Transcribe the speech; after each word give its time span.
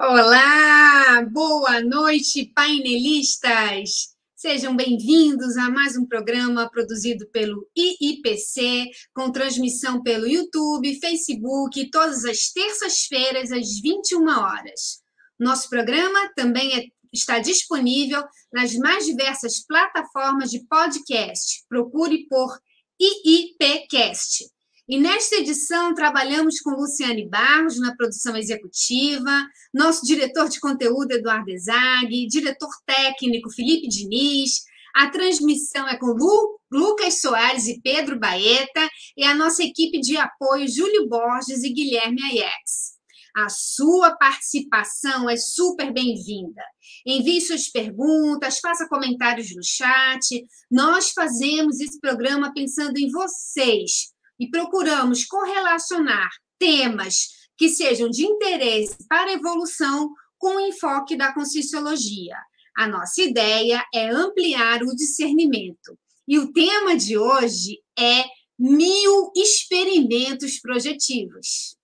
Olá, 0.00 1.22
boa 1.28 1.80
noite, 1.80 2.52
painelistas. 2.54 4.14
Sejam 4.36 4.76
bem-vindos 4.76 5.56
a 5.56 5.68
mais 5.68 5.96
um 5.96 6.06
programa 6.06 6.70
produzido 6.70 7.28
pelo 7.32 7.68
IIPC, 7.76 8.90
com 9.12 9.32
transmissão 9.32 10.00
pelo 10.00 10.24
YouTube, 10.24 11.00
Facebook, 11.00 11.90
todas 11.90 12.24
as 12.24 12.52
terças-feiras, 12.52 13.50
às 13.50 13.80
21 13.80 14.24
horas. 14.28 15.02
Nosso 15.36 15.68
programa 15.68 16.30
também 16.36 16.78
é, 16.78 16.84
está 17.12 17.40
disponível 17.40 18.22
nas 18.52 18.76
mais 18.76 19.04
diversas 19.04 19.66
plataformas 19.66 20.52
de 20.52 20.64
podcast. 20.68 21.64
Procure 21.68 22.24
por 22.28 22.56
IIPcast. 23.00 24.48
E 24.88 24.98
nesta 24.98 25.36
edição 25.36 25.94
trabalhamos 25.94 26.60
com 26.60 26.70
Luciane 26.70 27.28
Barros 27.28 27.78
na 27.78 27.94
produção 27.94 28.34
executiva, 28.34 29.46
nosso 29.72 30.02
diretor 30.06 30.48
de 30.48 30.58
conteúdo 30.58 31.12
Eduardo 31.12 31.50
Ezag, 31.50 32.26
diretor 32.26 32.70
técnico 32.86 33.50
Felipe 33.50 33.86
Diniz, 33.86 34.62
a 34.94 35.10
transmissão 35.10 35.86
é 35.86 35.98
com 35.98 36.06
Lu, 36.06 36.58
Lucas 36.72 37.20
Soares 37.20 37.66
e 37.66 37.78
Pedro 37.82 38.18
Baeta 38.18 38.88
e 39.14 39.24
a 39.24 39.34
nossa 39.34 39.62
equipe 39.62 40.00
de 40.00 40.16
apoio 40.16 40.66
Júlio 40.66 41.06
Borges 41.06 41.62
e 41.64 41.68
Guilherme 41.68 42.22
Aiex. 42.22 42.96
A 43.36 43.50
sua 43.50 44.16
participação 44.16 45.28
é 45.28 45.36
super 45.36 45.92
bem-vinda. 45.92 46.62
Envie 47.04 47.42
suas 47.42 47.68
perguntas, 47.68 48.58
faça 48.58 48.88
comentários 48.88 49.54
no 49.54 49.62
chat. 49.62 50.46
Nós 50.70 51.10
fazemos 51.10 51.78
esse 51.78 52.00
programa 52.00 52.54
pensando 52.54 52.96
em 52.96 53.10
vocês 53.10 54.16
e 54.38 54.48
procuramos 54.50 55.24
correlacionar 55.24 56.28
temas 56.58 57.28
que 57.56 57.68
sejam 57.68 58.08
de 58.08 58.24
interesse 58.24 58.96
para 59.08 59.30
a 59.30 59.34
evolução 59.34 60.10
com 60.38 60.56
o 60.56 60.60
enfoque 60.60 61.16
da 61.16 61.32
conscienciologia. 61.32 62.36
A 62.76 62.86
nossa 62.86 63.22
ideia 63.22 63.84
é 63.92 64.08
ampliar 64.08 64.82
o 64.82 64.94
discernimento. 64.94 65.98
E 66.26 66.38
o 66.38 66.52
tema 66.52 66.96
de 66.96 67.18
hoje 67.18 67.80
é 67.98 68.24
mil 68.58 69.32
experimentos 69.34 70.60
projetivos. 70.60 71.77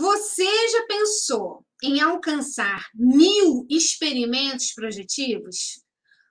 Você 0.00 0.44
já 0.44 0.86
pensou 0.86 1.66
em 1.82 2.00
alcançar 2.00 2.86
mil 2.94 3.66
experimentos 3.68 4.72
projetivos? 4.72 5.82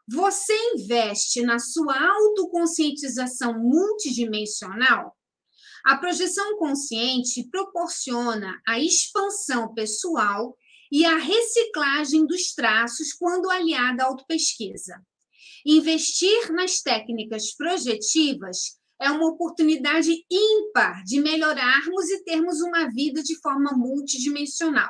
Você 0.08 0.54
investe 0.74 1.42
na 1.42 1.60
sua 1.60 1.94
autoconscientização 2.00 3.60
multidimensional? 3.60 5.14
A 5.84 5.98
projeção 5.98 6.58
consciente 6.58 7.46
proporciona 7.50 8.58
a 8.66 8.80
expansão 8.80 9.74
pessoal 9.74 10.56
e 10.90 11.04
a 11.04 11.18
reciclagem 11.18 12.26
dos 12.26 12.54
traços 12.54 13.12
quando 13.12 13.50
aliada 13.50 14.04
à 14.04 14.06
autopesquisa. 14.06 14.96
Investir 15.66 16.54
nas 16.54 16.80
técnicas 16.80 17.54
projetivas 17.54 18.77
é 19.02 19.10
uma 19.12 19.28
oportunidade 19.28 20.12
ímpar 20.30 21.04
de 21.04 21.20
melhorarmos 21.22 22.10
e 22.10 22.24
termos 22.24 22.62
uma 22.62 22.90
vida 22.90 23.22
de 23.22 23.40
forma 23.40 23.72
multidimensional. 23.72 24.90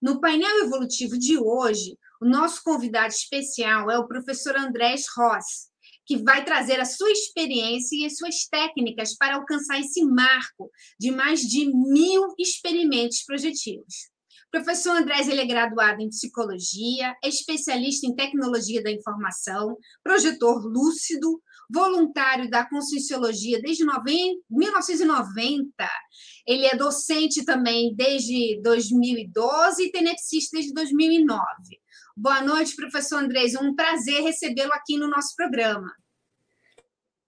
No 0.00 0.20
painel 0.20 0.64
evolutivo 0.64 1.18
de 1.18 1.38
hoje, 1.38 1.98
o 2.20 2.26
nosso 2.26 2.62
convidado 2.62 3.12
especial 3.12 3.90
é 3.90 3.98
o 3.98 4.06
professor 4.06 4.56
Andrés 4.56 5.04
Ross, 5.16 5.68
que 6.06 6.16
vai 6.16 6.44
trazer 6.44 6.80
a 6.80 6.84
sua 6.84 7.10
experiência 7.10 7.96
e 7.96 8.06
as 8.06 8.16
suas 8.16 8.46
técnicas 8.50 9.16
para 9.16 9.36
alcançar 9.36 9.80
esse 9.80 10.04
marco 10.04 10.70
de 10.98 11.10
mais 11.10 11.40
de 11.40 11.66
mil 11.66 12.34
experimentos 12.38 13.22
projetivos. 13.24 14.12
Professor 14.50 14.96
Andrés 14.96 15.28
ele 15.28 15.40
é 15.40 15.46
graduado 15.46 16.00
em 16.00 16.08
psicologia, 16.08 17.12
é 17.24 17.28
especialista 17.28 18.06
em 18.06 18.14
tecnologia 18.14 18.82
da 18.82 18.90
informação, 18.90 19.76
projetor 20.02 20.64
lúcido, 20.64 21.42
voluntário 21.70 22.48
da 22.50 22.68
Conscienciologia 22.68 23.60
desde 23.60 23.84
1990. 24.50 25.72
Ele 26.46 26.66
é 26.66 26.76
docente 26.76 27.44
também 27.44 27.94
desde 27.94 28.60
2012 28.62 29.84
e 29.84 29.92
tenepsista 29.92 30.56
desde 30.56 30.72
2009. 30.72 31.42
Boa 32.16 32.42
noite, 32.42 32.76
professor 32.76 33.16
Andrés. 33.18 33.54
Um 33.54 33.74
prazer 33.74 34.22
recebê-lo 34.22 34.72
aqui 34.72 34.96
no 34.96 35.08
nosso 35.08 35.34
programa. 35.34 35.92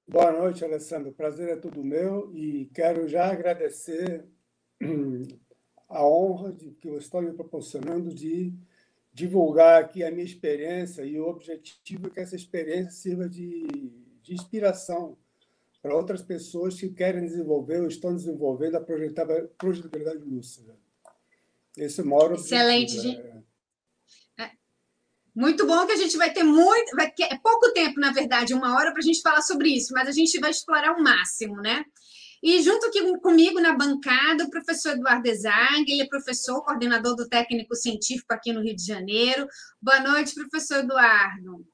Boa 0.08 0.30
noite, 0.30 0.64
Alessandro. 0.64 1.10
O 1.10 1.14
prazer 1.14 1.48
é 1.48 1.56
todo 1.56 1.82
meu 1.82 2.30
e 2.32 2.70
quero 2.72 3.08
já 3.08 3.26
agradecer 3.30 4.24
a 5.88 6.06
honra 6.06 6.52
de, 6.52 6.70
que 6.72 6.88
eu 6.88 6.96
estou 6.96 7.20
me 7.20 7.32
proporcionando 7.32 8.14
de 8.14 8.54
divulgar 9.12 9.82
aqui 9.82 10.04
a 10.04 10.10
minha 10.10 10.24
experiência 10.24 11.02
e 11.02 11.18
o 11.18 11.26
objetivo 11.26 12.06
é 12.06 12.10
que 12.10 12.20
essa 12.20 12.36
experiência 12.36 12.92
sirva 12.92 13.28
de 13.28 14.05
de 14.26 14.34
inspiração 14.34 15.16
para 15.80 15.94
outras 15.94 16.20
pessoas 16.20 16.78
que 16.78 16.88
querem 16.88 17.24
desenvolver 17.24 17.80
ou 17.80 17.86
estão 17.86 18.14
desenvolvendo 18.14 18.76
a 18.76 18.80
projetabilidade 18.80 20.24
lúcida. 20.24 20.76
Esse 21.76 22.00
é 22.00 22.04
o 22.04 22.06
maior 22.06 22.32
Excelente. 22.32 22.98
Objetivo, 22.98 23.44
é... 24.38 24.44
É. 24.44 24.50
Muito 25.34 25.66
bom 25.66 25.86
que 25.86 25.92
a 25.92 25.96
gente 25.96 26.16
vai 26.16 26.32
ter 26.32 26.42
muito. 26.42 26.96
Vai, 26.96 27.12
é 27.20 27.38
pouco 27.38 27.72
tempo, 27.72 28.00
na 28.00 28.12
verdade, 28.12 28.52
uma 28.52 28.76
hora 28.76 28.90
para 28.90 29.00
a 29.00 29.04
gente 29.04 29.20
falar 29.20 29.42
sobre 29.42 29.68
isso, 29.68 29.92
mas 29.92 30.08
a 30.08 30.12
gente 30.12 30.40
vai 30.40 30.50
explorar 30.50 30.96
o 30.96 31.02
máximo, 31.02 31.56
né? 31.56 31.84
E 32.42 32.62
junto 32.62 32.86
aqui 32.86 33.00
comigo 33.18 33.60
na 33.60 33.72
bancada, 33.76 34.44
o 34.44 34.50
professor 34.50 34.92
Eduardo 34.92 35.28
Ezag, 35.28 35.84
ele 35.88 36.02
é 36.02 36.08
professor, 36.08 36.62
coordenador 36.64 37.14
do 37.14 37.28
técnico 37.28 37.74
científico 37.74 38.32
aqui 38.32 38.52
no 38.52 38.62
Rio 38.62 38.74
de 38.74 38.84
Janeiro. 38.84 39.46
Boa 39.80 40.00
noite, 40.00 40.34
professor 40.34 40.78
Eduardo. 40.78 41.66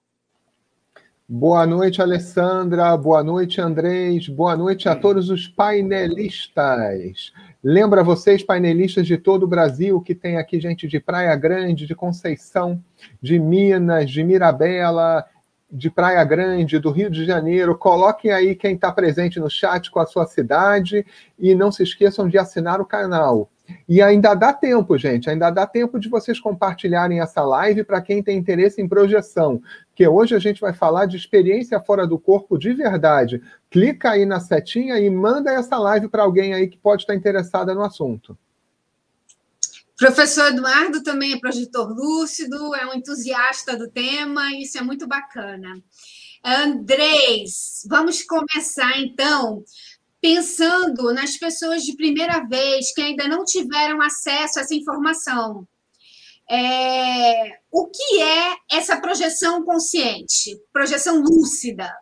Boa 1.34 1.66
noite, 1.66 2.02
Alessandra. 2.02 2.94
Boa 2.94 3.24
noite, 3.24 3.58
Andrés. 3.58 4.28
Boa 4.28 4.54
noite 4.54 4.86
a 4.86 4.94
todos 4.94 5.30
os 5.30 5.48
painelistas. 5.48 7.32
Lembra 7.64 8.04
vocês, 8.04 8.42
painelistas 8.42 9.06
de 9.06 9.16
todo 9.16 9.44
o 9.44 9.48
Brasil, 9.48 9.98
que 10.02 10.14
tem 10.14 10.36
aqui 10.36 10.60
gente 10.60 10.86
de 10.86 11.00
Praia 11.00 11.34
Grande, 11.34 11.86
de 11.86 11.94
Conceição, 11.94 12.84
de 13.18 13.38
Minas, 13.38 14.10
de 14.10 14.22
Mirabela, 14.22 15.24
de 15.70 15.88
Praia 15.88 16.22
Grande, 16.22 16.78
do 16.78 16.90
Rio 16.90 17.08
de 17.08 17.24
Janeiro. 17.24 17.78
Coloquem 17.78 18.30
aí 18.30 18.54
quem 18.54 18.74
está 18.74 18.92
presente 18.92 19.40
no 19.40 19.48
chat 19.48 19.90
com 19.90 20.00
a 20.00 20.06
sua 20.06 20.26
cidade 20.26 21.02
e 21.38 21.54
não 21.54 21.72
se 21.72 21.82
esqueçam 21.82 22.28
de 22.28 22.36
assinar 22.36 22.78
o 22.78 22.84
canal. 22.84 23.50
E 23.88 24.02
ainda 24.02 24.34
dá 24.34 24.52
tempo, 24.52 24.96
gente, 24.98 25.30
ainda 25.30 25.50
dá 25.50 25.66
tempo 25.66 25.98
de 25.98 26.08
vocês 26.08 26.40
compartilharem 26.40 27.20
essa 27.20 27.42
live 27.42 27.84
para 27.84 28.00
quem 28.00 28.22
tem 28.22 28.38
interesse 28.38 28.80
em 28.80 28.88
projeção, 28.88 29.62
que 29.94 30.06
hoje 30.06 30.34
a 30.34 30.38
gente 30.38 30.60
vai 30.60 30.72
falar 30.72 31.06
de 31.06 31.16
experiência 31.16 31.80
fora 31.80 32.06
do 32.06 32.18
corpo 32.18 32.58
de 32.58 32.72
verdade. 32.72 33.42
Clica 33.70 34.10
aí 34.10 34.26
na 34.26 34.40
setinha 34.40 34.98
e 34.98 35.08
manda 35.08 35.52
essa 35.52 35.78
live 35.78 36.08
para 36.08 36.22
alguém 36.22 36.54
aí 36.54 36.68
que 36.68 36.78
pode 36.78 37.02
estar 37.02 37.14
interessada 37.14 37.74
no 37.74 37.82
assunto. 37.82 38.36
Professor 39.96 40.48
Eduardo 40.48 41.02
também 41.02 41.34
é 41.34 41.38
projetor 41.38 41.94
lúcido, 41.94 42.74
é 42.74 42.86
um 42.86 42.94
entusiasta 42.94 43.76
do 43.76 43.88
tema, 43.88 44.52
isso 44.56 44.76
é 44.76 44.82
muito 44.82 45.06
bacana. 45.06 45.80
Andrés, 46.44 47.86
vamos 47.88 48.24
começar 48.24 48.98
então 48.98 49.62
pensando 50.22 51.12
nas 51.12 51.36
pessoas 51.36 51.82
de 51.82 51.96
primeira 51.96 52.46
vez 52.46 52.94
que 52.94 53.02
ainda 53.02 53.26
não 53.26 53.44
tiveram 53.44 54.00
acesso 54.00 54.60
a 54.60 54.62
essa 54.62 54.74
informação. 54.74 55.66
É, 56.48 57.58
o 57.72 57.88
que 57.88 58.22
é 58.22 58.56
essa 58.70 59.00
projeção 59.00 59.64
consciente, 59.64 60.56
projeção 60.72 61.20
lúcida? 61.20 61.92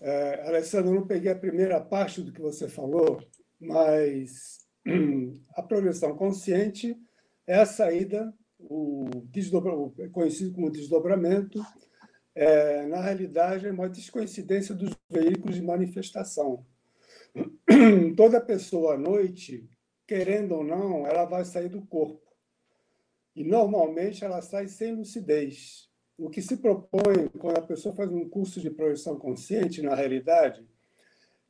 É, 0.00 0.46
Alessandro, 0.46 0.90
eu 0.90 0.94
não 0.94 1.06
peguei 1.06 1.32
a 1.32 1.38
primeira 1.38 1.80
parte 1.80 2.22
do 2.22 2.32
que 2.32 2.40
você 2.40 2.68
falou, 2.68 3.20
mas 3.60 4.58
a 5.56 5.62
projeção 5.62 6.16
consciente 6.16 6.96
é 7.46 7.58
a 7.58 7.66
saída, 7.66 8.32
o, 8.58 9.08
desdobra, 9.30 9.74
o 9.74 9.92
conhecido 10.12 10.52
como 10.52 10.70
desdobramento 10.70 11.60
é, 12.34 12.86
na 12.86 13.00
realidade, 13.00 13.66
é 13.66 13.70
uma 13.70 13.88
descoincidência 13.88 14.74
dos 14.74 14.96
veículos 15.08 15.56
de 15.56 15.62
manifestação. 15.62 16.64
Toda 18.16 18.40
pessoa 18.40 18.94
à 18.94 18.98
noite, 18.98 19.68
querendo 20.06 20.56
ou 20.56 20.64
não, 20.64 21.06
ela 21.06 21.24
vai 21.24 21.44
sair 21.44 21.68
do 21.68 21.82
corpo. 21.82 22.20
E 23.34 23.44
normalmente 23.44 24.24
ela 24.24 24.42
sai 24.42 24.68
sem 24.68 24.94
lucidez. 24.94 25.90
O 26.18 26.28
que 26.28 26.42
se 26.42 26.58
propõe 26.58 27.28
quando 27.38 27.58
a 27.58 27.62
pessoa 27.62 27.94
faz 27.94 28.10
um 28.10 28.28
curso 28.28 28.60
de 28.60 28.70
projeção 28.70 29.18
consciente, 29.18 29.82
na 29.82 29.94
realidade, 29.94 30.66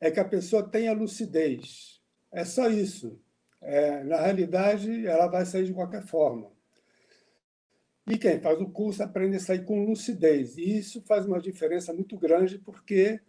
é 0.00 0.10
que 0.10 0.20
a 0.20 0.24
pessoa 0.24 0.68
tenha 0.68 0.92
lucidez. 0.92 2.00
É 2.30 2.44
só 2.44 2.68
isso. 2.68 3.20
é, 3.60 4.02
na 4.02 4.20
realidade, 4.20 5.06
ela 5.06 5.28
vai 5.28 5.46
sair 5.46 5.64
de 5.66 5.72
qualquer 5.72 6.02
forma. 6.04 6.50
E 8.06 8.18
quem 8.18 8.40
faz 8.40 8.60
o 8.60 8.68
curso 8.68 9.02
aprende 9.02 9.36
a 9.36 9.40
sair 9.40 9.64
com 9.64 9.84
lucidez. 9.84 10.56
E 10.56 10.78
isso 10.78 11.00
faz 11.02 11.24
uma 11.24 11.40
diferença 11.40 11.92
muito 11.92 12.16
grande, 12.18 12.58
porque 12.58 13.20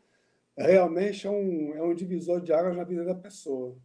realmente 0.58 1.28
é 1.28 1.30
um, 1.30 1.74
é 1.76 1.84
um 1.84 1.94
divisor 1.94 2.42
de 2.42 2.52
águas 2.52 2.76
na 2.76 2.84
vida 2.84 3.06
da 3.06 3.16
pessoa. 3.16 3.78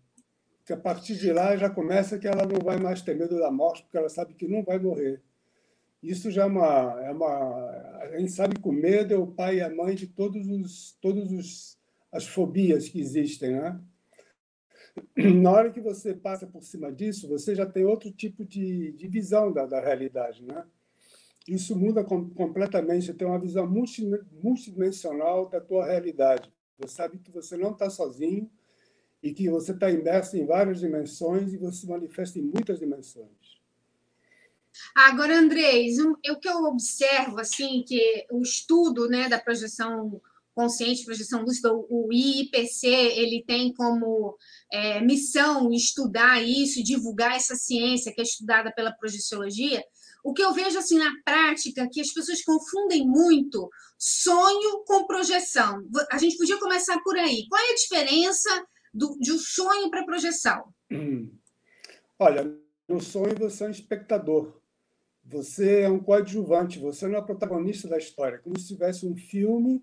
Que 0.64 0.72
a 0.72 0.76
partir 0.76 1.16
de 1.16 1.32
lá 1.32 1.56
já 1.56 1.68
começa 1.68 2.18
que 2.18 2.26
ela 2.26 2.46
não 2.46 2.60
vai 2.62 2.78
mais 2.78 3.02
ter 3.02 3.16
medo 3.16 3.38
da 3.38 3.50
morte, 3.50 3.82
porque 3.82 3.98
ela 3.98 4.08
sabe 4.08 4.34
que 4.34 4.48
não 4.48 4.62
vai 4.62 4.78
morrer. 4.78 5.22
Isso 6.02 6.30
já 6.30 6.42
é 6.42 6.46
uma, 6.46 7.00
é 7.02 7.10
uma. 7.10 7.70
A 8.00 8.18
gente 8.18 8.32
sabe 8.32 8.58
que 8.58 8.68
o 8.68 8.72
medo 8.72 9.12
é 9.12 9.16
o 9.16 9.26
pai 9.26 9.56
e 9.56 9.60
a 9.60 9.68
mãe 9.68 9.94
de 9.94 10.06
todos 10.06 10.46
os, 10.46 10.96
todos 11.00 11.32
os, 11.32 11.78
as 12.12 12.26
fobias 12.26 12.88
que 12.88 13.00
existem, 13.00 13.52
né? 13.52 13.80
Na 15.16 15.50
hora 15.50 15.70
que 15.70 15.80
você 15.80 16.14
passa 16.14 16.46
por 16.46 16.62
cima 16.62 16.92
disso, 16.92 17.28
você 17.28 17.54
já 17.54 17.66
tem 17.66 17.84
outro 17.84 18.10
tipo 18.12 18.44
de, 18.44 18.92
de 18.92 19.08
visão 19.08 19.52
da, 19.52 19.66
da 19.66 19.80
realidade, 19.80 20.44
né? 20.44 20.64
Isso 21.48 21.74
muda 21.74 22.04
com, 22.04 22.28
completamente, 22.28 23.06
você 23.06 23.14
tem 23.14 23.26
uma 23.26 23.40
visão 23.40 23.66
multidimensional 23.66 25.48
da 25.48 25.58
tua 25.58 25.86
realidade. 25.86 26.52
Você 26.78 26.94
sabe 26.94 27.18
que 27.18 27.30
você 27.30 27.56
não 27.56 27.72
está 27.72 27.88
sozinho 27.88 28.50
e 29.22 29.32
que 29.32 29.48
você 29.48 29.72
está 29.72 29.90
imerso 29.90 30.36
em 30.36 30.44
várias 30.44 30.78
dimensões 30.78 31.54
e 31.54 31.56
você 31.56 31.78
se 31.80 31.86
manifesta 31.88 32.38
em 32.38 32.42
muitas 32.42 32.78
dimensões. 32.78 33.58
Agora, 34.94 35.38
Andrés, 35.38 35.98
o 35.98 36.14
que 36.20 36.48
eu 36.48 36.64
observo, 36.64 37.40
assim, 37.40 37.82
que 37.82 38.26
o 38.30 38.42
estudo 38.42 39.08
né, 39.08 39.26
da 39.26 39.38
projeção 39.38 40.20
consciente, 40.54 41.04
projeção 41.04 41.42
lúcida, 41.42 41.72
o 41.72 42.12
IIPC, 42.12 42.86
ele 42.86 43.42
tem 43.46 43.72
como 43.72 44.36
é, 44.70 45.00
missão 45.00 45.72
estudar 45.72 46.42
isso, 46.42 46.82
divulgar 46.82 47.36
essa 47.36 47.54
ciência 47.54 48.12
que 48.12 48.20
é 48.20 48.24
estudada 48.24 48.70
pela 48.72 48.92
projeciologia, 48.92 49.82
o 50.24 50.32
que 50.32 50.42
eu 50.42 50.52
vejo 50.52 50.78
assim 50.78 50.98
na 50.98 51.12
prática 51.24 51.88
que 51.90 52.00
as 52.00 52.12
pessoas 52.12 52.42
confundem 52.42 53.06
muito 53.06 53.68
sonho 53.98 54.84
com 54.84 55.06
projeção. 55.06 55.82
A 56.10 56.18
gente 56.18 56.36
podia 56.36 56.58
começar 56.58 57.00
por 57.02 57.16
aí. 57.16 57.46
Qual 57.48 57.60
é 57.60 57.72
a 57.72 57.74
diferença 57.74 58.66
do, 58.92 59.16
de 59.18 59.32
um 59.32 59.38
sonho 59.38 59.90
para 59.90 60.04
projeção? 60.04 60.72
Hum. 60.90 61.30
Olha, 62.18 62.52
no 62.88 63.00
sonho 63.00 63.34
você 63.38 63.64
é 63.64 63.68
um 63.68 63.70
espectador. 63.70 64.60
Você 65.24 65.80
é 65.82 65.88
um 65.90 65.98
coadjuvante, 65.98 66.78
você 66.78 67.06
não 67.06 67.18
é 67.18 67.22
protagonista 67.22 67.86
da 67.86 67.98
história. 67.98 68.38
Como 68.38 68.58
se 68.58 68.68
tivesse 68.68 69.06
um 69.06 69.14
filme 69.14 69.82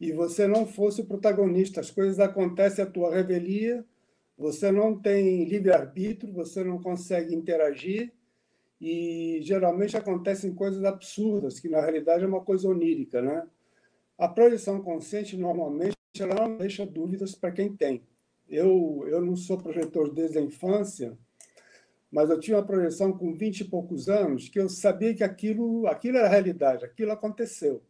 e 0.00 0.12
você 0.12 0.46
não 0.46 0.66
fosse 0.66 1.02
o 1.02 1.06
protagonista. 1.06 1.80
As 1.80 1.90
coisas 1.90 2.18
acontecem 2.18 2.82
à 2.82 2.86
tua 2.86 3.14
revelia, 3.14 3.84
você 4.36 4.72
não 4.72 4.98
tem 4.98 5.44
livre-arbítrio, 5.44 6.32
você 6.32 6.64
não 6.64 6.80
consegue 6.80 7.34
interagir 7.34 8.12
e 8.82 9.38
geralmente 9.42 9.96
acontecem 9.96 10.52
coisas 10.52 10.82
absurdas, 10.82 11.60
que 11.60 11.68
na 11.68 11.80
realidade 11.80 12.24
é 12.24 12.26
uma 12.26 12.40
coisa 12.40 12.68
onírica. 12.68 13.22
Né? 13.22 13.46
A 14.18 14.26
projeção 14.26 14.82
consciente, 14.82 15.36
normalmente, 15.36 15.96
ela 16.18 16.34
não 16.34 16.56
deixa 16.56 16.84
dúvidas 16.84 17.32
para 17.32 17.52
quem 17.52 17.72
tem. 17.76 18.02
Eu, 18.48 19.04
eu 19.06 19.20
não 19.20 19.36
sou 19.36 19.56
projetor 19.56 20.12
desde 20.12 20.38
a 20.38 20.42
infância, 20.42 21.16
mas 22.10 22.28
eu 22.28 22.40
tinha 22.40 22.56
uma 22.56 22.66
projeção 22.66 23.16
com 23.16 23.32
20 23.32 23.60
e 23.60 23.64
poucos 23.66 24.08
anos 24.08 24.48
que 24.48 24.58
eu 24.58 24.68
sabia 24.68 25.14
que 25.14 25.22
aquilo, 25.22 25.86
aquilo 25.86 26.18
era 26.18 26.28
realidade, 26.28 26.84
aquilo 26.84 27.12
aconteceu. 27.12 27.84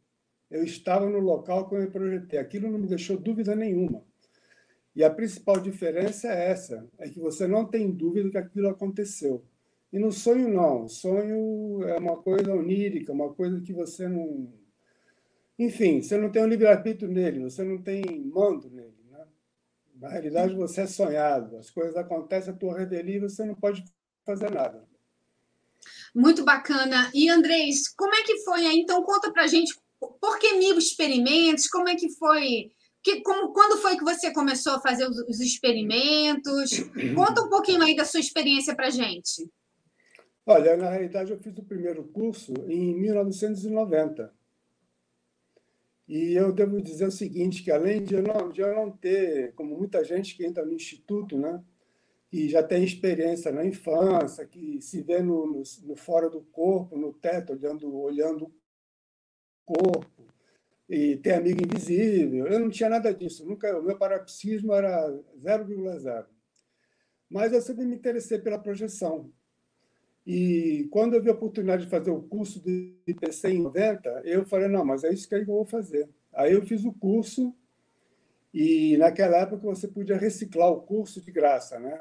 Eu 0.50 0.62
estava 0.62 1.08
no 1.08 1.20
local 1.20 1.70
que 1.70 1.74
eu 1.74 1.80
me 1.80 1.86
projetei. 1.86 2.38
Aquilo 2.38 2.70
não 2.70 2.78
me 2.78 2.86
deixou 2.86 3.16
dúvida 3.16 3.56
nenhuma. 3.56 4.04
E 4.94 5.02
a 5.02 5.08
principal 5.08 5.58
diferença 5.58 6.28
é 6.28 6.50
essa, 6.50 6.86
é 6.98 7.08
que 7.08 7.18
você 7.18 7.46
não 7.46 7.64
tem 7.64 7.90
dúvida 7.90 8.30
que 8.30 8.36
aquilo 8.36 8.68
aconteceu. 8.68 9.42
E 9.92 9.98
no 9.98 10.10
sonho, 10.10 10.48
não. 10.48 10.84
O 10.84 10.88
sonho 10.88 11.84
é 11.84 11.98
uma 11.98 12.16
coisa 12.16 12.54
onírica, 12.54 13.12
uma 13.12 13.32
coisa 13.34 13.60
que 13.60 13.72
você 13.72 14.08
não. 14.08 14.50
Enfim, 15.58 16.00
você 16.00 16.16
não 16.16 16.30
tem 16.30 16.42
um 16.42 16.48
livre-arbítrio 16.48 17.10
nele, 17.10 17.40
você 17.40 17.62
não 17.62 17.80
tem 17.80 18.02
mando 18.24 18.70
nele. 18.70 18.96
Né? 19.10 19.24
Na 19.96 20.08
realidade, 20.08 20.54
você 20.54 20.82
é 20.82 20.86
sonhado. 20.86 21.58
As 21.58 21.70
coisas 21.70 21.94
acontecem 21.94 22.54
à 22.54 22.56
tua 22.56 22.78
revelia 22.78 23.20
você 23.20 23.44
não 23.44 23.54
pode 23.54 23.84
fazer 24.24 24.50
nada. 24.50 24.88
Muito 26.14 26.42
bacana. 26.42 27.10
E, 27.12 27.28
Andrés, 27.28 27.88
como 27.94 28.14
é 28.14 28.22
que 28.22 28.38
foi 28.38 28.66
aí? 28.66 28.78
Então, 28.78 29.02
conta 29.02 29.30
pra 29.30 29.46
gente 29.46 29.74
por 30.20 30.38
que 30.38 30.54
mil 30.54 30.78
experimentos? 30.78 31.66
Como 31.68 31.88
é 31.88 31.94
que 31.94 32.08
foi? 32.16 32.72
Que, 33.02 33.20
como, 33.20 33.52
quando 33.52 33.78
foi 33.78 33.96
que 33.96 34.04
você 34.04 34.32
começou 34.32 34.74
a 34.74 34.80
fazer 34.80 35.06
os, 35.06 35.18
os 35.28 35.40
experimentos? 35.40 36.70
Conta 37.14 37.42
um 37.42 37.50
pouquinho 37.50 37.82
aí 37.82 37.94
da 37.94 38.04
sua 38.04 38.20
experiência 38.20 38.74
para 38.74 38.90
gente. 38.90 39.48
Olha, 40.44 40.76
na 40.76 40.90
realidade, 40.90 41.30
eu 41.30 41.38
fiz 41.38 41.56
o 41.56 41.62
primeiro 41.62 42.02
curso 42.04 42.52
em 42.68 42.94
1990. 42.94 44.32
E 46.08 46.34
eu 46.34 46.52
devo 46.52 46.82
dizer 46.82 47.06
o 47.06 47.12
seguinte, 47.12 47.62
que 47.62 47.70
além 47.70 48.02
de 48.02 48.14
eu 48.14 48.22
não, 48.22 48.50
de 48.50 48.60
eu 48.60 48.74
não 48.74 48.90
ter, 48.90 49.54
como 49.54 49.78
muita 49.78 50.04
gente 50.04 50.36
que 50.36 50.44
entra 50.44 50.64
no 50.64 50.72
instituto, 50.72 51.38
né, 51.38 51.62
e 52.32 52.48
já 52.48 52.62
tem 52.62 52.82
experiência 52.82 53.52
na 53.52 53.64
infância, 53.64 54.46
que 54.46 54.80
se 54.80 55.00
vê 55.02 55.22
no, 55.22 55.46
no, 55.46 55.62
no 55.84 55.96
fora 55.96 56.28
do 56.28 56.40
corpo, 56.42 56.96
no 56.96 57.12
teto, 57.12 57.52
olhando, 57.52 57.94
olhando 57.94 58.52
o 59.66 59.74
corpo, 59.74 60.26
e 60.88 61.16
ter 61.18 61.34
amigo 61.34 61.62
invisível. 61.64 62.46
Eu 62.46 62.58
não 62.58 62.68
tinha 62.68 62.88
nada 62.88 63.14
disso. 63.14 63.46
Nunca, 63.46 63.78
o 63.78 63.82
meu 63.82 63.96
parapsismo 63.96 64.72
era 64.72 65.08
0,0. 65.38 66.26
Mas 67.30 67.52
eu 67.52 67.62
sempre 67.62 67.84
me 67.84 67.94
interessei 67.94 68.38
pela 68.38 68.58
projeção. 68.58 69.32
E 70.26 70.88
quando 70.90 71.14
eu 71.14 71.22
vi 71.22 71.28
a 71.28 71.32
oportunidade 71.32 71.84
de 71.84 71.90
fazer 71.90 72.10
o 72.10 72.22
curso 72.22 72.60
do 72.60 72.70
IPC 73.06 73.50
em 73.50 73.62
90, 73.62 74.22
eu 74.24 74.44
falei, 74.44 74.68
não, 74.68 74.84
mas 74.84 75.02
é 75.02 75.12
isso 75.12 75.28
que 75.28 75.34
eu 75.34 75.44
vou 75.44 75.64
fazer. 75.64 76.08
Aí 76.32 76.52
eu 76.52 76.62
fiz 76.62 76.84
o 76.84 76.92
curso 76.92 77.54
e 78.54 78.96
naquela 78.98 79.38
época 79.38 79.66
você 79.66 79.88
podia 79.88 80.16
reciclar 80.16 80.70
o 80.70 80.82
curso 80.82 81.20
de 81.20 81.32
graça, 81.32 81.78
né? 81.78 82.00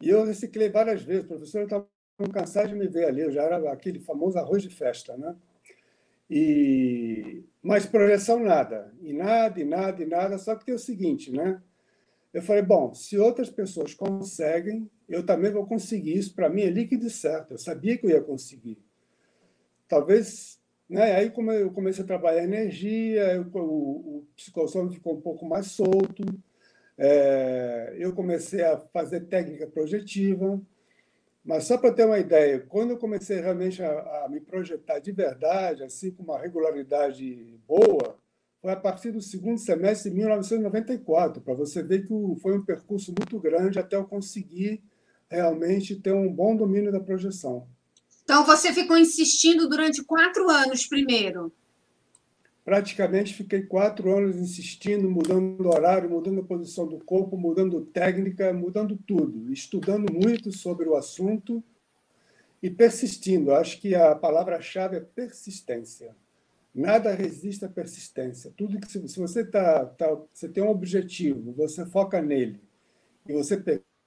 E 0.00 0.08
eu 0.08 0.24
reciclei 0.24 0.70
várias 0.70 1.02
vezes. 1.02 1.24
O 1.24 1.28
professor 1.28 1.64
estava 1.64 1.86
cansado 2.32 2.68
de 2.68 2.74
me 2.74 2.88
ver 2.88 3.06
ali, 3.06 3.20
eu 3.20 3.30
já 3.30 3.42
era 3.42 3.72
aquele 3.72 4.00
famoso 4.00 4.38
arroz 4.38 4.62
de 4.62 4.70
festa, 4.70 5.16
né? 5.16 5.36
E 6.30 7.44
mas 7.62 7.86
projeção 7.86 8.40
nada, 8.40 8.94
e 9.00 9.12
nada, 9.12 9.60
e 9.60 9.64
nada, 9.64 10.02
e 10.02 10.06
nada. 10.06 10.38
Só 10.38 10.54
que 10.54 10.64
tem 10.64 10.74
o 10.74 10.78
seguinte, 10.78 11.30
né? 11.30 11.60
Eu 12.32 12.42
falei, 12.42 12.62
bom, 12.62 12.94
se 12.94 13.18
outras 13.18 13.50
pessoas 13.50 13.94
conseguem, 13.94 14.90
eu 15.08 15.24
também 15.24 15.50
vou 15.50 15.66
conseguir. 15.66 16.18
Isso 16.18 16.34
para 16.34 16.48
mim 16.48 16.62
é 16.62 16.70
líquido 16.70 17.08
certo. 17.08 17.52
Eu 17.52 17.58
sabia 17.58 17.96
que 17.96 18.06
eu 18.06 18.10
ia 18.10 18.20
conseguir. 18.20 18.78
Talvez, 19.88 20.60
né? 20.88 21.16
Aí 21.16 21.30
como 21.30 21.50
eu 21.50 21.70
comecei 21.70 22.04
a 22.04 22.06
trabalhar 22.06 22.44
energia, 22.44 23.34
eu, 23.34 23.48
o, 23.54 24.18
o 24.18 24.90
ficou 24.90 25.14
um 25.14 25.20
pouco 25.20 25.46
mais 25.46 25.68
solto. 25.68 26.24
É, 26.96 27.94
eu 27.98 28.12
comecei 28.12 28.62
a 28.62 28.76
fazer 28.76 29.20
técnica 29.26 29.66
projetiva. 29.66 30.60
Mas 31.44 31.64
só 31.64 31.78
para 31.78 31.94
ter 31.94 32.04
uma 32.04 32.18
ideia, 32.18 32.60
quando 32.68 32.90
eu 32.90 32.98
comecei 32.98 33.40
realmente 33.40 33.82
a, 33.82 34.24
a 34.24 34.28
me 34.28 34.38
projetar 34.38 34.98
de 34.98 35.12
verdade, 35.12 35.82
assim 35.82 36.10
com 36.10 36.22
uma 36.22 36.38
regularidade 36.38 37.58
boa, 37.66 38.18
foi 38.60 38.70
a 38.70 38.76
partir 38.76 39.12
do 39.12 39.22
segundo 39.22 39.58
semestre 39.58 40.10
de 40.10 40.16
1994, 40.16 41.40
para 41.40 41.54
você 41.54 41.82
ver 41.82 42.06
que 42.06 42.12
foi 42.42 42.58
um 42.58 42.64
percurso 42.64 43.14
muito 43.18 43.38
grande 43.38 43.78
até 43.78 43.96
eu 43.96 44.04
conseguir 44.04 44.82
realmente 45.30 45.96
ter 45.96 46.12
um 46.12 46.32
bom 46.32 46.56
domínio 46.56 46.90
da 46.90 47.00
projeção. 47.00 47.66
Então, 48.24 48.44
você 48.44 48.72
ficou 48.72 48.96
insistindo 48.96 49.68
durante 49.68 50.04
quatro 50.04 50.50
anos 50.50 50.86
primeiro? 50.86 51.52
Praticamente 52.64 53.32
fiquei 53.32 53.62
quatro 53.62 54.14
anos 54.14 54.36
insistindo, 54.36 55.08
mudando 55.10 55.66
horário, 55.66 56.10
mudando 56.10 56.40
a 56.40 56.44
posição 56.44 56.86
do 56.86 56.98
corpo, 56.98 57.36
mudando 57.38 57.80
técnica, 57.80 58.52
mudando 58.52 58.98
tudo, 59.06 59.50
estudando 59.50 60.12
muito 60.12 60.52
sobre 60.52 60.86
o 60.86 60.94
assunto 60.94 61.64
e 62.62 62.68
persistindo. 62.68 63.54
Acho 63.54 63.80
que 63.80 63.94
a 63.94 64.14
palavra-chave 64.14 64.96
é 64.96 65.00
persistência. 65.00 66.14
Nada 66.74 67.14
resiste 67.14 67.64
à 67.64 67.68
persistência. 67.68 68.52
Tudo 68.54 68.78
que 68.78 68.86
se 68.86 69.18
você 69.18 69.44
tá, 69.44 69.86
tá, 69.86 70.18
você 70.30 70.46
tem 70.46 70.62
um 70.62 70.68
objetivo, 70.68 71.52
você 71.52 71.86
foca 71.86 72.20
nele 72.20 72.60
e 73.26 73.32
você 73.32 73.56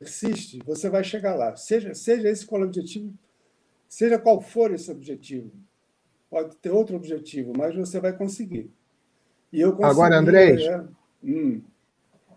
persiste, 0.02 0.60
você 0.66 0.90
vai 0.90 1.04
chegar 1.04 1.36
lá. 1.36 1.56
Seja 1.56 1.94
seja 1.94 2.28
esse 2.28 2.44
qual 2.46 2.62
é 2.62 2.66
o 2.66 2.68
objetivo, 2.68 3.14
seja 3.88 4.18
qual 4.18 4.42
for 4.42 4.74
esse 4.74 4.90
objetivo. 4.92 5.52
Pode 6.28 6.58
ter 6.58 6.72
outro 6.72 6.96
objetivo, 6.96 7.54
mas 7.56 7.76
você 7.76 8.00
vai 8.00 8.12
conseguir. 8.12 8.72
E 9.54 9.62
eu 9.62 9.72
consegui, 9.74 9.92
Agora, 9.92 10.18
Andrés, 10.18 10.62
é... 10.62 10.84
hum. 11.24 11.62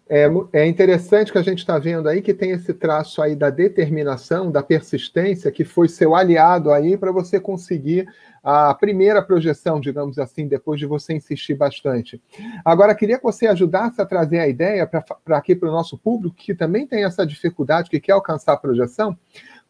É, 0.06 0.26
é 0.52 0.66
interessante 0.66 1.32
que 1.32 1.38
a 1.38 1.42
gente 1.42 1.60
está 1.60 1.78
vendo 1.78 2.08
aí 2.08 2.20
que 2.20 2.34
tem 2.34 2.50
esse 2.50 2.74
traço 2.74 3.22
aí 3.22 3.34
da 3.34 3.48
determinação, 3.48 4.50
da 4.50 4.62
persistência, 4.62 5.50
que 5.50 5.64
foi 5.64 5.88
seu 5.88 6.14
aliado 6.14 6.70
aí 6.70 6.96
para 6.96 7.10
você 7.10 7.40
conseguir 7.40 8.06
a 8.42 8.74
primeira 8.74 9.22
projeção, 9.22 9.80
digamos 9.80 10.18
assim, 10.18 10.46
depois 10.46 10.78
de 10.78 10.84
você 10.84 11.14
insistir 11.14 11.54
bastante. 11.54 12.20
Agora, 12.62 12.94
queria 12.94 13.16
que 13.16 13.24
você 13.24 13.46
ajudasse 13.46 14.02
a 14.02 14.04
trazer 14.04 14.38
a 14.38 14.46
ideia 14.46 14.86
para 14.86 15.38
aqui 15.38 15.56
para 15.56 15.70
o 15.70 15.72
nosso 15.72 15.96
público, 15.96 16.36
que 16.36 16.54
também 16.54 16.86
tem 16.86 17.04
essa 17.04 17.26
dificuldade, 17.26 17.88
que 17.88 17.98
quer 17.98 18.12
alcançar 18.12 18.52
a 18.52 18.58
projeção, 18.58 19.16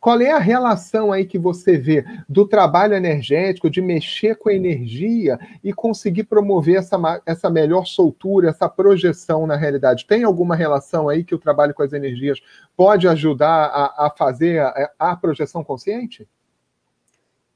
qual 0.05 0.21
é 0.21 0.31
a 0.31 0.39
relação 0.39 1.11
aí 1.11 1.25
que 1.25 1.39
você 1.39 1.79
vê 1.79 2.05
do 2.29 2.47
trabalho 2.47 2.93
energético, 2.93 3.71
de 3.71 3.81
mexer 3.81 4.37
com 4.37 4.51
a 4.51 4.55
energia 4.55 5.39
e 5.65 5.73
conseguir 5.73 6.25
promover 6.25 6.77
essa, 6.77 6.99
essa 7.25 7.49
melhor 7.49 7.87
soltura, 7.87 8.51
essa 8.51 8.69
projeção 8.69 9.47
na 9.47 9.57
realidade? 9.57 10.05
Tem 10.07 10.23
alguma 10.23 10.55
relação 10.55 11.09
aí 11.09 11.25
que 11.25 11.35
o 11.35 11.39
trabalho 11.39 11.73
com 11.73 11.83
as 11.83 11.95
energias 11.95 12.39
pode 12.77 13.09
ajudar 13.09 13.49
a, 13.49 14.07
a 14.07 14.11
fazer 14.11 14.61
a, 14.61 14.93
a 14.99 15.17
projeção 15.17 15.65
consciente? 15.65 16.29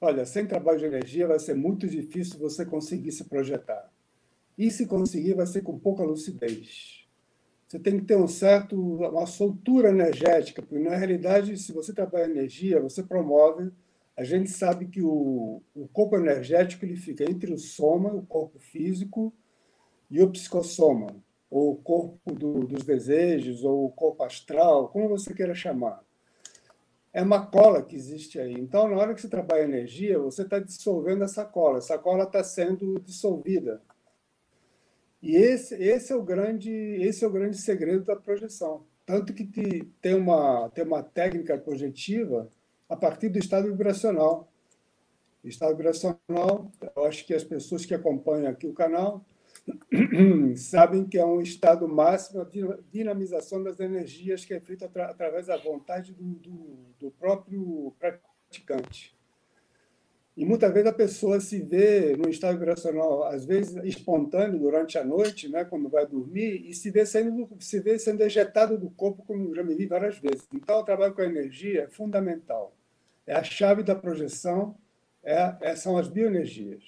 Olha, 0.00 0.24
sem 0.24 0.46
trabalho 0.46 0.78
de 0.78 0.86
energia 0.86 1.26
vai 1.26 1.38
ser 1.38 1.54
muito 1.54 1.86
difícil 1.86 2.38
você 2.38 2.64
conseguir 2.64 3.12
se 3.12 3.24
projetar. 3.24 3.90
E 4.56 4.70
se 4.70 4.86
conseguir, 4.86 5.34
vai 5.34 5.46
ser 5.46 5.60
com 5.60 5.78
pouca 5.78 6.02
lucidez 6.02 7.06
você 7.68 7.78
tem 7.78 7.98
que 7.98 8.06
ter 8.06 8.16
um 8.16 8.26
certo, 8.26 8.74
uma 8.74 9.26
soltura 9.26 9.90
energética, 9.90 10.62
porque 10.62 10.78
na 10.78 10.96
realidade, 10.96 11.54
se 11.58 11.70
você 11.70 11.92
trabalha 11.92 12.24
energia, 12.24 12.80
você 12.80 13.02
promove. 13.02 13.70
A 14.16 14.24
gente 14.24 14.50
sabe 14.50 14.86
que 14.86 15.02
o, 15.02 15.62
o 15.74 15.86
corpo 15.88 16.16
energético 16.16 16.86
ele 16.86 16.96
fica 16.96 17.30
entre 17.30 17.52
o 17.52 17.58
soma, 17.58 18.08
o 18.08 18.24
corpo 18.24 18.58
físico, 18.58 19.34
e 20.10 20.22
o 20.22 20.30
psicossoma, 20.30 21.14
ou 21.50 21.72
o 21.72 21.76
corpo 21.76 22.32
do, 22.32 22.66
dos 22.66 22.84
desejos, 22.84 23.62
ou 23.62 23.84
o 23.84 23.92
corpo 23.92 24.24
astral, 24.24 24.88
como 24.88 25.10
você 25.10 25.34
queira 25.34 25.54
chamar. 25.54 26.02
É 27.12 27.20
uma 27.20 27.44
cola 27.44 27.82
que 27.82 27.94
existe 27.94 28.40
aí. 28.40 28.54
Então, 28.54 28.88
na 28.88 28.96
hora 28.96 29.14
que 29.14 29.20
você 29.20 29.28
trabalha 29.28 29.64
energia, 29.64 30.18
você 30.18 30.40
está 30.40 30.58
dissolvendo 30.58 31.22
essa 31.22 31.44
cola. 31.44 31.78
Essa 31.78 31.98
cola 31.98 32.24
está 32.24 32.42
sendo 32.42 32.98
dissolvida 33.00 33.82
e 35.22 35.36
esse, 35.36 35.74
esse, 35.74 36.12
é 36.12 36.16
o 36.16 36.22
grande, 36.22 36.70
esse 36.70 37.24
é 37.24 37.26
o 37.26 37.32
grande 37.32 37.58
segredo 37.58 38.04
da 38.04 38.16
projeção. 38.16 38.86
Tanto 39.04 39.34
que 39.34 39.44
te, 39.44 39.84
tem, 40.00 40.14
uma, 40.14 40.70
tem 40.70 40.84
uma 40.84 41.02
técnica 41.02 41.58
projetiva 41.58 42.48
a 42.88 42.96
partir 42.96 43.28
do 43.28 43.38
estado 43.38 43.68
vibracional. 43.68 44.52
Estado 45.42 45.76
vibracional, 45.76 46.70
eu 46.94 47.04
acho 47.04 47.24
que 47.24 47.34
as 47.34 47.44
pessoas 47.44 47.86
que 47.86 47.94
acompanham 47.94 48.50
aqui 48.50 48.66
o 48.66 48.74
canal 48.74 49.24
sabem 50.56 51.06
que 51.06 51.18
é 51.18 51.24
um 51.24 51.40
estado 51.40 51.88
máximo 51.88 52.44
de 52.44 52.62
dinamização 52.90 53.62
das 53.62 53.80
energias 53.80 54.44
que 54.44 54.54
é 54.54 54.60
feito 54.60 54.84
atra, 54.84 55.06
através 55.06 55.46
da 55.46 55.56
vontade 55.56 56.12
do, 56.12 56.22
do, 56.22 56.94
do 56.98 57.10
próprio 57.12 57.94
praticante. 57.98 59.17
E 60.38 60.44
muitas 60.44 60.72
vezes 60.72 60.88
a 60.88 60.92
pessoa 60.92 61.40
se 61.40 61.60
vê 61.60 62.16
no 62.16 62.30
estado 62.30 62.56
vibracional, 62.56 63.24
às 63.24 63.44
vezes 63.44 63.74
espontâneo 63.82 64.56
durante 64.56 64.96
a 64.96 65.02
noite, 65.04 65.48
né, 65.48 65.64
quando 65.64 65.88
vai 65.88 66.06
dormir, 66.06 66.64
e 66.64 66.72
se 66.72 66.92
vê 66.92 67.04
sendo, 67.04 67.48
se 67.58 67.80
vê 67.80 67.98
sendo 67.98 68.20
ejetado 68.22 68.78
do 68.78 68.88
corpo, 68.88 69.24
como 69.26 69.52
já 69.52 69.64
me 69.64 69.74
vi 69.74 69.86
várias 69.86 70.16
vezes. 70.20 70.46
Então, 70.54 70.78
o 70.78 70.84
trabalho 70.84 71.12
com 71.12 71.22
a 71.22 71.26
energia 71.26 71.82
é 71.82 71.88
fundamental. 71.88 72.72
É 73.26 73.34
a 73.34 73.42
chave 73.42 73.82
da 73.82 73.96
projeção, 73.96 74.76
é, 75.24 75.56
é, 75.60 75.74
são 75.74 75.98
as 75.98 76.06
bioenergias. 76.06 76.84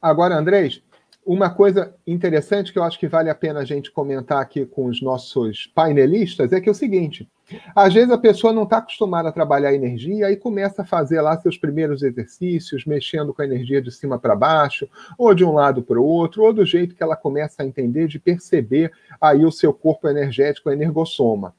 Agora, 0.00 0.36
Andrés, 0.36 0.82
uma 1.28 1.50
coisa 1.50 1.94
interessante 2.06 2.72
que 2.72 2.78
eu 2.78 2.82
acho 2.82 2.98
que 2.98 3.06
vale 3.06 3.28
a 3.28 3.34
pena 3.34 3.60
a 3.60 3.64
gente 3.64 3.92
comentar 3.92 4.40
aqui 4.40 4.64
com 4.64 4.86
os 4.86 5.02
nossos 5.02 5.66
painelistas 5.74 6.54
é 6.54 6.60
que 6.60 6.70
é 6.70 6.72
o 6.72 6.74
seguinte: 6.74 7.28
às 7.76 7.92
vezes 7.92 8.10
a 8.10 8.16
pessoa 8.16 8.50
não 8.50 8.62
está 8.62 8.78
acostumada 8.78 9.28
a 9.28 9.32
trabalhar 9.32 9.74
energia 9.74 10.30
e 10.30 10.36
começa 10.36 10.80
a 10.80 10.86
fazer 10.86 11.20
lá 11.20 11.38
seus 11.38 11.58
primeiros 11.58 12.02
exercícios, 12.02 12.86
mexendo 12.86 13.34
com 13.34 13.42
a 13.42 13.44
energia 13.44 13.82
de 13.82 13.92
cima 13.92 14.18
para 14.18 14.34
baixo, 14.34 14.88
ou 15.18 15.34
de 15.34 15.44
um 15.44 15.52
lado 15.52 15.82
para 15.82 16.00
o 16.00 16.04
outro, 16.04 16.44
ou 16.44 16.50
do 16.50 16.64
jeito 16.64 16.94
que 16.94 17.02
ela 17.02 17.14
começa 17.14 17.62
a 17.62 17.66
entender, 17.66 18.08
de 18.08 18.18
perceber 18.18 18.90
aí 19.20 19.44
o 19.44 19.52
seu 19.52 19.74
corpo 19.74 20.08
energético, 20.08 20.70
a 20.70 20.72
energossoma. 20.72 21.54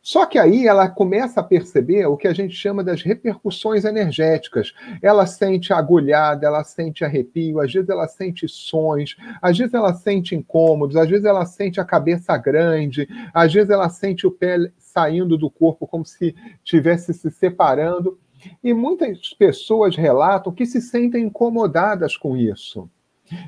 Só 0.00 0.24
que 0.24 0.38
aí 0.38 0.68
ela 0.68 0.88
começa 0.88 1.40
a 1.40 1.42
perceber 1.42 2.06
o 2.06 2.16
que 2.16 2.28
a 2.28 2.32
gente 2.32 2.54
chama 2.54 2.84
das 2.84 3.02
repercussões 3.02 3.84
energéticas. 3.84 4.72
Ela 5.02 5.26
sente 5.26 5.72
agulhada, 5.72 6.46
ela 6.46 6.62
sente 6.62 7.04
arrepio, 7.04 7.60
às 7.60 7.72
vezes 7.72 7.88
ela 7.88 8.06
sente 8.06 8.46
sons, 8.48 9.16
às 9.42 9.58
vezes 9.58 9.74
ela 9.74 9.92
sente 9.94 10.34
incômodos, 10.34 10.96
às 10.96 11.08
vezes 11.08 11.24
ela 11.24 11.44
sente 11.44 11.80
a 11.80 11.84
cabeça 11.84 12.36
grande, 12.36 13.08
às 13.34 13.52
vezes 13.52 13.70
ela 13.70 13.88
sente 13.88 14.26
o 14.26 14.30
pé 14.30 14.70
saindo 14.78 15.36
do 15.36 15.50
corpo 15.50 15.86
como 15.86 16.06
se 16.06 16.34
estivesse 16.64 17.12
se 17.12 17.30
separando. 17.30 18.16
E 18.62 18.72
muitas 18.72 19.34
pessoas 19.34 19.96
relatam 19.96 20.52
que 20.52 20.66
se 20.66 20.80
sentem 20.80 21.24
incomodadas 21.24 22.16
com 22.16 22.36
isso. 22.36 22.88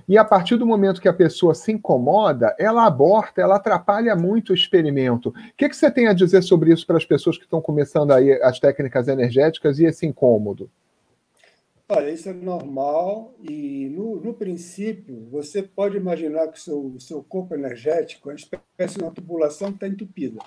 E 0.09 0.19
a 0.19 0.25
partir 0.25 0.57
do 0.57 0.67
momento 0.67 1.01
que 1.01 1.09
a 1.09 1.13
pessoa 1.13 1.55
se 1.55 1.73
incomoda, 1.73 2.55
ela 2.59 2.87
aborta, 2.87 3.41
ela 3.41 3.57
atrapalha 3.57 4.17
muito 4.17 4.51
o 4.51 4.55
experimento. 4.55 5.29
O 5.31 5.35
que, 5.57 5.69
que 5.69 5.77
você 5.77 5.91
tem 5.91 6.09
a 6.09 6.13
dizer 6.13 6.43
sobre 6.43 6.73
isso 6.73 6.87
para 6.87 6.97
as 6.97 7.05
pessoas 7.05 7.37
que 7.37 7.45
estão 7.45 7.61
começando 7.61 8.13
aí 8.13 8.33
as 8.43 8.59
técnicas 8.59 9.09
energéticas 9.09 9.79
e 9.79 9.85
esse 9.85 10.07
incômodo? 10.07 10.71
Olha, 11.91 12.11
isso 12.11 12.29
é 12.29 12.35
normal 12.35 13.35
e, 13.43 13.89
no, 13.89 14.17
no 14.17 14.35
princípio, 14.35 15.27
você 15.31 15.63
pode 15.63 15.97
imaginar 15.97 16.49
que 16.49 16.59
o 16.59 16.61
seu, 16.61 16.95
seu 17.01 17.23
corpo 17.23 17.55
energético 17.55 18.29
uma 18.29 18.35
espécie 18.35 18.99
de 18.99 19.03
uma 19.03 19.11
tubulação 19.11 19.69
que 19.69 19.77
está 19.77 19.89
entupida. 19.89 20.39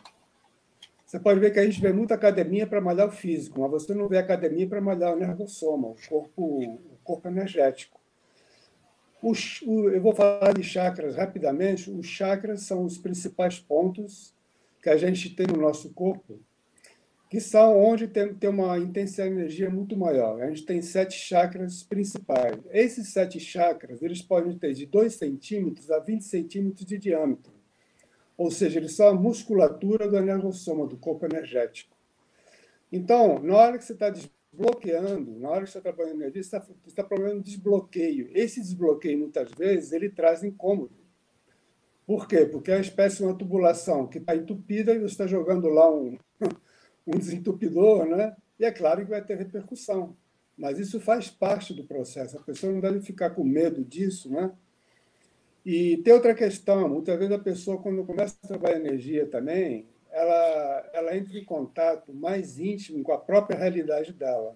Você 1.04 1.20
pode 1.20 1.40
ver 1.40 1.52
que 1.52 1.60
a 1.60 1.66
gente 1.66 1.82
vê 1.82 1.92
muita 1.92 2.14
academia 2.14 2.68
para 2.68 2.80
malhar 2.80 3.08
o 3.08 3.12
físico, 3.12 3.60
mas 3.60 3.72
você 3.72 3.94
não 3.94 4.08
vê 4.08 4.18
academia 4.18 4.68
para 4.68 4.80
malhar 4.80 5.14
o 5.14 5.20
nervossoma, 5.20 5.90
o 5.90 5.96
corpo, 6.08 6.62
o 6.62 6.98
corpo 7.04 7.28
energético. 7.28 8.01
Os, 9.22 9.62
o, 9.62 9.90
eu 9.90 10.02
vou 10.02 10.16
falar 10.16 10.54
de 10.54 10.64
chakras 10.64 11.16
rapidamente. 11.16 11.92
Os 11.92 12.08
chakras 12.08 12.64
são 12.64 12.84
os 12.84 12.98
principais 12.98 13.60
pontos 13.60 14.34
que 14.82 14.90
a 14.90 14.98
gente 14.98 15.30
tem 15.36 15.46
no 15.46 15.62
nosso 15.62 15.94
corpo, 15.94 16.40
que 17.30 17.40
são 17.40 17.78
onde 17.78 18.08
tem, 18.08 18.34
tem 18.34 18.50
uma 18.50 18.78
intensidade 18.80 19.30
de 19.30 19.40
energia 19.40 19.70
muito 19.70 19.96
maior. 19.96 20.42
A 20.42 20.48
gente 20.48 20.66
tem 20.66 20.82
sete 20.82 21.14
chakras 21.14 21.84
principais. 21.84 22.58
Esses 22.72 23.10
sete 23.10 23.40
chakras 23.40 24.02
eles 24.02 24.22
podem 24.22 24.58
ter 24.58 24.74
de 24.74 24.86
2 24.86 25.14
centímetros 25.14 25.92
a 25.92 26.00
20 26.00 26.24
centímetros 26.24 26.86
de 26.86 26.98
diâmetro. 26.98 27.54
Ou 28.36 28.50
seja, 28.50 28.80
eles 28.80 28.96
são 28.96 29.08
a 29.08 29.14
musculatura 29.14 30.10
do 30.10 30.18
energossoma, 30.18 30.88
do 30.88 30.98
corpo 30.98 31.26
energético. 31.26 31.96
Então, 32.92 33.40
na 33.40 33.56
hora 33.56 33.78
que 33.78 33.86
você 33.86 33.94
está 33.94 34.12
bloqueando, 34.54 35.40
na 35.40 35.50
hora 35.50 35.64
que 35.64 35.72
você 35.72 35.78
está 35.78 35.92
trabalhando 35.92 36.22
energia, 36.22 36.44
você 36.44 36.58
está, 36.58 36.74
está 36.86 37.04
problemando 37.04 37.42
desbloqueio. 37.42 38.30
Esse 38.34 38.60
desbloqueio, 38.60 39.18
muitas 39.18 39.50
vezes, 39.52 39.92
ele 39.92 40.10
traz 40.10 40.44
incômodo. 40.44 41.02
Por 42.06 42.28
quê? 42.28 42.46
Porque 42.46 42.72
é 42.72 42.76
uma 42.76 42.82
espécie 42.82 43.18
de 43.18 43.24
uma 43.24 43.38
tubulação 43.38 44.08
que 44.08 44.18
está 44.18 44.36
entupida 44.36 44.94
e 44.94 45.00
você 45.00 45.14
está 45.14 45.28
jogando 45.28 45.70
lá 45.70 45.90
um, 45.90 46.18
um 47.08 47.18
desentupidor, 47.18 48.06
né? 48.06 48.36
E 48.60 48.66
é 48.66 48.72
claro 48.72 49.04
que 49.04 49.10
vai 49.10 49.24
ter 49.24 49.38
repercussão. 49.38 50.16
Mas 50.58 50.78
isso 50.78 51.00
faz 51.00 51.30
parte 51.30 51.74
do 51.74 51.86
processo. 51.86 52.38
A 52.38 52.42
pessoa 52.42 52.74
não 52.74 52.82
deve 52.82 53.00
ficar 53.00 53.30
com 53.32 53.44
medo 53.44 53.84
disso, 53.84 54.30
né? 54.30 54.52
E 55.66 55.98
tem 55.98 56.14
outra 56.14 56.36
questão. 56.36 56.90
Muitas 56.90 57.18
vezes 57.18 57.34
a 57.34 57.40
pessoa, 57.40 57.82
quando 57.82 58.04
começa 58.04 58.36
a 58.44 58.48
trabalhar 58.48 58.78
energia 58.78 59.26
também, 59.28 59.88
ela, 60.12 60.90
ela 60.94 61.16
entra 61.16 61.38
em 61.38 61.46
contato 61.46 62.14
mais 62.14 62.60
íntimo 62.60 63.04
com 63.04 63.14
a 63.14 63.18
própria 63.18 63.58
realidade 63.58 64.14
dela. 64.14 64.56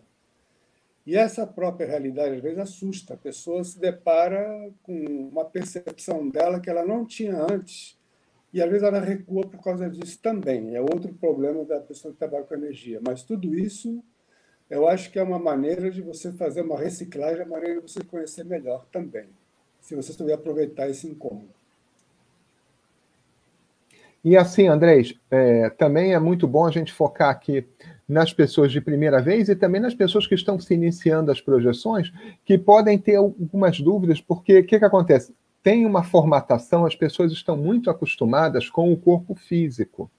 E 1.05 1.15
essa 1.15 1.45
própria 1.45 1.87
realidade, 1.87 2.35
às 2.35 2.41
vezes, 2.41 2.59
assusta. 2.59 3.13
A 3.13 3.17
pessoa 3.17 3.63
se 3.63 3.79
depara 3.79 4.71
com 4.83 4.93
uma 5.31 5.45
percepção 5.45 6.27
dela 6.27 6.59
que 6.59 6.69
ela 6.69 6.85
não 6.85 7.05
tinha 7.05 7.37
antes, 7.37 7.97
e 8.51 8.61
às 8.61 8.69
vezes 8.69 8.83
ela 8.83 8.99
recua 8.99 9.45
por 9.45 9.61
causa 9.61 9.89
disso 9.89 10.19
também. 10.21 10.75
É 10.75 10.81
outro 10.81 11.13
problema 11.13 11.63
da 11.63 11.79
pessoa 11.79 12.13
que 12.13 12.19
trabalha 12.19 12.45
com 12.45 12.55
energia. 12.55 12.99
Mas 13.05 13.21
tudo 13.21 13.53
isso, 13.53 14.03
eu 14.69 14.87
acho 14.87 15.11
que 15.11 15.19
é 15.19 15.23
uma 15.23 15.37
maneira 15.37 15.91
de 15.91 16.01
você 16.01 16.31
fazer 16.31 16.61
uma 16.61 16.77
reciclagem, 16.77 17.43
uma 17.43 17.57
maneira 17.57 17.81
de 17.81 17.91
você 17.91 18.03
conhecer 18.03 18.45
melhor 18.45 18.85
também, 18.91 19.27
se 19.81 19.95
você 19.95 20.11
souber 20.13 20.35
aproveitar 20.35 20.89
esse 20.89 21.07
incômodo. 21.07 21.54
E 24.25 24.35
assim, 24.35 24.67
Andrés, 24.67 25.13
é, 25.29 25.69
também 25.69 26.15
é 26.15 26.19
muito 26.19 26.47
bom 26.47 26.65
a 26.65 26.71
gente 26.71 26.91
focar 26.91 27.29
aqui 27.29 27.63
nas 28.09 28.33
pessoas 28.33 28.71
de 28.71 28.81
primeira 28.81 29.21
vez 29.21 29.49
e 29.49 29.55
também 29.55 29.79
nas 29.79 29.93
pessoas 29.93 30.25
que 30.25 30.33
estão 30.33 30.59
se 30.59 30.73
iniciando 30.73 31.31
as 31.31 31.39
projeções, 31.39 32.11
que 32.43 32.57
podem 32.57 32.97
ter 32.97 33.17
algumas 33.17 33.79
dúvidas, 33.79 34.19
porque 34.19 34.57
o 34.57 34.65
que, 34.65 34.79
que 34.79 34.85
acontece? 34.85 35.35
Tem 35.61 35.85
uma 35.85 36.03
formatação, 36.03 36.87
as 36.87 36.95
pessoas 36.95 37.31
estão 37.31 37.55
muito 37.55 37.87
acostumadas 37.87 38.67
com 38.67 38.91
o 38.91 38.97
corpo 38.97 39.35
físico. 39.35 40.09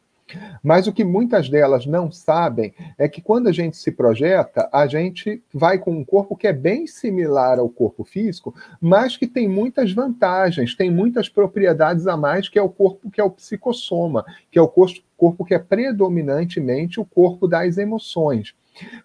Mas 0.63 0.87
o 0.87 0.93
que 0.93 1.05
muitas 1.05 1.49
delas 1.49 1.87
não 1.87 2.11
sabem 2.11 2.75
é 2.99 3.09
que 3.09 3.23
quando 3.23 3.49
a 3.49 3.53
gente 3.53 3.77
se 3.77 3.93
projeta, 3.93 4.69
a 4.73 4.87
gente 4.87 5.43
vai 5.53 5.79
com 5.79 5.93
um 5.93 6.05
corpo 6.05 6.37
que 6.37 6.47
é 6.47 6.53
bem 6.53 6.87
similar 6.87 7.59
ao 7.59 7.69
corpo 7.69 8.05
físico, 8.05 8.55
mas 8.81 9.17
que 9.17 9.27
tem 9.27 9.49
muitas 9.49 9.93
vantagens, 9.93 10.75
tem 10.75 10.91
muitas 10.91 11.29
propriedades 11.29 12.07
a 12.07 12.17
mais, 12.17 12.49
que 12.49 12.59
é 12.59 12.63
o 12.63 12.69
corpo 12.69 13.11
que 13.11 13.21
é 13.21 13.25
o 13.25 13.31
psicossoma, 13.31 14.25
que 14.51 14.59
é 14.59 14.63
o 14.63 14.69
corpo 14.69 15.45
que 15.45 15.55
é 15.55 15.59
predominantemente 15.59 17.01
o 17.01 17.05
corpo 17.05 17.47
das 17.47 17.79
emoções. 17.79 18.55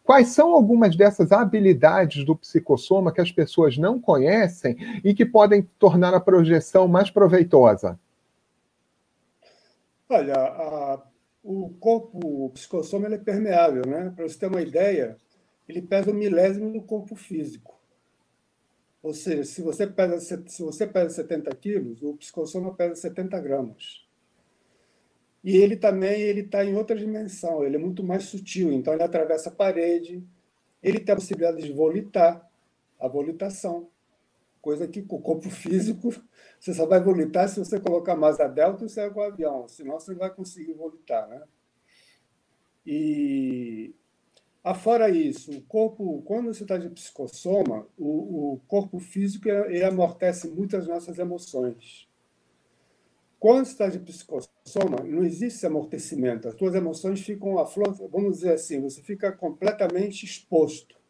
Quais 0.03 0.29
são 0.29 0.53
algumas 0.53 0.95
dessas 0.95 1.31
habilidades 1.31 2.25
do 2.25 2.35
psicossoma 2.35 3.13
que 3.13 3.21
as 3.21 3.31
pessoas 3.31 3.77
não 3.77 3.99
conhecem 3.99 4.75
e 5.03 5.13
que 5.13 5.25
podem 5.25 5.61
tornar 5.79 6.13
a 6.13 6.19
projeção 6.19 6.87
mais 6.87 7.09
proveitosa? 7.09 7.97
Olha, 10.09 10.35
a 10.35 10.99
o 11.43 11.69
corpo 11.79 12.45
o 12.45 12.49
psicossoma 12.51 13.07
é 13.07 13.17
permeável, 13.17 13.85
né? 13.85 14.11
Para 14.15 14.27
você 14.27 14.37
ter 14.37 14.47
uma 14.47 14.61
ideia, 14.61 15.17
ele 15.67 15.81
pesa 15.81 16.11
um 16.11 16.13
milésimo 16.13 16.71
do 16.71 16.81
corpo 16.81 17.15
físico. 17.15 17.79
Ou 19.01 19.13
seja, 19.13 19.43
se 19.43 19.61
você 19.61 19.87
pesa, 19.87 20.19
se 20.19 20.61
você 20.61 20.85
pesa 20.85 21.09
70 21.15 21.55
quilos, 21.55 22.03
o 22.03 22.15
psicossoma 22.15 22.73
pesa 22.73 22.95
70 22.95 23.39
gramas. 23.39 24.05
E 25.43 25.57
ele 25.57 25.75
também 25.75 26.21
ele 26.21 26.41
está 26.41 26.63
em 26.63 26.75
outra 26.75 26.95
dimensão, 26.95 27.63
ele 27.63 27.75
é 27.75 27.79
muito 27.79 28.03
mais 28.03 28.25
sutil, 28.25 28.71
então 28.71 28.93
ele 28.93 29.01
atravessa 29.01 29.49
a 29.49 29.51
parede, 29.51 30.23
ele 30.83 30.99
tem 30.99 31.13
a 31.13 31.15
possibilidade 31.15 31.63
de 31.63 31.73
volitar, 31.73 32.47
a 32.99 33.07
volitação 33.07 33.89
coisa 34.61 34.87
que 34.87 35.03
o 35.09 35.19
corpo 35.19 35.49
físico 35.49 36.13
você 36.61 36.75
só 36.75 36.85
vai 36.85 37.01
volitar 37.01 37.49
se 37.49 37.57
você 37.57 37.79
colocar 37.79 38.15
mais 38.15 38.39
a 38.39 38.47
delta 38.47 38.85
e 38.85 38.89
sair 38.89 39.11
com 39.11 39.19
o 39.19 39.23
avião, 39.23 39.67
senão 39.67 39.99
você 39.99 40.11
não 40.11 40.19
vai 40.19 40.29
conseguir 40.29 40.73
volitar, 40.73 41.27
né? 41.27 41.41
E 42.85 43.95
afora 44.63 45.09
isso, 45.09 45.51
o 45.51 45.61
corpo, 45.61 46.21
quando 46.21 46.53
você 46.53 46.61
está 46.61 46.77
de 46.77 46.87
psicossoma, 46.89 47.87
o, 47.97 48.53
o 48.53 48.61
corpo 48.67 48.99
físico 48.99 49.49
ele 49.49 49.83
amortece 49.83 50.49
muitas 50.49 50.87
nossas 50.87 51.17
emoções. 51.17 52.07
Quando 53.39 53.65
você 53.65 53.71
está 53.71 53.89
de 53.89 53.97
psicossoma, 53.97 55.03
não 55.03 55.23
existe 55.23 55.57
esse 55.57 55.65
amortecimento. 55.65 56.47
As 56.47 56.55
suas 56.55 56.75
emoções 56.75 57.21
ficam 57.21 57.57
a 57.57 57.65
flor, 57.65 57.91
vamos 58.07 58.35
dizer 58.35 58.53
assim, 58.53 58.79
você 58.79 59.01
fica 59.01 59.31
completamente 59.31 60.23
exposto. 60.27 61.00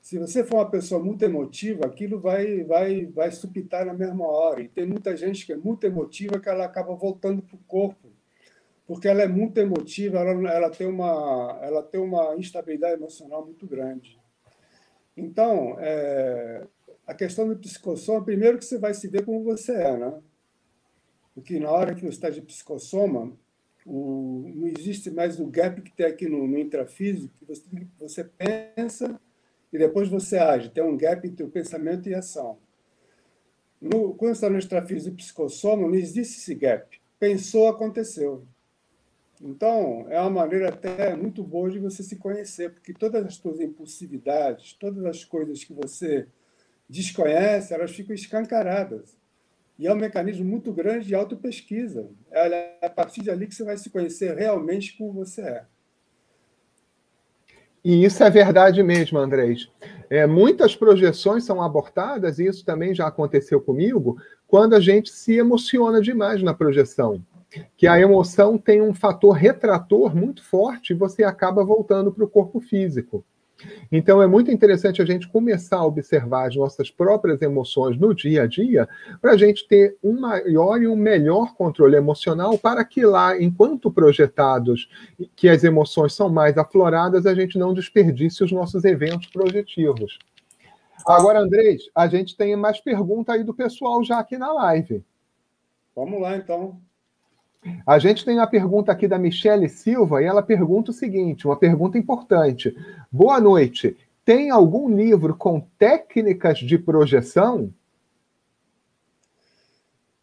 Se 0.00 0.18
você 0.18 0.42
for 0.42 0.56
uma 0.56 0.70
pessoa 0.70 1.02
muito 1.02 1.22
emotiva, 1.22 1.86
aquilo 1.86 2.18
vai, 2.18 2.64
vai, 2.64 3.06
vai 3.06 3.30
supitar 3.30 3.84
na 3.84 3.92
mesma 3.92 4.26
hora. 4.26 4.62
E 4.62 4.68
tem 4.68 4.86
muita 4.86 5.16
gente 5.16 5.44
que 5.44 5.52
é 5.52 5.56
muito 5.56 5.84
emotiva 5.84 6.40
que 6.40 6.48
ela 6.48 6.64
acaba 6.64 6.94
voltando 6.94 7.42
para 7.42 7.56
o 7.56 7.64
corpo, 7.68 8.08
porque 8.86 9.06
ela 9.06 9.22
é 9.22 9.28
muito 9.28 9.58
emotiva, 9.58 10.18
ela, 10.18 10.50
ela, 10.50 10.70
tem 10.70 10.86
uma, 10.86 11.58
ela 11.62 11.82
tem 11.82 12.00
uma 12.00 12.34
instabilidade 12.36 12.94
emocional 12.94 13.44
muito 13.44 13.66
grande. 13.66 14.18
Então, 15.16 15.76
é, 15.78 16.66
a 17.06 17.14
questão 17.14 17.46
do 17.46 17.56
psicossoma, 17.56 18.24
primeiro 18.24 18.58
que 18.58 18.64
você 18.64 18.78
vai 18.78 18.94
se 18.94 19.06
ver 19.06 19.24
como 19.24 19.44
você 19.44 19.72
é, 19.72 19.96
né? 19.96 20.18
Porque 21.34 21.60
na 21.60 21.70
hora 21.70 21.94
que 21.94 22.00
você 22.00 22.08
está 22.08 22.30
de 22.30 22.40
psicossoma, 22.40 23.32
o, 23.84 24.50
não 24.54 24.66
existe 24.66 25.10
mais 25.10 25.38
o 25.38 25.46
gap 25.46 25.80
que 25.82 25.92
tem 25.92 26.06
aqui 26.06 26.26
no, 26.26 26.46
no 26.46 26.58
intrafísico, 26.58 27.34
você, 27.46 27.64
você 27.98 28.24
pensa 28.24 29.20
e 29.72 29.78
depois 29.78 30.08
você 30.08 30.38
age. 30.38 30.70
Tem 30.70 30.82
um 30.82 30.96
gap 30.96 31.26
entre 31.26 31.44
o 31.44 31.50
pensamento 31.50 32.08
e 32.08 32.14
a 32.14 32.18
ação. 32.18 32.58
No, 33.80 34.14
quando 34.14 34.32
está 34.32 34.50
no 34.50 34.58
extrafísico 34.58 35.16
psicossoma, 35.16 35.88
não 35.88 35.94
existe 35.94 36.38
esse 36.38 36.54
gap. 36.54 37.00
Pensou, 37.18 37.68
aconteceu. 37.68 38.46
Então, 39.40 40.06
é 40.10 40.20
uma 40.20 40.30
maneira 40.30 40.68
até 40.68 41.16
muito 41.16 41.42
boa 41.42 41.70
de 41.70 41.78
você 41.78 42.02
se 42.02 42.16
conhecer, 42.16 42.70
porque 42.72 42.92
todas 42.92 43.24
as 43.24 43.36
suas 43.36 43.58
impulsividades, 43.58 44.74
todas 44.74 45.02
as 45.06 45.24
coisas 45.24 45.64
que 45.64 45.72
você 45.72 46.26
desconhece, 46.86 47.72
elas 47.72 47.90
ficam 47.90 48.14
escancaradas. 48.14 49.16
E 49.78 49.86
é 49.86 49.92
um 49.92 49.96
mecanismo 49.96 50.44
muito 50.44 50.70
grande 50.74 51.06
de 51.06 51.14
autopesquisa. 51.14 52.10
É 52.30 52.84
a 52.84 52.90
partir 52.90 53.22
dali 53.22 53.46
que 53.46 53.54
você 53.54 53.64
vai 53.64 53.78
se 53.78 53.88
conhecer 53.88 54.36
realmente 54.36 54.98
como 54.98 55.10
você 55.10 55.40
é. 55.40 55.64
E 57.84 58.04
isso 58.04 58.22
é 58.22 58.30
verdade 58.30 58.82
mesmo, 58.82 59.18
Andrés. 59.18 59.70
É, 60.08 60.26
muitas 60.26 60.76
projeções 60.76 61.44
são 61.44 61.62
abortadas, 61.62 62.38
e 62.38 62.46
isso 62.46 62.64
também 62.64 62.94
já 62.94 63.06
aconteceu 63.06 63.60
comigo, 63.60 64.16
quando 64.46 64.74
a 64.74 64.80
gente 64.80 65.10
se 65.10 65.34
emociona 65.34 66.00
demais 66.00 66.42
na 66.42 66.52
projeção. 66.52 67.22
Que 67.76 67.86
a 67.86 67.98
emoção 67.98 68.58
tem 68.58 68.80
um 68.80 68.94
fator 68.94 69.32
retrator 69.32 70.14
muito 70.14 70.42
forte 70.44 70.92
e 70.92 70.96
você 70.96 71.24
acaba 71.24 71.64
voltando 71.64 72.12
para 72.12 72.24
o 72.24 72.28
corpo 72.28 72.60
físico. 72.60 73.24
Então 73.90 74.22
é 74.22 74.26
muito 74.26 74.50
interessante 74.50 75.02
a 75.02 75.04
gente 75.04 75.28
começar 75.28 75.78
a 75.78 75.86
observar 75.86 76.48
as 76.48 76.56
nossas 76.56 76.90
próprias 76.90 77.42
emoções 77.42 77.98
no 77.98 78.14
dia 78.14 78.42
a 78.42 78.46
dia, 78.46 78.88
para 79.20 79.32
a 79.32 79.36
gente 79.36 79.66
ter 79.66 79.96
um 80.02 80.18
maior 80.18 80.80
e 80.80 80.86
um 80.86 80.96
melhor 80.96 81.54
controle 81.54 81.96
emocional, 81.96 82.56
para 82.58 82.84
que 82.84 83.04
lá, 83.04 83.40
enquanto 83.40 83.90
projetados, 83.90 84.88
que 85.34 85.48
as 85.48 85.64
emoções 85.64 86.14
são 86.14 86.28
mais 86.28 86.56
afloradas, 86.56 87.26
a 87.26 87.34
gente 87.34 87.58
não 87.58 87.74
desperdice 87.74 88.44
os 88.44 88.52
nossos 88.52 88.84
eventos 88.84 89.28
projetivos. 89.28 90.18
Agora, 91.06 91.40
Andrés, 91.40 91.82
a 91.94 92.06
gente 92.06 92.36
tem 92.36 92.54
mais 92.56 92.80
pergunta 92.80 93.32
aí 93.32 93.42
do 93.42 93.54
pessoal 93.54 94.04
já 94.04 94.18
aqui 94.18 94.36
na 94.36 94.52
live. 94.52 95.02
Vamos 95.94 96.20
lá, 96.20 96.36
então. 96.36 96.80
A 97.86 97.98
gente 97.98 98.24
tem 98.24 98.38
a 98.38 98.46
pergunta 98.46 98.90
aqui 98.90 99.06
da 99.06 99.18
Michele 99.18 99.68
Silva 99.68 100.22
e 100.22 100.24
ela 100.24 100.42
pergunta 100.42 100.90
o 100.90 100.94
seguinte: 100.94 101.46
uma 101.46 101.56
pergunta 101.56 101.98
importante. 101.98 102.74
Boa 103.10 103.40
noite. 103.40 103.96
Tem 104.24 104.50
algum 104.50 104.88
livro 104.88 105.36
com 105.36 105.60
técnicas 105.78 106.58
de 106.58 106.78
projeção? 106.78 107.72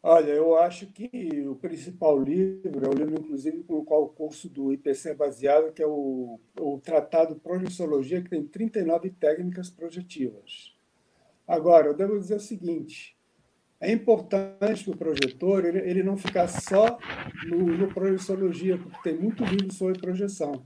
Olha, 0.02 0.32
eu 0.32 0.58
acho 0.58 0.88
que 0.88 1.46
o 1.48 1.56
principal 1.56 2.18
livro 2.18 2.86
é 2.86 2.90
o 2.90 2.94
livro, 2.94 3.20
inclusive, 3.20 3.64
com 3.64 3.80
o 3.80 3.84
qual 3.84 4.04
o 4.04 4.10
curso 4.10 4.48
do 4.48 4.72
IPC 4.72 5.10
é 5.10 5.14
baseado, 5.14 5.74
que 5.74 5.84
é 5.84 5.88
o, 5.88 6.40
o 6.58 6.80
Tratado 6.80 7.36
Projeciologia, 7.36 8.22
que 8.22 8.30
tem 8.30 8.46
39 8.46 9.10
técnicas 9.10 9.70
projetivas. 9.70 10.74
Agora, 11.46 11.88
eu 11.88 11.94
devo 11.94 12.18
dizer 12.18 12.36
o 12.36 12.40
seguinte: 12.40 13.17
é 13.80 13.92
importante 13.92 14.90
o 14.90 14.98
projetor 14.98 15.66
ele, 15.66 15.80
ele 15.80 16.04
não 16.04 16.18
ficar 16.18 16.48
só 16.48 16.98
no, 17.46 17.66
no 17.78 17.94
projeciologia, 17.94 18.78
porque 18.78 18.98
tem 19.04 19.18
muito 19.18 19.44
livro 19.44 19.72
sobre 19.72 20.00
projeção. 20.00 20.66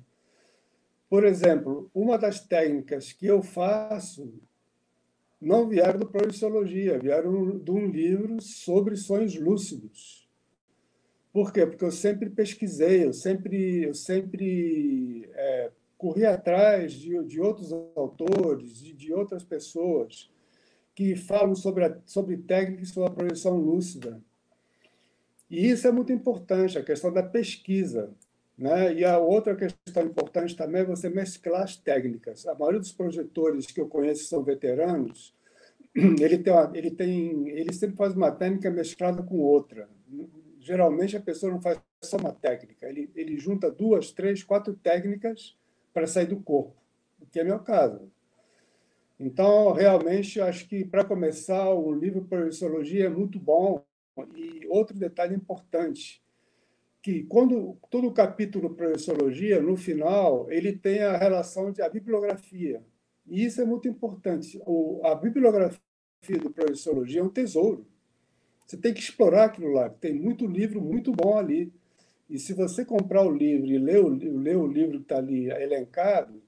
Por 1.09 1.25
exemplo, 1.25 1.89
uma 1.93 2.17
das 2.17 2.39
técnicas 2.39 3.11
que 3.11 3.25
eu 3.25 3.43
faço 3.43 4.33
não 5.41 5.67
vieram 5.67 5.99
do 5.99 6.07
projeciologia, 6.07 6.99
vieram 6.99 7.57
de 7.57 7.71
um 7.71 7.87
livro 7.87 8.41
sobre 8.41 8.95
sonhos 8.95 9.35
lúcidos. 9.35 10.29
Por 11.33 11.51
quê? 11.51 11.65
Porque 11.65 11.83
eu 11.83 11.91
sempre 11.91 12.29
pesquisei, 12.29 13.05
eu 13.05 13.13
sempre, 13.13 13.83
eu 13.83 13.93
sempre 13.93 15.29
é, 15.33 15.71
corri 15.97 16.25
atrás 16.25 16.93
de, 16.93 17.21
de 17.25 17.41
outros 17.41 17.73
autores, 17.95 18.81
de, 18.81 18.93
de 18.93 19.13
outras 19.13 19.43
pessoas 19.43 20.29
que 20.95 21.15
falam 21.15 21.55
sobre, 21.55 21.85
a, 21.85 21.97
sobre 22.05 22.37
técnicas 22.37 22.89
sobre 22.89 23.09
a 23.09 23.13
projeção 23.13 23.55
lúcida. 23.57 24.21
E 25.49 25.69
isso 25.69 25.87
é 25.87 25.91
muito 25.91 26.13
importante, 26.13 26.77
a 26.77 26.83
questão 26.83 27.11
da 27.11 27.23
pesquisa. 27.23 28.09
Né? 28.57 28.93
E 28.93 29.05
a 29.05 29.17
outra 29.17 29.55
questão 29.55 30.03
importante 30.03 30.55
também 30.55 30.81
é 30.81 30.85
você 30.85 31.09
mesclar 31.09 31.63
as 31.63 31.75
técnicas. 31.75 32.45
A 32.45 32.53
maioria 32.53 32.79
dos 32.79 32.91
projetores 32.91 33.65
que 33.65 33.81
eu 33.81 33.87
conheço 33.87 34.25
são 34.25 34.43
veteranos, 34.43 35.33
ele, 35.95 36.37
tem 36.37 36.53
uma, 36.53 36.71
ele, 36.73 36.91
tem, 36.91 37.49
ele 37.49 37.73
sempre 37.73 37.97
faz 37.97 38.15
uma 38.15 38.31
técnica 38.31 38.69
mesclada 38.69 39.23
com 39.23 39.39
outra. 39.39 39.89
Geralmente 40.59 41.17
a 41.17 41.21
pessoa 41.21 41.51
não 41.51 41.61
faz 41.61 41.79
só 42.03 42.17
uma 42.17 42.31
técnica, 42.31 42.87
ele, 42.87 43.11
ele 43.15 43.37
junta 43.37 43.69
duas, 43.69 44.11
três, 44.11 44.43
quatro 44.43 44.73
técnicas 44.73 45.55
para 45.93 46.07
sair 46.07 46.25
do 46.25 46.39
corpo, 46.39 46.75
o 47.19 47.25
que 47.25 47.39
é 47.39 47.43
meu 47.43 47.59
caso. 47.59 48.11
Então, 49.23 49.71
realmente, 49.71 50.41
acho 50.41 50.67
que 50.67 50.83
para 50.83 51.05
começar, 51.05 51.69
o 51.69 51.93
livro 51.93 52.25
Projeciologia 52.25 53.05
é 53.05 53.09
muito 53.09 53.39
bom. 53.39 53.85
E 54.35 54.65
outro 54.67 54.97
detalhe 54.97 55.35
importante, 55.35 56.23
que 57.03 57.23
quando 57.25 57.77
todo 57.91 58.07
o 58.07 58.13
capítulo 58.13 58.73
Projeciologia, 58.73 59.61
no 59.61 59.77
final, 59.77 60.51
ele 60.51 60.75
tem 60.75 61.03
a 61.03 61.17
relação 61.17 61.71
de 61.71 61.83
a 61.83 61.89
bibliografia. 61.89 62.83
E 63.27 63.45
isso 63.45 63.61
é 63.61 63.65
muito 63.65 63.87
importante. 63.87 64.59
O, 64.65 65.01
a 65.03 65.13
bibliografia 65.13 65.79
do 66.41 66.49
Projeciologia 66.49 67.21
é 67.21 67.23
um 67.23 67.29
tesouro. 67.29 67.85
Você 68.65 68.75
tem 68.75 68.91
que 68.91 69.01
explorar 69.01 69.45
aquilo 69.45 69.71
lá. 69.71 69.87
Tem 69.87 70.15
muito 70.15 70.47
livro 70.47 70.81
muito 70.81 71.11
bom 71.11 71.37
ali. 71.37 71.71
E 72.27 72.39
se 72.39 72.53
você 72.53 72.83
comprar 72.83 73.23
o 73.23 73.31
livro 73.31 73.67
e 73.67 73.77
ler 73.77 74.03
o, 74.03 74.07
ler 74.07 74.57
o 74.57 74.65
livro 74.65 74.97
que 74.97 75.03
está 75.03 75.17
ali 75.17 75.47
elencado, 75.51 76.41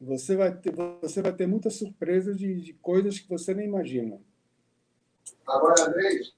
você 0.00 0.34
vai 0.34 0.56
ter, 0.56 0.72
você 1.02 1.20
vai 1.20 1.32
ter 1.32 1.46
muitas 1.46 1.74
surpresas 1.74 2.38
de, 2.38 2.60
de 2.60 2.72
coisas 2.74 3.18
que 3.18 3.28
você 3.28 3.52
nem 3.52 3.66
imagina. 3.66 4.18
Agora, 5.46 5.86
Andrés. 5.86 6.32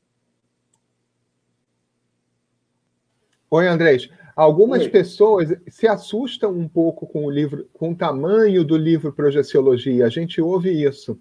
Oi, 3.50 3.68
Andrés. 3.68 4.10
Algumas 4.34 4.82
Oi. 4.82 4.88
pessoas 4.88 5.54
se 5.68 5.86
assustam 5.86 6.52
um 6.52 6.66
pouco 6.66 7.06
com 7.06 7.26
o 7.26 7.30
livro, 7.30 7.68
com 7.72 7.92
o 7.92 7.96
tamanho 7.96 8.64
do 8.64 8.76
livro 8.76 9.12
Projeciologia. 9.12 10.06
A 10.06 10.08
gente 10.08 10.40
ouve 10.40 10.70
isso. 10.70 11.20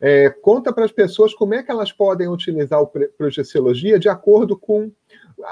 É, 0.00 0.28
conta 0.28 0.72
para 0.72 0.84
as 0.84 0.92
pessoas 0.92 1.32
como 1.32 1.54
é 1.54 1.62
que 1.62 1.70
elas 1.70 1.92
podem 1.92 2.28
utilizar 2.28 2.80
o 2.82 2.86
Projeciologia 2.86 3.98
de 3.98 4.08
acordo 4.08 4.58
com 4.58 4.92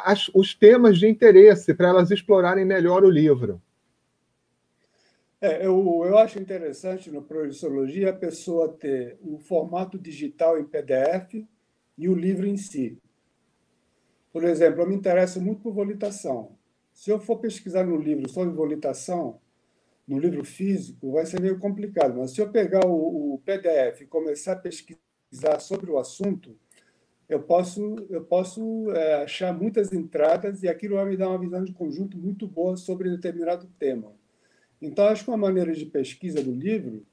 as, 0.05 0.29
os 0.35 0.55
temas 0.55 0.99
de 0.99 1.09
interesse, 1.09 1.73
para 1.75 1.89
elas 1.89 2.11
explorarem 2.11 2.65
melhor 2.65 3.05
o 3.05 3.11
livro. 3.11 3.63
É, 5.47 5.65
eu, 5.65 6.03
eu 6.05 6.19
acho 6.19 6.41
interessante 6.41 7.09
no 7.09 7.23
Projeciologia 7.23 8.11
a 8.11 8.13
pessoa 8.13 8.73
ter 8.73 9.17
o 9.23 9.39
formato 9.39 9.97
digital 9.97 10.59
em 10.59 10.65
PDF 10.65 11.47
e 11.97 12.09
o 12.09 12.17
livro 12.17 12.49
em 12.49 12.57
si. 12.57 12.99
Por 14.33 14.43
exemplo, 14.43 14.83
eu 14.83 14.89
me 14.89 14.97
interesso 14.97 15.41
muito 15.41 15.63
por 15.63 15.73
volitação. 15.73 16.57
Se 16.93 17.11
eu 17.11 17.21
for 17.21 17.39
pesquisar 17.39 17.85
no 17.85 17.97
livro 17.97 18.29
sobre 18.29 18.53
volitação, 18.53 19.39
no 20.07 20.19
livro 20.19 20.45
físico, 20.45 21.13
vai 21.13 21.25
ser 21.25 21.41
meio 21.41 21.61
complicado. 21.61 22.19
Mas 22.19 22.33
se 22.33 22.41
eu 22.41 22.51
pegar 22.51 22.85
o, 22.85 23.35
o 23.35 23.39
PDF 23.45 24.01
e 24.01 24.07
começar 24.07 24.55
a 24.55 24.57
pesquisar 24.57 25.61
sobre 25.61 25.93
o 25.93 25.99
assunto, 25.99 26.59
eu 27.29 27.41
posso, 27.41 27.95
eu 28.11 28.25
posso 28.25 28.91
é, 28.91 29.23
achar 29.23 29.57
muitas 29.57 29.93
entradas 29.93 30.65
e 30.65 30.69
aquilo 30.69 30.97
vai 30.97 31.05
me 31.05 31.17
dar 31.17 31.29
uma 31.29 31.39
visão 31.39 31.63
de 31.63 31.73
conjunto 31.73 32.19
muito 32.19 32.49
boa 32.49 32.77
sobre 32.77 33.11
determinado 33.11 33.69
tema. 33.79 34.13
Então, 34.81 35.07
acho 35.07 35.25
que 35.25 35.31
uma 35.31 35.37
maneira 35.37 35.73
de 35.73 35.87
pesquisa 35.87 36.43
do 36.43 36.53
livro, 36.53 37.05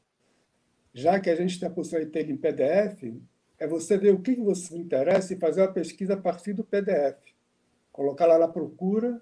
já 0.93 1.19
que 1.19 1.29
a 1.29 1.35
gente 1.35 1.59
tem 1.59 1.67
a 1.67 1.71
possibilidade 1.71 2.11
de 2.11 2.25
ter 2.25 2.29
em 2.29 2.37
PDF, 2.37 3.21
é 3.57 3.67
você 3.67 3.97
ver 3.97 4.13
o 4.13 4.21
que 4.21 4.35
você 4.35 4.77
interessa 4.77 5.33
e 5.33 5.39
fazer 5.39 5.61
uma 5.61 5.71
pesquisa 5.71 6.15
a 6.15 6.17
partir 6.17 6.53
do 6.53 6.63
PDF. 6.63 7.17
Colocar 7.91 8.25
lá 8.25 8.37
na 8.37 8.47
procura 8.47 9.21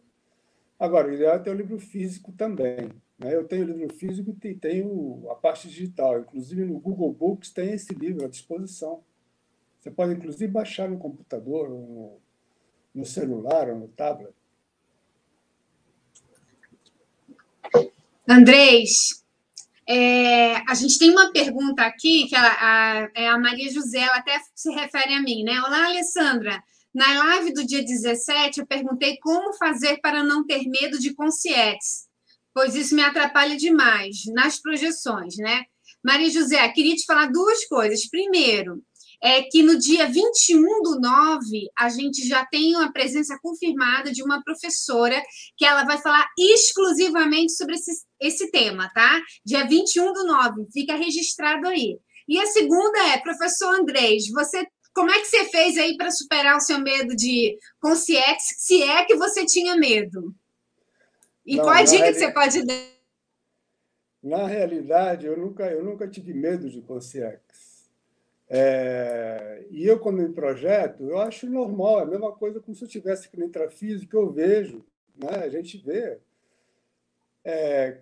Agora, 0.81 1.09
o 1.09 1.13
ideal 1.13 1.35
é 1.35 1.39
ter 1.39 1.51
o 1.51 1.53
livro 1.53 1.77
físico 1.77 2.31
também. 2.31 2.89
Né? 3.19 3.35
Eu 3.35 3.47
tenho 3.47 3.65
o 3.65 3.67
livro 3.67 3.93
físico 3.93 4.35
e 4.43 4.55
tenho 4.55 5.29
a 5.29 5.35
parte 5.35 5.67
digital. 5.69 6.21
Inclusive, 6.21 6.65
no 6.65 6.79
Google 6.79 7.13
Books 7.13 7.51
tem 7.51 7.73
esse 7.73 7.93
livro 7.93 8.25
à 8.25 8.27
disposição. 8.27 9.03
Você 9.79 9.91
pode, 9.91 10.13
inclusive, 10.13 10.51
baixar 10.51 10.89
no 10.89 10.97
computador, 10.97 11.69
no, 11.69 12.17
no 12.95 13.05
celular 13.05 13.69
ou 13.69 13.75
no 13.75 13.87
tablet. 13.89 14.33
Andrés, 18.31 19.21
é, 19.85 20.55
a 20.65 20.73
gente 20.73 20.97
tem 20.97 21.09
uma 21.09 21.33
pergunta 21.33 21.83
aqui, 21.83 22.29
que 22.29 22.35
ela, 22.35 22.47
a, 22.47 23.09
é 23.13 23.27
a 23.27 23.37
Maria 23.37 23.69
José, 23.69 23.99
ela 23.99 24.19
até 24.19 24.39
se 24.55 24.71
refere 24.71 25.15
a 25.15 25.21
mim, 25.21 25.43
né? 25.43 25.59
Olá, 25.59 25.87
Alessandra. 25.87 26.63
Na 26.95 27.25
live 27.25 27.51
do 27.53 27.65
dia 27.65 27.83
17, 27.83 28.61
eu 28.61 28.65
perguntei 28.65 29.17
como 29.17 29.53
fazer 29.57 29.97
para 29.97 30.23
não 30.23 30.45
ter 30.45 30.65
medo 30.65 30.97
de 30.97 31.13
consciência, 31.13 32.07
pois 32.53 32.73
isso 32.73 32.95
me 32.95 33.01
atrapalha 33.01 33.57
demais 33.57 34.23
nas 34.33 34.61
projeções, 34.61 35.35
né? 35.35 35.65
Maria 36.01 36.29
José, 36.29 36.65
queria 36.69 36.95
te 36.95 37.05
falar 37.05 37.25
duas 37.25 37.65
coisas. 37.65 38.09
Primeiro, 38.09 38.81
é 39.23 39.43
que 39.43 39.61
no 39.61 39.77
dia 39.77 40.07
21 40.07 40.81
do 40.81 40.99
9, 40.99 41.69
a 41.77 41.89
gente 41.89 42.27
já 42.27 42.45
tem 42.45 42.75
uma 42.75 42.91
presença 42.91 43.37
confirmada 43.41 44.11
de 44.11 44.23
uma 44.23 44.43
professora 44.43 45.21
que 45.55 45.63
ela 45.63 45.83
vai 45.83 45.99
falar 45.99 46.27
exclusivamente 46.37 47.51
sobre 47.53 47.75
esse, 47.75 47.91
esse 48.19 48.49
tema, 48.49 48.89
tá? 48.93 49.21
Dia 49.45 49.67
21 49.67 50.11
do 50.11 50.25
9, 50.25 50.67
fica 50.73 50.95
registrado 50.95 51.67
aí. 51.67 51.99
E 52.27 52.39
a 52.39 52.45
segunda 52.47 52.97
é, 53.09 53.19
professor 53.19 53.75
Andrés, 53.75 54.27
você 54.29 54.65
como 54.93 55.09
é 55.09 55.19
que 55.19 55.25
você 55.25 55.45
fez 55.45 55.77
aí 55.77 55.95
para 55.95 56.11
superar 56.11 56.57
o 56.57 56.59
seu 56.59 56.77
medo 56.79 57.15
de 57.15 57.57
consciência, 57.79 58.55
se 58.57 58.83
é 58.83 59.05
que 59.05 59.15
você 59.15 59.45
tinha 59.45 59.75
medo? 59.75 60.35
E 61.45 61.55
Não, 61.55 61.63
qual 61.63 61.75
a 61.75 61.83
dica 61.83 61.97
reali... 61.97 62.13
que 62.13 62.19
você 62.19 62.31
pode 62.31 62.65
dar? 62.65 62.91
Na 64.21 64.45
realidade, 64.45 65.25
eu 65.25 65.37
nunca, 65.37 65.63
eu 65.71 65.83
nunca 65.83 66.07
tive 66.07 66.33
medo 66.33 66.69
de 66.69 66.81
consciência. 66.81 67.41
É, 68.53 69.65
e 69.69 69.87
eu, 69.87 69.97
quando 69.97 70.21
me 70.21 70.33
projeto, 70.33 71.05
eu 71.05 71.17
acho 71.17 71.49
normal, 71.49 72.01
é 72.01 72.03
a 72.03 72.05
mesma 72.05 72.33
coisa 72.33 72.59
como 72.59 72.75
se 72.75 72.83
eu 72.83 72.87
tivesse 72.87 73.27
aqui 73.27 73.39
no 73.39 73.45
intrafísico, 73.45 74.17
eu 74.17 74.29
vejo, 74.29 74.85
né? 75.15 75.37
a 75.37 75.49
gente 75.49 75.77
vê. 75.77 76.19
É, 77.45 78.01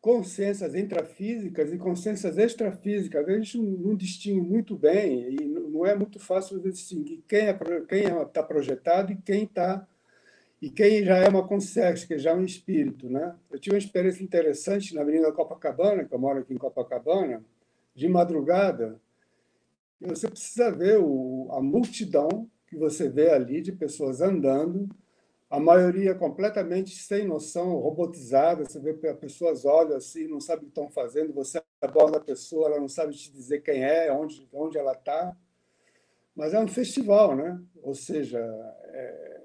consciências 0.00 0.74
intrafísicas 0.74 1.72
e 1.72 1.78
consciências 1.78 2.36
extrafísicas. 2.36 3.26
A 3.26 3.32
gente 3.32 3.58
não 3.58 3.94
distingue 3.94 4.40
muito 4.40 4.76
bem 4.76 5.34
e 5.34 5.44
não 5.46 5.86
é 5.86 5.94
muito 5.94 6.18
fácil 6.18 6.60
distinguir 6.60 7.22
quem 7.26 7.46
é 7.46 7.58
quem 7.88 8.04
está 8.22 8.42
projetado 8.42 9.12
e 9.12 9.16
quem 9.16 9.44
está 9.44 9.86
e 10.60 10.68
quem 10.68 11.04
já 11.04 11.16
é 11.16 11.28
uma 11.28 11.46
consciência, 11.46 12.06
que 12.06 12.18
já 12.18 12.30
é 12.30 12.34
um 12.34 12.44
espírito, 12.44 13.08
né? 13.08 13.34
Eu 13.50 13.58
tive 13.58 13.76
uma 13.76 13.78
experiência 13.78 14.22
interessante 14.22 14.94
na 14.94 15.00
Avenida 15.00 15.32
Copacabana, 15.32 16.04
que 16.04 16.14
eu 16.14 16.18
moro 16.18 16.40
aqui 16.40 16.52
em 16.52 16.58
Copacabana, 16.58 17.42
de 17.94 18.06
madrugada. 18.06 19.00
Você 20.06 20.28
precisa 20.28 20.70
ver 20.70 20.98
o, 21.00 21.48
a 21.50 21.62
multidão 21.62 22.50
que 22.66 22.76
você 22.76 23.08
vê 23.08 23.30
ali 23.30 23.60
de 23.60 23.72
pessoas 23.72 24.20
andando 24.20 24.88
a 25.48 25.60
maioria 25.60 26.14
completamente 26.14 26.96
sem 26.96 27.26
noção, 27.26 27.76
robotizada. 27.76 28.64
Você 28.64 28.80
vê 28.80 29.08
as 29.08 29.18
pessoas 29.18 29.64
olham 29.64 29.96
assim, 29.96 30.26
não 30.26 30.40
sabem 30.40 30.62
o 30.62 30.66
que 30.66 30.70
estão 30.70 30.90
fazendo. 30.90 31.32
Você 31.32 31.62
aborda 31.80 32.18
a 32.18 32.20
pessoa, 32.20 32.66
ela 32.66 32.80
não 32.80 32.88
sabe 32.88 33.14
te 33.14 33.30
dizer 33.32 33.60
quem 33.62 33.84
é, 33.84 34.12
onde, 34.12 34.48
onde 34.52 34.76
ela 34.76 34.92
está. 34.92 35.36
Mas 36.34 36.52
é 36.52 36.58
um 36.58 36.66
festival, 36.66 37.36
né? 37.36 37.60
Ou 37.82 37.94
seja, 37.94 38.38
é... 38.88 39.40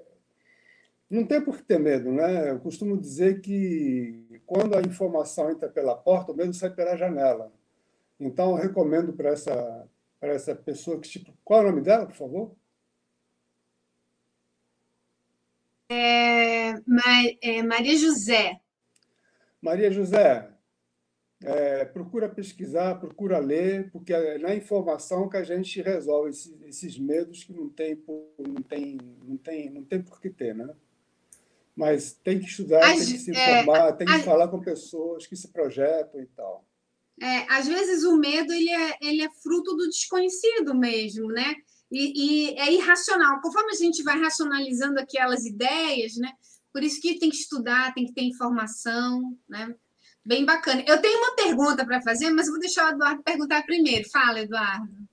não 1.08 1.24
tem 1.24 1.40
por 1.40 1.56
que 1.56 1.62
ter 1.62 1.78
medo, 1.78 2.10
né? 2.10 2.50
Eu 2.50 2.58
costumo 2.58 2.98
dizer 2.98 3.40
que 3.40 4.42
quando 4.44 4.76
a 4.76 4.82
informação 4.82 5.50
entra 5.50 5.68
pela 5.68 5.96
porta, 5.96 6.32
o 6.32 6.36
medo 6.36 6.52
sai 6.52 6.70
pela 6.70 6.96
janela. 6.96 7.52
Então, 8.18 8.50
eu 8.50 8.56
recomendo 8.56 9.12
para 9.12 9.30
essa, 9.30 9.88
para 10.20 10.34
essa 10.34 10.54
pessoa 10.54 11.00
que 11.00 11.08
tipo, 11.08 11.32
qual 11.42 11.60
é 11.60 11.64
o 11.64 11.66
nome 11.70 11.80
dela, 11.80 12.06
por 12.06 12.14
favor? 12.14 12.56
É, 15.88 16.74
é, 17.42 17.62
Maria 17.62 17.96
José. 17.96 18.60
Maria 19.60 19.90
José, 19.90 20.48
é, 21.42 21.84
procura 21.84 22.28
pesquisar, 22.28 23.00
procura 23.00 23.38
ler, 23.38 23.90
porque 23.90 24.12
é 24.12 24.38
na 24.38 24.54
informação 24.54 25.28
que 25.28 25.36
a 25.36 25.42
gente 25.42 25.80
resolve 25.82 26.30
esses, 26.30 26.62
esses 26.62 26.98
medos 26.98 27.42
que 27.42 27.52
não 27.52 27.68
tem, 27.68 28.00
não 28.38 28.62
tem, 28.62 28.98
não 29.24 29.36
tem, 29.36 29.70
não 29.70 29.84
tem 29.84 30.02
por 30.02 30.20
que 30.20 30.30
ter, 30.30 30.54
né? 30.54 30.68
Mas 31.74 32.12
tem 32.12 32.38
que 32.38 32.46
estudar, 32.46 32.84
As, 32.84 32.98
tem 32.98 33.12
que 33.12 33.18
se 33.18 33.30
é, 33.30 33.60
informar, 33.62 33.88
é, 33.88 33.92
tem 33.92 34.06
que 34.06 34.18
falar 34.18 34.48
com 34.48 34.60
pessoas 34.60 35.26
que 35.26 35.34
se 35.34 35.48
projetam 35.48 36.20
e 36.20 36.26
tal. 36.26 36.64
É, 37.20 37.52
às 37.52 37.68
vezes 37.68 38.02
o 38.04 38.16
medo 38.16 38.52
ele 38.52 38.70
é, 38.70 38.96
ele 39.02 39.22
é 39.22 39.30
fruto 39.42 39.76
do 39.76 39.88
desconhecido 39.88 40.74
mesmo, 40.74 41.28
né? 41.28 41.54
E, 41.92 42.48
e, 42.48 42.58
é 42.58 42.72
irracional. 42.72 43.40
Conforme 43.42 43.72
a 43.72 43.76
gente 43.76 44.02
vai 44.02 44.18
racionalizando 44.18 44.98
aquelas 44.98 45.44
ideias, 45.44 46.16
né? 46.16 46.32
Por 46.72 46.82
isso 46.82 47.00
que 47.00 47.18
tem 47.18 47.28
que 47.28 47.36
estudar, 47.36 47.92
tem 47.92 48.06
que 48.06 48.14
ter 48.14 48.22
informação, 48.22 49.36
né? 49.48 49.74
Bem 50.24 50.44
bacana. 50.44 50.82
Eu 50.86 51.00
tenho 51.00 51.18
uma 51.18 51.34
pergunta 51.34 51.84
para 51.84 52.00
fazer, 52.00 52.30
mas 52.30 52.48
vou 52.48 52.58
deixar 52.58 52.86
o 52.86 52.94
Eduardo 52.94 53.22
perguntar 53.22 53.64
primeiro. 53.64 54.08
Fala, 54.10 54.40
Eduardo. 54.40 55.09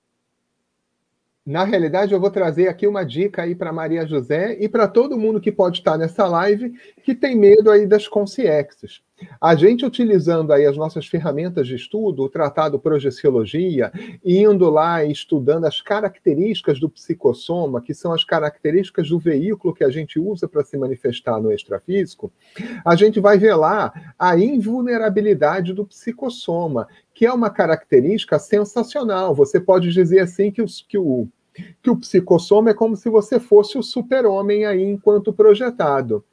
Na 1.48 1.64
realidade, 1.64 2.12
eu 2.12 2.20
vou 2.20 2.30
trazer 2.30 2.68
aqui 2.68 2.86
uma 2.86 3.02
dica 3.02 3.40
aí 3.40 3.54
para 3.54 3.72
Maria 3.72 4.06
José 4.06 4.58
e 4.60 4.68
para 4.68 4.86
todo 4.86 5.16
mundo 5.16 5.40
que 5.40 5.50
pode 5.50 5.78
estar 5.78 5.96
nessa 5.96 6.26
live 6.26 6.74
que 7.02 7.14
tem 7.14 7.34
medo 7.34 7.70
aí 7.70 7.86
das 7.86 8.06
consciências. 8.06 9.00
A 9.40 9.54
gente 9.54 9.84
utilizando 9.84 10.52
aí 10.52 10.66
as 10.66 10.76
nossas 10.76 11.06
ferramentas 11.06 11.66
de 11.66 11.74
estudo, 11.74 12.22
o 12.22 12.28
tratado 12.28 12.78
Projeciologia, 12.78 13.90
indo 14.22 14.68
lá 14.68 15.02
e 15.02 15.10
estudando 15.10 15.64
as 15.64 15.80
características 15.80 16.78
do 16.78 16.88
psicossoma, 16.90 17.80
que 17.80 17.94
são 17.94 18.12
as 18.12 18.24
características 18.24 19.08
do 19.08 19.18
veículo 19.18 19.74
que 19.74 19.84
a 19.84 19.90
gente 19.90 20.20
usa 20.20 20.46
para 20.46 20.62
se 20.62 20.76
manifestar 20.76 21.40
no 21.40 21.50
extrafísico, 21.50 22.30
a 22.84 22.94
gente 22.94 23.20
vai 23.20 23.38
ver 23.38 23.54
lá 23.54 23.90
a 24.18 24.38
invulnerabilidade 24.38 25.72
do 25.72 25.86
psicossoma, 25.86 26.86
que 27.14 27.24
é 27.24 27.32
uma 27.32 27.48
característica 27.48 28.38
sensacional. 28.38 29.34
Você 29.34 29.58
pode 29.58 29.90
dizer 29.90 30.20
assim 30.20 30.52
que, 30.52 30.60
os, 30.60 30.84
que 30.86 30.98
o 30.98 31.26
que 31.82 31.90
o 31.90 31.96
psicossoma 31.96 32.70
é 32.70 32.74
como 32.74 32.96
se 32.96 33.08
você 33.08 33.38
fosse 33.38 33.78
o 33.78 33.82
super-homem 33.82 34.64
aí 34.64 34.82
enquanto 34.82 35.32
projetado. 35.32 36.24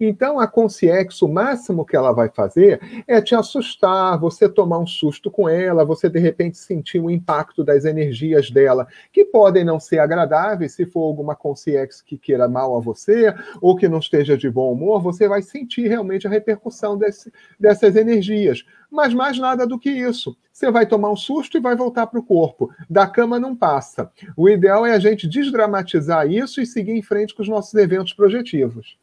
Então, 0.00 0.38
a 0.38 0.46
consciência, 0.46 1.26
o 1.26 1.32
máximo 1.32 1.84
que 1.84 1.96
ela 1.96 2.12
vai 2.12 2.28
fazer 2.28 2.80
é 3.06 3.20
te 3.20 3.34
assustar, 3.34 4.18
você 4.18 4.48
tomar 4.48 4.78
um 4.78 4.86
susto 4.86 5.30
com 5.30 5.48
ela, 5.48 5.84
você 5.84 6.08
de 6.08 6.18
repente 6.18 6.58
sentir 6.58 7.00
o 7.00 7.10
impacto 7.10 7.64
das 7.64 7.84
energias 7.84 8.50
dela, 8.50 8.86
que 9.12 9.24
podem 9.24 9.64
não 9.64 9.80
ser 9.80 9.98
agradáveis, 9.98 10.72
se 10.72 10.86
for 10.86 11.02
alguma 11.02 11.34
consciência 11.34 12.04
que 12.04 12.16
queira 12.16 12.48
mal 12.48 12.76
a 12.76 12.80
você, 12.80 13.34
ou 13.60 13.76
que 13.76 13.88
não 13.88 13.98
esteja 13.98 14.36
de 14.36 14.50
bom 14.50 14.72
humor, 14.72 15.02
você 15.02 15.28
vai 15.28 15.42
sentir 15.42 15.88
realmente 15.88 16.26
a 16.26 16.30
repercussão 16.30 16.96
desse, 16.96 17.32
dessas 17.58 17.96
energias. 17.96 18.64
Mas 18.90 19.14
mais 19.14 19.38
nada 19.38 19.66
do 19.66 19.78
que 19.78 19.88
isso. 19.90 20.36
Você 20.52 20.70
vai 20.70 20.84
tomar 20.84 21.10
um 21.10 21.16
susto 21.16 21.56
e 21.56 21.60
vai 21.60 21.74
voltar 21.74 22.06
para 22.06 22.20
o 22.20 22.22
corpo. 22.22 22.70
Da 22.88 23.06
cama 23.06 23.40
não 23.40 23.56
passa. 23.56 24.10
O 24.36 24.48
ideal 24.48 24.84
é 24.84 24.92
a 24.92 24.98
gente 24.98 25.26
desdramatizar 25.26 26.30
isso 26.30 26.60
e 26.60 26.66
seguir 26.66 26.92
em 26.92 27.02
frente 27.02 27.34
com 27.34 27.42
os 27.42 27.48
nossos 27.48 27.72
eventos 27.74 28.12
projetivos. 28.12 28.98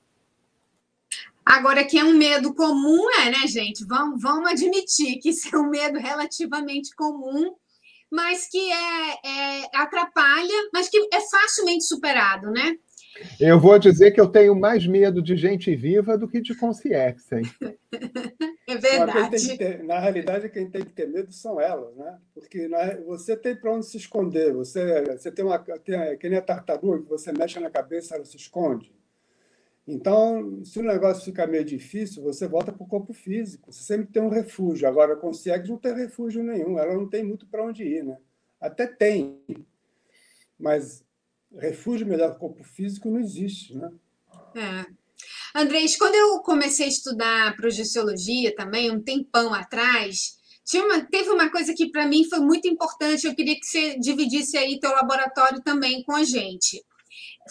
Agora, 1.50 1.84
que 1.84 1.98
é 1.98 2.04
um 2.04 2.14
medo 2.14 2.54
comum, 2.54 3.10
é, 3.22 3.32
né, 3.32 3.48
gente? 3.48 3.84
Vamos, 3.84 4.22
vamos 4.22 4.52
admitir 4.52 5.18
que 5.20 5.30
isso 5.30 5.50
é 5.52 5.58
um 5.58 5.68
medo 5.68 5.98
relativamente 5.98 6.94
comum, 6.96 7.56
mas 8.12 8.48
que 8.48 8.72
é, 8.72 9.12
é, 9.26 9.66
atrapalha, 9.74 10.70
mas 10.72 10.88
que 10.90 10.98
é 11.12 11.20
facilmente 11.20 11.86
superado, 11.86 12.52
né? 12.52 12.76
Eu 13.40 13.60
vou 13.60 13.80
dizer 13.80 14.12
que 14.12 14.22
eu 14.22 14.28
tenho 14.28 14.56
mais 14.56 14.86
medo 14.86 15.24
de 15.24 15.36
gente 15.36 15.76
viva 15.76 16.16
do 16.16 16.28
que 16.28 16.40
de 16.40 16.56
consciência, 16.56 17.40
hein? 17.40 17.46
É 18.70 18.78
verdade. 18.78 19.58
Ter, 19.58 19.84
na 19.84 20.00
realidade, 20.00 20.48
quem 20.50 20.70
tem 20.70 20.86
que 20.86 20.94
ter 20.94 21.08
medo 21.08 21.34
são 21.34 21.60
elas, 21.60 21.96
né? 21.96 22.20
Porque 22.36 22.68
na, 22.68 22.98
você 22.98 23.36
tem 23.36 23.56
para 23.56 23.74
onde 23.74 23.88
se 23.88 23.98
esconder. 23.98 24.54
Você, 24.54 25.06
você 25.06 25.32
tem 25.32 25.44
uma. 25.44 25.58
Tem, 25.58 26.16
que 26.20 26.30
nem 26.30 26.38
a 26.38 26.42
tartaruga, 26.42 27.02
que 27.02 27.10
você 27.10 27.32
mexe 27.32 27.60
na 27.60 27.72
cabeça, 27.72 28.14
ela 28.14 28.26
se 28.26 28.38
esconde. 28.38 28.94
Então, 29.92 30.64
se 30.64 30.78
o 30.78 30.84
negócio 30.84 31.26
fica 31.26 31.48
meio 31.48 31.66
difícil, 31.66 32.22
você 32.22 32.48
volta 32.48 32.72
para 32.72 32.84
o 32.84 32.88
corpo 32.88 33.12
físico. 33.12 33.74
Você 33.74 33.82
sempre 33.82 34.06
tem 34.06 34.22
um 34.22 34.30
refúgio. 34.30 34.88
Agora, 34.88 35.16
com 35.16 35.34
não 35.68 35.80
tem 35.80 35.96
refúgio 35.96 36.44
nenhum. 36.44 36.78
Ela 36.78 36.94
não 36.94 37.10
tem 37.10 37.24
muito 37.24 37.48
para 37.48 37.66
onde 37.66 37.84
ir, 37.84 38.04
né? 38.04 38.16
Até 38.62 38.86
tem, 38.86 39.42
mas 40.60 41.04
refúgio 41.58 42.06
melhor 42.06 42.34
que 42.34 42.40
corpo 42.40 42.64
físico 42.64 43.10
não 43.10 43.20
existe, 43.20 43.76
né? 43.76 43.92
É. 44.56 44.86
Andrés, 45.60 45.98
quando 45.98 46.14
eu 46.14 46.40
comecei 46.44 46.86
a 46.86 46.90
estudar 46.90 47.56
projeciologia 47.56 48.56
também, 48.56 48.92
um 48.92 49.02
tempão 49.02 49.56
atrás, 49.56 50.38
uma, 50.86 51.02
teve 51.02 51.32
uma 51.32 51.50
coisa 51.50 51.74
que 51.74 51.90
para 51.90 52.08
mim 52.08 52.30
foi 52.30 52.40
muito 52.42 52.68
importante, 52.68 53.26
eu 53.26 53.34
queria 53.34 53.56
que 53.56 53.66
você 53.66 53.98
dividisse 53.98 54.56
aí 54.56 54.80
teu 54.80 54.92
laboratório 54.92 55.64
também 55.64 56.04
com 56.04 56.16
a 56.16 56.24
gente. 56.24 56.86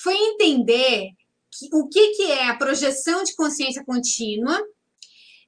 Foi 0.00 0.14
entender 0.14 1.10
o 1.72 1.88
que, 1.88 2.10
que 2.10 2.30
é 2.30 2.48
a 2.48 2.56
projeção 2.56 3.22
de 3.22 3.34
consciência 3.34 3.84
contínua 3.84 4.60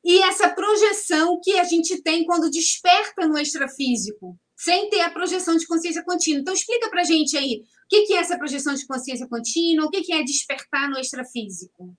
e 0.04 0.18
essa 0.22 0.48
projeção 0.48 1.40
que 1.42 1.58
a 1.58 1.64
gente 1.64 2.02
tem 2.02 2.24
quando 2.24 2.50
desperta 2.50 3.26
no 3.26 3.38
extrafísico, 3.38 4.38
sem 4.56 4.88
ter 4.88 5.00
a 5.00 5.10
projeção 5.10 5.56
de 5.56 5.66
consciência 5.66 6.02
contínua. 6.02 6.40
Então, 6.40 6.54
explica 6.54 6.88
para 6.88 7.04
gente 7.04 7.36
aí 7.36 7.62
o 7.62 7.88
que, 7.88 8.06
que 8.06 8.14
é 8.14 8.18
essa 8.18 8.38
projeção 8.38 8.74
de 8.74 8.86
consciência 8.86 9.28
contínua, 9.28 9.86
o 9.86 9.90
que, 9.90 10.02
que 10.02 10.12
é 10.12 10.22
despertar 10.22 10.88
no 10.88 10.98
extrafísico. 10.98 11.94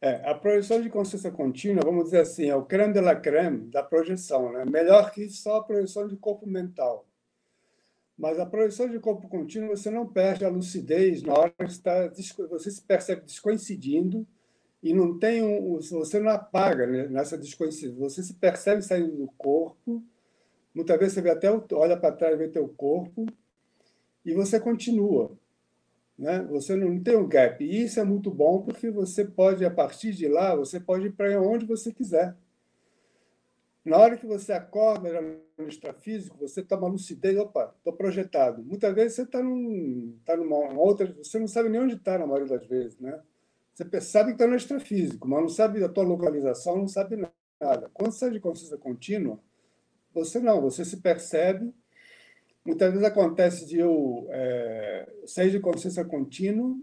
É, 0.00 0.30
a 0.30 0.34
projeção 0.34 0.82
de 0.82 0.90
consciência 0.90 1.30
contínua, 1.30 1.82
vamos 1.82 2.04
dizer 2.04 2.20
assim, 2.20 2.46
é 2.46 2.54
o 2.54 2.64
creme 2.64 2.92
de 2.92 3.00
la 3.00 3.16
creme 3.16 3.70
da 3.70 3.82
projeção, 3.82 4.52
né? 4.52 4.64
melhor 4.66 5.10
que 5.10 5.28
só 5.30 5.56
a 5.56 5.64
projeção 5.64 6.06
de 6.06 6.16
corpo 6.16 6.46
mental. 6.46 7.08
Mas 8.16 8.38
a 8.38 8.46
projeção 8.46 8.88
de 8.88 8.98
corpo 9.00 9.28
contínuo, 9.28 9.76
você 9.76 9.90
não 9.90 10.06
perde 10.06 10.44
a 10.44 10.48
lucidez 10.48 11.22
na 11.22 11.34
hora 11.34 11.50
que 11.50 11.64
está, 11.64 12.08
você 12.48 12.70
se 12.70 12.82
percebe 12.82 13.22
descoincidindo 13.22 14.26
e 14.82 14.92
não 14.92 15.18
tem 15.18 15.42
um, 15.42 15.80
você 15.80 16.20
não 16.20 16.30
apaga 16.30 16.86
né, 16.86 17.08
nessa 17.08 17.36
descoincidência, 17.36 17.98
você 17.98 18.22
se 18.22 18.34
percebe 18.34 18.82
saindo 18.82 19.16
do 19.16 19.26
corpo, 19.36 20.04
muitas 20.74 20.98
vezes 20.98 21.14
você 21.14 21.22
vê 21.22 21.30
até 21.30 21.50
olha 21.72 21.96
para 21.96 22.14
trás 22.14 22.38
vê 22.38 22.48
teu 22.48 22.68
corpo 22.68 23.26
e 24.24 24.32
você 24.32 24.60
continua. 24.60 25.36
Né? 26.16 26.42
Você 26.50 26.76
não 26.76 27.02
tem 27.02 27.16
um 27.16 27.28
gap. 27.28 27.62
E 27.64 27.84
isso 27.84 27.98
é 27.98 28.04
muito 28.04 28.30
bom 28.30 28.62
porque 28.62 28.90
você 28.90 29.24
pode, 29.24 29.64
a 29.64 29.70
partir 29.70 30.12
de 30.12 30.28
lá, 30.28 30.54
você 30.54 30.78
pode 30.78 31.06
ir 31.06 31.12
para 31.12 31.40
onde 31.42 31.66
você 31.66 31.92
quiser. 31.92 32.36
Na 33.84 33.98
hora 33.98 34.16
que 34.16 34.26
você 34.26 34.52
acorda 34.52 35.20
no 35.58 35.68
extrafísico, 35.68 36.38
você 36.38 36.62
toma 36.62 36.88
lucidez, 36.88 37.36
opa, 37.36 37.74
estou 37.76 37.92
projetado. 37.92 38.62
Muitas 38.62 38.94
vezes 38.94 39.14
você 39.14 39.22
está 39.22 39.42
num, 39.42 40.18
tá 40.24 40.36
numa 40.36 40.80
outra, 40.80 41.06
você 41.12 41.38
não 41.38 41.46
sabe 41.46 41.68
nem 41.68 41.80
onde 41.80 41.94
está 41.94 42.18
na 42.18 42.26
maioria 42.26 42.58
das 42.58 42.66
vezes, 42.66 42.98
né? 42.98 43.20
Você 43.74 44.00
sabe 44.00 44.30
que 44.30 44.34
está 44.36 44.46
no 44.46 44.56
extrafísico, 44.56 45.28
mas 45.28 45.40
não 45.40 45.48
sabe 45.48 45.82
a 45.84 45.88
tua 45.88 46.04
localização, 46.04 46.78
não 46.78 46.88
sabe 46.88 47.16
nada. 47.60 47.90
Quando 47.92 48.12
você 48.12 48.20
sai 48.20 48.30
de 48.30 48.40
consciência 48.40 48.78
contínua, 48.78 49.38
você 50.14 50.38
não, 50.38 50.60
você 50.60 50.84
se 50.84 50.98
percebe 50.98 51.74
Muitas 52.64 52.90
vezes 52.92 53.06
acontece 53.06 53.66
de 53.66 53.78
eu 53.78 54.26
é, 54.30 55.06
sair 55.26 55.50
de 55.50 55.60
consciência 55.60 56.02
contínua, 56.02 56.74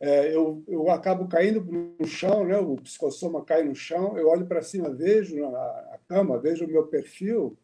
é, 0.00 0.34
eu, 0.34 0.62
eu 0.66 0.90
acabo 0.90 1.28
caindo 1.28 1.60
no 1.98 2.06
chão, 2.06 2.44
né? 2.44 2.58
o 2.58 2.76
psicossoma 2.76 3.44
cai 3.44 3.64
no 3.64 3.74
chão, 3.74 4.18
eu 4.18 4.28
olho 4.28 4.46
para 4.46 4.62
cima, 4.62 4.90
vejo 4.90 5.44
a, 5.44 5.48
a 5.94 5.98
cama, 6.06 6.38
vejo 6.38 6.64
o 6.64 6.68
meu 6.68 6.86
perfil 6.86 7.56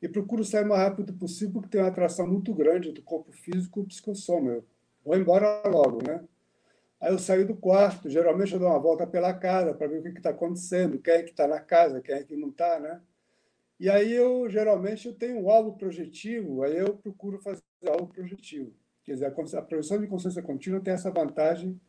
e 0.00 0.08
procuro 0.08 0.44
sair 0.44 0.64
o 0.64 0.68
mais 0.68 0.82
rápido 0.82 1.12
possível, 1.14 1.54
porque 1.54 1.68
tem 1.68 1.80
uma 1.80 1.88
atração 1.88 2.26
muito 2.26 2.52
grande 2.54 2.92
do 2.92 3.02
corpo 3.02 3.32
físico 3.32 3.80
e 3.80 3.82
o 3.82 3.86
psicossoma. 3.86 4.50
Eu 4.52 4.64
vou 5.04 5.16
embora 5.16 5.62
logo, 5.66 6.02
né? 6.06 6.24
Aí 7.00 7.12
eu 7.12 7.18
saio 7.18 7.46
do 7.46 7.54
quarto, 7.54 8.08
geralmente 8.08 8.52
eu 8.52 8.58
dou 8.58 8.68
uma 8.68 8.78
volta 8.78 9.06
pela 9.06 9.32
casa 9.34 9.74
para 9.74 9.86
ver 9.86 9.98
o 9.98 10.02
que 10.02 10.18
está 10.18 10.30
acontecendo, 10.30 10.98
quem 10.98 11.14
é 11.14 11.22
que 11.22 11.30
está 11.30 11.46
na 11.46 11.60
casa, 11.60 12.00
quem 12.00 12.14
é 12.14 12.24
que 12.24 12.36
não 12.36 12.48
está, 12.48 12.80
né? 12.80 13.00
E 13.78 13.90
aí 13.90 14.12
eu 14.12 14.48
geralmente 14.48 15.06
eu 15.06 15.14
tenho 15.14 15.38
um 15.38 15.50
alvo 15.50 15.76
projetivo, 15.76 16.62
aí 16.62 16.76
eu 16.78 16.96
procuro 16.96 17.38
fazer 17.38 17.62
algo 17.86 18.06
projetivo. 18.06 18.72
Quer 19.06 19.12
dizer, 19.12 19.26
a 19.26 19.62
projeção 19.62 20.00
de 20.00 20.08
consciência 20.08 20.42
contínua 20.42 20.80
tem 20.80 20.92
essa 20.92 21.12
vantagem 21.12 21.80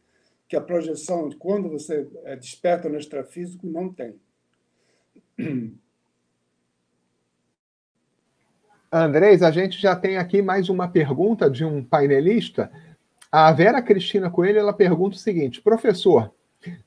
que 0.48 0.56
a 0.56 0.62
projeção, 0.62 1.30
quando 1.32 1.68
você 1.68 2.08
é, 2.24 2.36
desperta 2.36 2.88
no 2.88 2.98
extrafísico, 2.98 3.66
não 3.68 3.92
tem. 3.92 4.16
Andrés, 8.92 9.42
a 9.42 9.50
gente 9.52 9.82
já 9.82 9.96
tem 9.96 10.18
aqui 10.18 10.42
mais 10.44 10.70
uma 10.70 10.88
pergunta 10.88 11.50
de 11.50 11.66
um 11.66 11.84
painelista. 11.84 12.72
A 13.32 13.52
Vera 13.52 13.82
Cristina 13.82 14.30
Coelho 14.30 14.60
ela 14.60 14.72
pergunta 14.72 15.16
o 15.18 15.20
seguinte: 15.20 15.60
professor, 15.60 16.32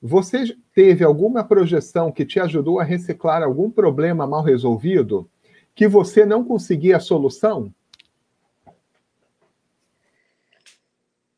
você 0.00 0.56
teve 0.72 1.04
alguma 1.04 1.42
projeção 1.44 2.12
que 2.12 2.24
te 2.24 2.38
ajudou 2.38 2.78
a 2.78 2.84
reciclar 2.84 3.42
algum 3.42 3.68
problema 3.68 4.26
mal 4.28 4.42
resolvido 4.42 5.28
que 5.74 5.88
você 5.88 6.24
não 6.24 6.44
conseguia 6.44 6.96
a 6.96 7.00
solução? 7.00 7.74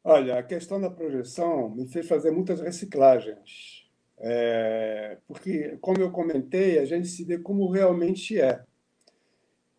Olha, 0.05 0.39
a 0.39 0.43
questão 0.43 0.81
da 0.81 0.91
projeção 0.91 1.71
me 1.71 1.87
fez 1.87 2.09
fazer 2.09 2.33
muitas 2.33 2.61
reciclagens. 2.61 3.89
É, 4.19 5.19
porque, 5.29 5.77
como 5.81 6.01
eu 6.01 6.11
comentei, 6.11 6.79
a 6.79 6.85
gente 6.85 7.07
se 7.07 7.25
vê 7.25 7.39
como 7.39 7.71
realmente 7.71 8.41
é. 8.41 8.65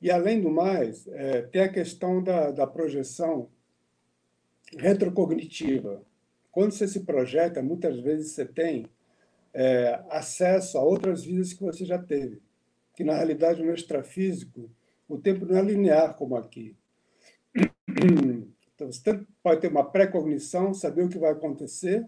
E, 0.01 0.09
além 0.09 0.39
do 0.41 0.49
mais, 0.49 1.07
é, 1.07 1.41
tem 1.43 1.61
a 1.63 1.71
questão 1.71 2.23
da, 2.23 2.51
da 2.51 2.65
projeção 2.65 3.49
retrocognitiva. 4.77 6.01
Quando 6.51 6.71
você 6.71 6.87
se 6.87 7.01
projeta, 7.01 7.61
muitas 7.61 7.99
vezes 7.99 8.31
você 8.31 8.45
tem 8.45 8.85
é, 9.53 10.03
acesso 10.09 10.77
a 10.77 10.83
outras 10.83 11.23
vidas 11.23 11.53
que 11.53 11.63
você 11.63 11.85
já 11.85 11.97
teve. 11.97 12.41
Que, 12.95 13.03
na 13.03 13.15
realidade, 13.15 13.63
no 13.63 13.73
extrafísico, 13.73 14.69
o 15.07 15.17
tempo 15.17 15.45
não 15.45 15.57
é 15.57 15.61
linear 15.61 16.15
como 16.15 16.37
aqui. 16.37 16.77
Então, 18.83 19.17
você 19.17 19.25
pode 19.41 19.61
ter 19.61 19.67
uma 19.67 19.83
pré-cognição, 19.83 20.73
saber 20.73 21.03
o 21.03 21.09
que 21.09 21.17
vai 21.17 21.31
acontecer, 21.31 22.07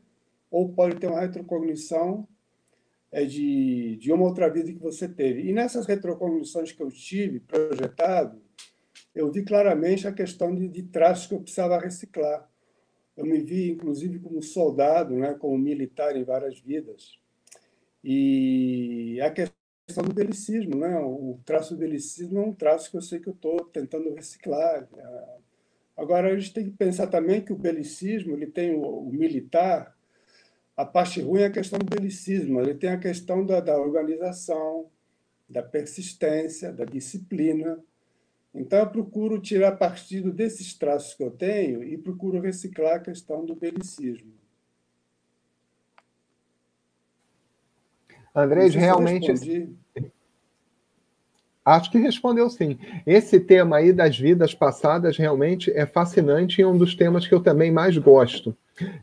ou 0.50 0.70
pode 0.70 0.98
ter 0.98 1.08
uma 1.08 1.22
retrocognição 1.22 2.28
é, 3.12 3.26
de, 3.26 3.98
de 3.98 4.12
uma 4.12 4.26
outra 4.26 4.50
vida 4.50 4.72
que 4.72 4.80
você 4.80 5.08
teve. 5.08 5.48
E 5.48 5.54
nessas 5.54 5.86
retrocognições 5.86 6.72
que 6.72 6.82
eu 6.82 6.90
tive, 6.90 7.40
projetado, 7.40 8.42
eu 9.14 9.32
vi 9.32 9.44
claramente 9.44 10.08
a 10.08 10.12
questão 10.12 10.54
de, 10.54 10.68
de 10.68 10.84
traços 10.84 11.28
que 11.28 11.34
eu 11.34 11.42
precisava 11.42 11.80
reciclar. 11.80 12.50
Eu 13.16 13.26
me 13.26 13.40
vi, 13.40 13.72
inclusive, 13.72 14.20
como 14.20 14.42
soldado, 14.42 15.16
né, 15.16 15.34
como 15.36 15.58
militar 15.58 16.16
em 16.16 16.24
várias 16.24 16.60
vidas. 16.60 17.18
E 18.04 19.20
a 19.22 19.32
questão 19.32 20.04
do 20.04 20.14
belicismo, 20.14 20.76
né? 20.76 21.00
o 21.00 21.40
traço 21.46 21.74
do 21.74 21.80
belicismo 21.80 22.40
é 22.40 22.42
um 22.42 22.54
traço 22.54 22.92
que 22.92 22.98
eu 22.98 23.02
sei 23.02 23.20
que 23.20 23.30
eu 23.30 23.34
estou 23.34 23.66
tentando 23.66 24.14
reciclar. 24.14 24.88
Agora, 25.96 26.32
a 26.32 26.38
gente 26.38 26.54
tem 26.54 26.66
que 26.66 26.78
pensar 26.78 27.08
também 27.08 27.42
que 27.42 27.54
o 27.54 27.58
belicismo 27.58 28.34
ele 28.34 28.48
tem 28.48 28.76
o, 28.76 28.82
o 28.82 29.14
militar, 29.14 29.96
a 30.76 30.86
parte 30.86 31.22
ruim 31.22 31.42
é 31.42 31.46
a 31.46 31.52
questão 31.52 31.80
do 31.80 31.86
belicismo, 31.86 32.60
ele 32.60 32.74
tem 32.74 32.90
a 32.90 33.00
questão 33.00 33.46
da, 33.46 33.60
da 33.60 33.80
organização, 33.80 34.90
da 35.48 35.64
persistência, 35.64 36.74
da 36.74 36.84
disciplina, 36.84 37.82
então, 38.56 38.80
eu 38.80 38.90
procuro 38.90 39.38
tirar 39.38 39.74
partido 39.74 40.32
desses 40.32 40.74
traços 40.74 41.14
que 41.14 41.22
eu 41.22 41.30
tenho 41.30 41.84
e 41.84 41.98
procuro 41.98 42.40
reciclar 42.40 42.96
a 42.96 43.00
questão 43.00 43.46
do 43.46 43.54
belicismo. 43.54 44.34
Andrés, 48.34 48.74
realmente. 48.74 49.76
Acho 51.66 51.90
que 51.90 51.98
respondeu 51.98 52.48
sim. 52.48 52.78
Esse 53.08 53.40
tema 53.40 53.78
aí 53.78 53.92
das 53.92 54.20
vidas 54.20 54.54
passadas 54.54 55.18
realmente 55.18 55.72
é 55.72 55.84
fascinante 55.88 56.62
e 56.62 56.64
é 56.64 56.68
um 56.68 56.78
dos 56.78 56.94
temas 56.94 57.28
que 57.28 57.34
eu 57.34 57.40
também 57.40 57.72
mais 57.72 57.98
gosto. 57.98 58.56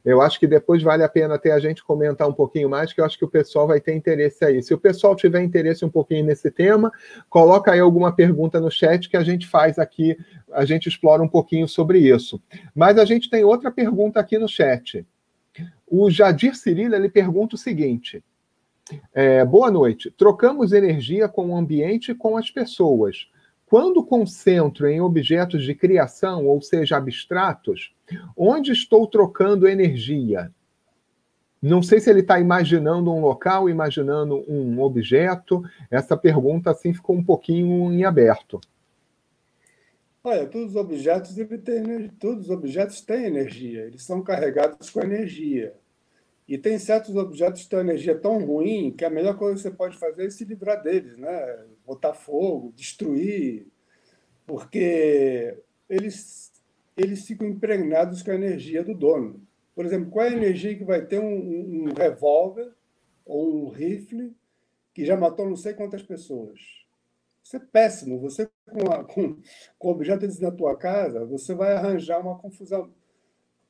Eu 0.05 0.20
acho 0.20 0.38
que 0.38 0.46
depois 0.46 0.81
vale 0.81 1.03
a 1.03 1.09
pena 1.09 1.35
até 1.35 1.51
a 1.51 1.59
gente 1.59 1.83
comentar 1.83 2.29
um 2.29 2.33
pouquinho 2.33 2.70
mais, 2.70 2.92
que 2.92 3.01
eu 3.01 3.05
acho 3.05 3.18
que 3.18 3.25
o 3.25 3.29
pessoal 3.29 3.66
vai 3.66 3.81
ter 3.81 3.94
interesse 3.94 4.44
aí. 4.44 4.62
Se 4.62 4.72
o 4.72 4.79
pessoal 4.79 5.16
tiver 5.16 5.42
interesse 5.42 5.85
um 5.85 5.88
pouquinho 5.88 6.25
nesse 6.25 6.53
tema, 6.53 6.92
coloca 7.29 7.72
aí 7.72 7.81
alguma 7.81 8.14
pergunta 8.14 8.61
no 8.61 8.70
chat 8.70 9.09
que 9.09 9.16
a 9.16 9.25
gente 9.25 9.48
faz 9.48 9.79
aqui, 9.79 10.16
a 10.53 10.64
gente 10.64 10.88
explora 10.88 11.22
um 11.22 11.29
pouquinho 11.29 11.66
sobre 11.66 11.98
isso. 11.98 12.40
Mas 12.75 12.96
a 12.96 13.05
gente 13.05 13.29
tem 13.29 13.42
outra 13.42 13.72
pergunta 13.72 14.20
aqui 14.20 14.38
no 14.38 14.48
chat. 14.48 15.05
O 15.85 16.09
Jadir 16.11 16.55
Cirilo, 16.55 16.94
ele 16.94 17.09
pergunta 17.09 17.57
o 17.57 17.59
seguinte: 17.59 18.22
É, 19.12 19.44
boa 19.44 19.70
noite. 19.70 20.11
Trocamos 20.11 20.72
energia 20.72 21.28
com 21.28 21.50
o 21.50 21.57
ambiente 21.57 22.12
e 22.12 22.14
com 22.14 22.37
as 22.37 22.50
pessoas. 22.50 23.28
Quando 23.66 24.05
concentro 24.05 24.87
em 24.87 25.00
objetos 25.00 25.64
de 25.64 25.74
criação, 25.74 26.46
ou 26.46 26.61
seja, 26.61 26.96
abstratos, 26.96 27.94
onde 28.37 28.70
estou 28.70 29.07
trocando 29.07 29.66
energia? 29.66 30.52
Não 31.62 31.81
sei 31.81 32.00
se 32.00 32.11
ele 32.11 32.20
está 32.20 32.40
imaginando 32.40 33.12
um 33.12 33.20
local, 33.20 33.70
imaginando 33.70 34.44
um 34.48 34.81
objeto. 34.83 35.62
Essa 35.90 36.16
pergunta 36.16 36.70
assim 36.70 36.92
ficou 36.92 37.16
um 37.16 37.22
pouquinho 37.22 37.92
em 37.92 38.05
aberto. 38.05 38.61
Olha, 40.24 40.46
todos 40.46 40.70
os 40.70 40.76
objetos 40.76 41.35
tem, 41.64 42.09
todos 42.18 42.44
os 42.44 42.50
objetos 42.50 43.00
têm 43.00 43.26
energia. 43.26 43.83
Eles 43.83 44.02
são 44.02 44.22
carregados 44.22 44.90
com 44.90 45.00
energia. 45.00 45.74
E 46.53 46.59
tem 46.59 46.79
certos 46.79 47.17
objetos 47.17 47.62
que 47.62 47.71
têm 47.71 47.79
energia 47.79 48.15
tão 48.15 48.45
ruim 48.45 48.93
que 48.93 49.07
a 49.07 49.09
melhor 49.09 49.38
coisa 49.38 49.57
que 49.57 49.62
você 49.62 49.71
pode 49.71 49.97
fazer 49.97 50.27
é 50.27 50.31
se 50.31 50.45
livrar 50.45 50.83
deles, 50.83 51.17
né? 51.17 51.65
Botar 51.87 52.12
fogo, 52.12 52.75
destruir, 52.77 53.69
porque 54.47 55.59
eles 55.88 56.53
eles 56.95 57.27
ficam 57.27 57.49
impregnados 57.49 58.23
com 58.23 58.33
a 58.33 58.35
energia 58.35 58.85
do 58.85 58.93
dono. 58.95 59.41
Por 59.75 59.87
exemplo, 59.87 60.11
qual 60.11 60.27
é 60.27 60.29
a 60.29 60.37
energia 60.37 60.77
que 60.77 60.85
vai 60.85 61.07
ter 61.07 61.19
um, 61.19 61.87
um 61.87 61.95
revólver 61.95 62.71
ou 63.25 63.65
um 63.65 63.71
rifle 63.71 64.37
que 64.93 65.07
já 65.07 65.17
matou 65.17 65.49
não 65.49 65.57
sei 65.57 65.73
quantas 65.73 66.03
pessoas? 66.03 66.61
Isso 67.43 67.57
é 67.57 67.61
péssimo. 67.61 68.21
Você, 68.21 68.47
com, 68.71 68.93
a, 68.93 69.03
com, 69.05 69.38
com 69.79 69.88
objetos 69.88 70.38
na 70.38 70.51
tua 70.51 70.77
casa, 70.77 71.25
você 71.25 71.55
vai 71.55 71.73
arranjar 71.73 72.21
uma 72.21 72.37
confusão. 72.37 72.93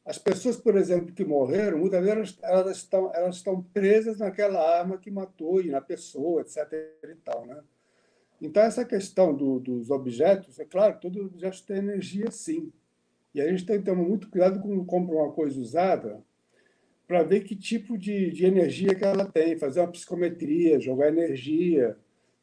As 0.04 0.18
pessoas, 0.18 0.56
por 0.56 0.76
exemplo, 0.76 1.14
que 1.14 1.24
morreram, 1.24 1.78
muitas 1.78 2.04
vezes 2.04 2.38
elas 2.42 2.76
estão, 2.78 3.12
elas 3.14 3.36
estão 3.36 3.62
presas 3.62 4.18
naquela 4.18 4.78
arma 4.78 4.98
que 4.98 5.10
matou 5.10 5.60
e 5.60 5.70
na 5.70 5.80
pessoa, 5.80 6.40
etc. 6.40 6.72
E 7.04 7.14
tal, 7.24 7.46
né? 7.46 7.62
Então, 8.40 8.62
essa 8.64 8.84
questão 8.84 9.32
do, 9.32 9.60
dos 9.60 9.90
objetos, 9.90 10.58
é 10.58 10.64
claro, 10.64 10.98
todos 11.00 11.22
os 11.22 11.26
objetos 11.28 11.60
têm 11.60 11.76
energia, 11.76 12.28
sim. 12.32 12.72
E 13.32 13.40
a 13.40 13.48
gente 13.48 13.64
tem 13.64 13.78
que 13.78 13.84
tomar 13.84 14.02
muito 14.02 14.28
cuidado 14.28 14.60
quando 14.60 14.84
compra 14.84 15.14
uma 15.14 15.32
coisa 15.32 15.60
usada 15.60 16.20
para 17.06 17.22
ver 17.22 17.44
que 17.44 17.54
tipo 17.54 17.96
de, 17.96 18.30
de 18.30 18.44
energia 18.44 18.94
que 18.94 19.04
ela 19.04 19.24
tem, 19.24 19.56
fazer 19.56 19.80
uma 19.80 19.92
psicometria, 19.92 20.80
jogar 20.80 21.08
energia 21.08 21.96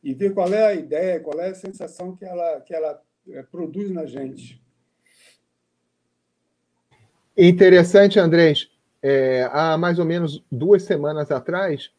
e 0.04 0.14
ver 0.14 0.34
qual 0.34 0.54
é 0.54 0.66
a 0.68 0.74
ideia, 0.74 1.20
qual 1.20 1.40
é 1.40 1.50
a 1.50 1.56
sensação 1.56 2.16
que 2.16 2.24
ela, 2.24 2.62
que 2.62 2.74
ela 2.74 3.02
é, 3.30 3.44
produz 3.44 3.92
na 3.92 4.06
gente. 4.06 4.62
Interessante, 7.42 8.20
Andrés. 8.20 8.70
É, 9.02 9.50
há 9.54 9.78
mais 9.78 9.98
ou 9.98 10.04
menos 10.04 10.44
duas 10.52 10.84
semanas 10.84 11.32
atrás, 11.32 11.90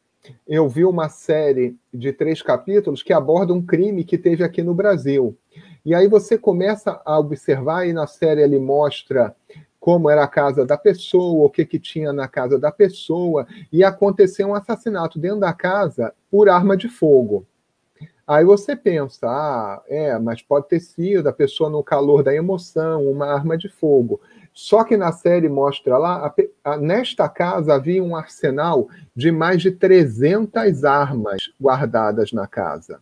eu 0.47 0.69
vi 0.69 0.85
uma 0.85 1.09
série 1.09 1.79
de 1.95 2.13
três 2.13 2.43
capítulos 2.43 3.03
que 3.03 3.11
aborda 3.11 3.55
um 3.55 3.65
crime 3.65 4.05
que 4.05 4.19
teve 4.19 4.45
aqui 4.45 4.63
no 4.63 4.75
Brasil. 4.75 5.35
E 5.83 5.95
aí 5.95 6.07
você 6.07 6.37
começa 6.37 7.01
a 7.07 7.19
observar, 7.19 7.89
e 7.89 7.95
na 7.95 8.07
série 8.07 8.43
ele 8.43 8.59
mostra 8.59 9.35
como 9.81 10.11
era 10.11 10.25
a 10.25 10.29
casa 10.29 10.67
da 10.67 10.77
pessoa, 10.77 11.47
o 11.47 11.49
que, 11.49 11.65
que 11.65 11.79
tinha 11.79 12.13
na 12.13 12.29
casa 12.29 12.59
da 12.59 12.71
pessoa, 12.71 13.47
e 13.73 13.83
aconteceu 13.83 14.49
um 14.49 14.55
assassinato 14.55 15.19
dentro 15.19 15.41
da 15.41 15.55
casa 15.55 16.13
por 16.31 16.51
arma 16.51 16.77
de 16.77 16.87
fogo. 16.87 17.47
Aí 18.27 18.45
você 18.45 18.77
pensa, 18.77 19.27
ah, 19.27 19.83
é, 19.89 20.19
mas 20.19 20.43
pode 20.43 20.69
ter 20.69 20.81
sido 20.81 21.29
a 21.29 21.33
pessoa 21.33 21.71
no 21.71 21.83
calor 21.83 22.23
da 22.23 22.33
emoção, 22.33 23.11
uma 23.11 23.27
arma 23.27 23.57
de 23.57 23.69
fogo. 23.69 24.21
Só 24.61 24.85
que 24.85 24.95
na 24.95 25.11
série 25.11 25.49
mostra 25.49 25.97
lá, 25.97 26.27
a, 26.27 26.73
a, 26.73 26.77
nesta 26.77 27.27
casa 27.31 27.73
havia 27.73 28.05
um 28.05 28.15
arsenal 28.15 28.91
de 29.17 29.33
mais 29.33 29.63
de 29.63 29.71
300 29.71 30.85
armas 30.85 31.51
guardadas 31.59 32.31
na 32.31 32.47
casa. 32.47 33.01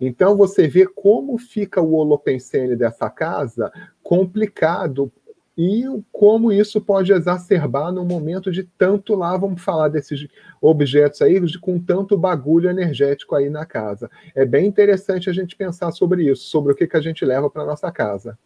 Então 0.00 0.34
você 0.34 0.66
vê 0.66 0.86
como 0.86 1.36
fica 1.36 1.78
o 1.78 1.92
holopensene 1.92 2.74
dessa 2.74 3.10
casa 3.10 3.70
complicado 4.02 5.12
e 5.58 5.84
como 6.10 6.50
isso 6.50 6.80
pode 6.80 7.12
exacerbar 7.12 7.92
no 7.92 8.02
momento 8.02 8.50
de 8.50 8.62
tanto 8.62 9.14
lá, 9.14 9.36
vamos 9.36 9.62
falar 9.62 9.88
desses 9.88 10.26
objetos 10.58 11.20
aí, 11.20 11.38
de, 11.38 11.58
com 11.58 11.78
tanto 11.78 12.16
bagulho 12.16 12.70
energético 12.70 13.34
aí 13.34 13.50
na 13.50 13.66
casa. 13.66 14.10
É 14.34 14.46
bem 14.46 14.66
interessante 14.66 15.28
a 15.28 15.34
gente 15.34 15.54
pensar 15.54 15.92
sobre 15.92 16.30
isso, 16.30 16.44
sobre 16.44 16.72
o 16.72 16.74
que, 16.74 16.86
que 16.86 16.96
a 16.96 17.02
gente 17.02 17.26
leva 17.26 17.50
para 17.50 17.66
nossa 17.66 17.92
casa. 17.92 18.38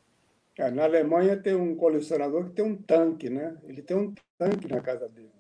É, 0.63 0.71
na 0.71 0.85
Alemanha 0.85 1.37
tem 1.37 1.55
um 1.55 1.75
colecionador 1.75 2.45
que 2.45 2.53
tem 2.53 2.65
um 2.65 2.77
tanque, 2.77 3.29
né? 3.29 3.57
Ele 3.65 3.83
tem 3.83 3.97
um 3.97 4.15
tanque 4.39 4.69
na 4.69 4.81
casa 4.81 5.09
dele. 5.09 5.31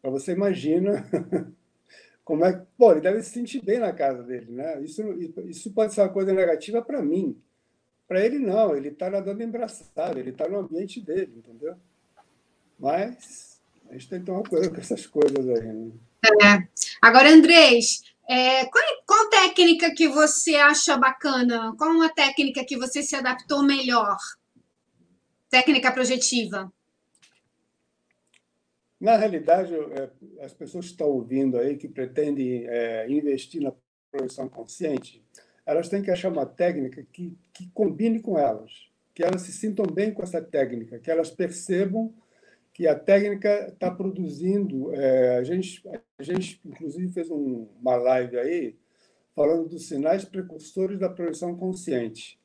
Para 0.00 0.10
você 0.10 0.32
imagina 0.32 1.04
Como 2.30 2.44
é 2.44 2.52
que. 2.52 2.64
Pô, 2.78 2.92
ele 2.92 3.00
deve 3.00 3.20
se 3.22 3.30
sentir 3.30 3.60
bem 3.60 3.80
na 3.80 3.92
casa 3.92 4.22
dele, 4.22 4.52
né? 4.52 4.80
Isso, 4.82 5.02
isso 5.48 5.72
pode 5.72 5.92
ser 5.92 6.02
uma 6.02 6.10
coisa 6.10 6.32
negativa 6.32 6.80
para 6.80 7.02
mim. 7.02 7.36
Para 8.06 8.24
ele, 8.24 8.38
não. 8.38 8.76
Ele 8.76 8.90
está 8.90 9.10
nadando 9.10 9.42
embraçado, 9.42 10.16
ele 10.16 10.30
está 10.30 10.48
no 10.48 10.58
ambiente 10.58 11.00
dele, 11.00 11.32
entendeu? 11.36 11.74
Mas 12.78 13.60
a 13.88 13.94
gente 13.94 14.08
tem 14.08 14.20
que 14.20 14.26
tomar 14.26 14.48
cuidado 14.48 14.70
com 14.72 14.80
essas 14.80 15.08
coisas 15.08 15.48
aí. 15.48 15.72
Né? 15.72 15.90
É. 16.40 16.68
Agora, 17.02 17.28
Andrés, 17.28 18.04
é, 18.30 18.64
qual, 18.66 18.84
qual 19.04 19.28
técnica 19.28 19.92
que 19.92 20.06
você 20.06 20.54
acha 20.54 20.96
bacana? 20.96 21.74
Qual 21.76 21.90
uma 21.90 22.08
técnica 22.08 22.64
que 22.64 22.76
você 22.76 23.02
se 23.02 23.16
adaptou 23.16 23.60
melhor? 23.60 24.16
Técnica 25.48 25.90
projetiva? 25.90 26.72
Na 29.00 29.16
realidade, 29.16 29.74
é, 29.74 30.44
as 30.44 30.52
pessoas 30.52 30.84
que 30.84 30.92
estão 30.92 31.08
ouvindo 31.08 31.58
aí, 31.58 31.76
que 31.76 31.88
pretendem 31.88 32.68
é, 32.68 33.10
investir 33.10 33.60
na 33.60 33.72
projeção 34.12 34.48
consciente, 34.48 35.24
elas 35.66 35.88
têm 35.88 36.00
que 36.00 36.10
achar 36.12 36.30
uma 36.30 36.46
técnica 36.46 37.04
que, 37.12 37.36
que 37.52 37.68
combine 37.74 38.20
com 38.20 38.38
elas, 38.38 38.70
que 39.12 39.24
elas 39.24 39.42
se 39.42 39.52
sintam 39.52 39.86
bem 39.86 40.14
com 40.14 40.22
essa 40.22 40.40
técnica, 40.40 41.00
que 41.00 41.10
elas 41.10 41.32
percebam 41.32 42.14
que 42.80 42.86
a 42.86 42.98
técnica 42.98 43.68
está 43.68 43.90
produzindo. 43.90 44.90
É, 44.94 45.36
a, 45.36 45.44
gente, 45.44 45.86
a 46.18 46.22
gente, 46.22 46.58
inclusive, 46.64 47.12
fez 47.12 47.30
um, 47.30 47.68
uma 47.78 47.94
live 47.96 48.38
aí 48.38 48.74
falando 49.36 49.68
dos 49.68 49.86
sinais 49.86 50.24
precursores 50.24 50.98
da 50.98 51.10
projeção 51.10 51.54
consciente. 51.54 52.40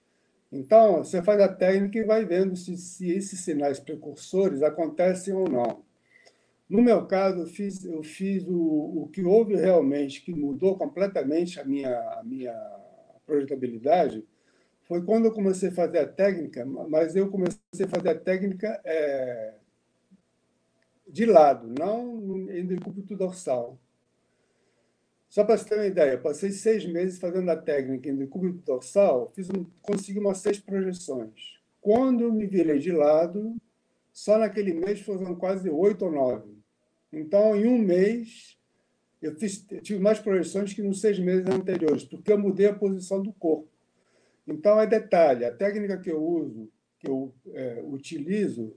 Então, 0.52 0.98
você 0.98 1.24
faz 1.24 1.40
a 1.40 1.48
técnica 1.48 1.98
e 2.00 2.04
vai 2.04 2.26
vendo 2.26 2.54
se, 2.54 2.76
se 2.76 3.10
esses 3.10 3.46
sinais 3.46 3.80
precursores 3.80 4.62
acontecem 4.62 5.34
ou 5.34 5.50
não. 5.50 5.86
No 6.70 6.82
meu 6.82 7.06
caso, 7.06 7.44
eu 7.44 7.48
fiz, 7.48 7.86
eu 7.86 8.04
fiz 8.04 8.46
o, 8.46 9.04
o 9.04 9.10
que 9.14 9.24
houve 9.24 9.56
realmente, 9.56 10.22
que 10.22 10.34
mudou 10.34 10.78
completamente 10.78 11.62
a 11.62 11.64
minha, 11.64 11.98
a 11.98 12.22
minha 12.26 12.54
projetabilidade, 13.26 14.22
foi 14.84 15.02
quando 15.02 15.28
eu 15.28 15.32
comecei 15.32 15.70
a 15.70 15.74
fazer 15.74 16.00
a 16.00 16.08
técnica, 16.08 16.66
mas 16.66 17.16
eu 17.16 17.30
comecei 17.32 17.86
a 17.86 17.88
fazer 17.88 18.10
a 18.10 18.20
técnica 18.20 18.82
é, 18.84 19.54
de 21.08 21.26
lado, 21.26 21.68
não 21.68 22.50
em 22.52 22.66
decúbito 22.66 23.16
dorsal. 23.16 23.80
Só 25.30 25.44
para 25.44 25.58
você 25.58 25.68
ter 25.68 25.76
uma 25.76 25.86
ideia, 25.86 26.18
passei 26.18 26.52
seis 26.52 26.86
meses 26.86 27.20
fazendo 27.20 27.50
a 27.50 27.58
técnica 27.58 28.10
em 28.10 28.16
decúbito 28.16 28.60
dorsal, 28.66 29.32
fiz 29.36 29.50
um, 29.50 29.66
consegui 29.82 30.20
umas 30.20 30.38
seis 30.38 30.60
projeções. 30.60 31.60
Quando 31.82 32.32
me 32.32 32.48
virei 32.48 32.80
de 32.80 32.92
lado, 32.92 33.56
só 34.14 34.38
naquele 34.38 34.74
mês 34.74 35.02
foram 35.02 35.36
quase 35.36 35.70
oito 35.70 36.06
ou 36.06 36.12
nove. 36.12 36.56
Então, 37.12 37.56
em 37.56 37.68
um 37.68 37.78
mês, 37.78 38.58
eu, 39.22 39.36
fiz, 39.36 39.66
tive 39.82 40.00
mais 40.00 40.20
projeções 40.20 40.74
que 40.74 40.82
nos 40.82 41.02
seis 41.02 41.20
meses 41.20 41.46
anteriores, 41.48 42.04
porque 42.04 42.32
eu 42.32 42.38
mudei 42.38 42.68
a 42.68 42.74
posição 42.74 43.22
do 43.22 43.34
corpo. 43.34 43.68
Então, 44.48 44.80
é 44.80 44.88
detalhe: 44.88 45.46
a 45.46 45.54
técnica 45.54 45.98
que 45.98 46.10
eu 46.10 46.24
uso, 46.24 46.72
que 47.00 47.10
eu 47.10 47.34
é, 47.54 47.84
utilizo, 47.84 48.74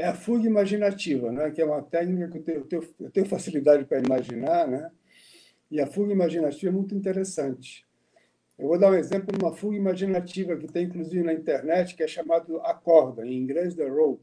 é 0.00 0.06
a 0.06 0.14
fuga 0.14 0.46
imaginativa, 0.46 1.30
né? 1.30 1.50
que 1.50 1.60
é 1.60 1.64
uma 1.64 1.82
técnica 1.82 2.28
que 2.28 2.38
eu 2.38 2.42
tenho, 2.42 2.58
eu 2.58 2.64
tenho, 2.64 2.94
eu 3.00 3.10
tenho 3.10 3.26
facilidade 3.26 3.84
para 3.84 3.98
imaginar, 3.98 4.66
né? 4.66 4.90
e 5.70 5.80
a 5.80 5.86
fuga 5.86 6.12
imaginativa 6.12 6.72
é 6.72 6.74
muito 6.74 6.94
interessante. 6.94 7.86
Eu 8.58 8.68
vou 8.68 8.78
dar 8.78 8.90
um 8.90 8.94
exemplo 8.94 9.36
de 9.36 9.44
uma 9.44 9.52
fuga 9.52 9.76
imaginativa 9.76 10.56
que 10.56 10.66
tem, 10.66 10.86
inclusive, 10.86 11.22
na 11.22 11.32
internet, 11.32 11.94
que 11.94 12.02
é 12.02 12.08
chamado 12.08 12.60
a 12.60 12.74
corda, 12.74 13.26
em 13.26 13.36
inglês, 13.36 13.74
the 13.74 13.88
rope. 13.88 14.22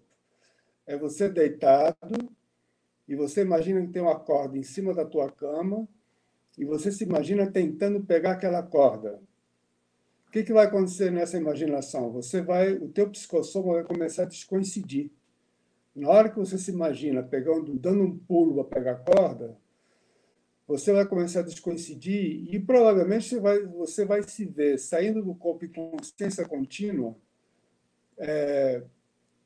É 0.85 0.97
você 0.97 1.29
deitado, 1.29 1.95
e 3.07 3.15
você 3.15 3.41
imagina 3.41 3.81
que 3.81 3.93
tem 3.93 4.01
uma 4.01 4.19
corda 4.19 4.57
em 4.57 4.63
cima 4.63 4.93
da 4.93 5.05
tua 5.05 5.31
cama 5.31 5.87
e 6.57 6.65
você 6.65 6.91
se 6.91 7.03
imagina 7.03 7.49
tentando 7.49 8.03
pegar 8.03 8.31
aquela 8.31 8.61
corda. 8.61 9.21
O 10.27 10.31
que, 10.31 10.43
que 10.43 10.53
vai 10.53 10.65
acontecer 10.65 11.11
nessa 11.11 11.37
imaginação? 11.37 12.11
Você 12.11 12.41
vai, 12.41 12.73
o 12.73 12.89
teu 12.89 13.09
psicossoma 13.09 13.75
vai 13.75 13.83
começar 13.83 14.23
a 14.23 14.25
descoincidir. 14.25 15.09
Na 15.97 16.09
hora 16.09 16.29
que 16.29 16.37
você 16.37 16.59
se 16.59 16.69
imagina 16.69 17.23
pegando, 17.23 17.73
dando 17.73 18.03
um 18.03 18.15
pulo 18.15 18.63
para 18.63 18.79
pegar 18.79 18.95
corda, 18.97 19.57
você 20.67 20.93
vai 20.93 21.07
começar 21.07 21.39
a 21.39 21.43
descoincidir 21.43 22.53
e 22.53 22.59
provavelmente 22.59 23.27
você 23.27 23.39
vai, 23.39 23.63
você 23.63 24.05
vai 24.05 24.21
se 24.21 24.45
ver 24.45 24.77
saindo 24.77 25.23
do 25.23 25.33
corpo 25.33 25.65
em 25.65 25.69
consciência 25.69 26.47
contínua, 26.47 27.15
é, 28.15 28.83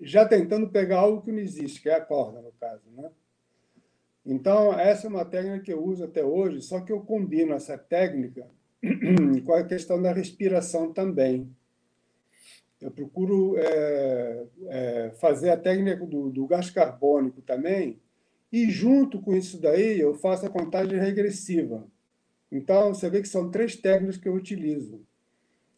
já 0.02 0.28
tentando 0.28 0.70
pegar 0.70 0.97
algo 0.97 1.22
que 1.22 1.32
não 1.32 1.39
existe, 1.39 1.82
que 1.82 1.89
é 1.89 1.95
a 1.95 2.02
corda, 2.02 2.41
no 2.41 2.52
caso. 2.60 2.84
Né? 2.97 3.10
Então, 4.26 4.78
essa 4.78 5.08
é 5.08 5.10
uma 5.10 5.24
técnica 5.24 5.64
que 5.64 5.72
eu 5.72 5.82
uso 5.82 6.04
até 6.04 6.22
hoje, 6.22 6.62
só 6.62 6.82
que 6.82 6.91
eu 6.91 6.99
combino 6.99 7.54
essa 7.54 7.78
técnica 7.78 8.45
com 9.45 9.54
a 9.54 9.64
questão 9.64 10.02
da 10.02 10.12
respiração 10.12 10.91
também. 10.91 11.49
Eu 12.82 12.92
procuro 12.92 13.58
é, 13.58 14.44
é, 14.68 15.12
fazer 15.20 15.52
a 15.52 15.58
técnica 15.58 16.06
do, 16.06 16.30
do 16.30 16.48
gás 16.48 16.70
carbônico 16.70 17.42
também, 17.42 18.00
e 18.52 18.70
junto 18.70 19.22
com 19.22 19.36
isso 19.36 19.62
daí 19.62 20.00
eu 20.00 20.14
faço 20.16 20.46
a 20.46 20.50
contagem 20.50 21.00
regressiva. 21.00 21.88
Então, 22.52 22.94
você 22.94 23.10
vê 23.10 23.22
que 23.22 23.28
são 23.28 23.50
três 23.50 23.76
técnicas 23.76 24.18
que 24.18 24.28
eu 24.28 24.34
utilizo. 24.34 25.02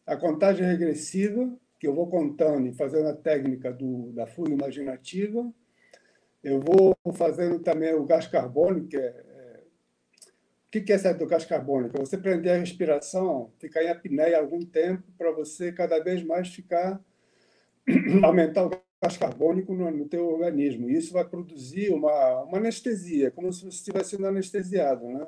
A 0.04 0.16
contagem 0.16 0.66
regressiva, 0.66 1.56
que 1.78 1.86
eu 1.86 1.94
vou 1.94 2.08
contando 2.08 2.66
e 2.66 2.72
fazendo 2.72 3.08
a 3.08 3.14
técnica 3.14 3.72
do, 3.72 4.10
da 4.12 4.26
fuga 4.26 4.50
imaginativa. 4.50 5.52
Eu 6.42 6.60
vou 6.60 6.96
fazendo 7.12 7.58
também 7.60 7.94
o 7.94 8.04
gás 8.04 8.26
carbônico, 8.26 8.88
que 8.88 8.96
é, 8.96 9.24
o 10.78 10.84
que 10.84 10.92
é 10.92 10.94
essa 10.94 11.12
gás 11.12 11.44
carbônico? 11.44 11.98
Você 11.98 12.16
prender 12.16 12.52
a 12.52 12.58
respiração, 12.58 13.50
ficar 13.58 13.82
em 13.82 13.88
apneia 13.88 14.38
algum 14.38 14.60
tempo, 14.64 15.02
para 15.16 15.30
você 15.30 15.72
cada 15.72 15.98
vez 16.02 16.22
mais 16.22 16.48
ficar, 16.48 17.00
aumentar 18.22 18.66
o 18.66 18.70
gás 19.02 19.16
carbônico 19.16 19.74
no, 19.74 19.90
no 19.90 20.08
teu 20.08 20.26
organismo. 20.26 20.88
E 20.88 20.96
isso 20.96 21.12
vai 21.12 21.24
produzir 21.24 21.90
uma, 21.92 22.42
uma 22.42 22.58
anestesia, 22.58 23.30
como 23.30 23.52
se 23.52 23.60
você 23.60 23.76
estivesse 23.76 24.10
sendo 24.10 24.26
anestesiado, 24.26 25.06
né? 25.06 25.26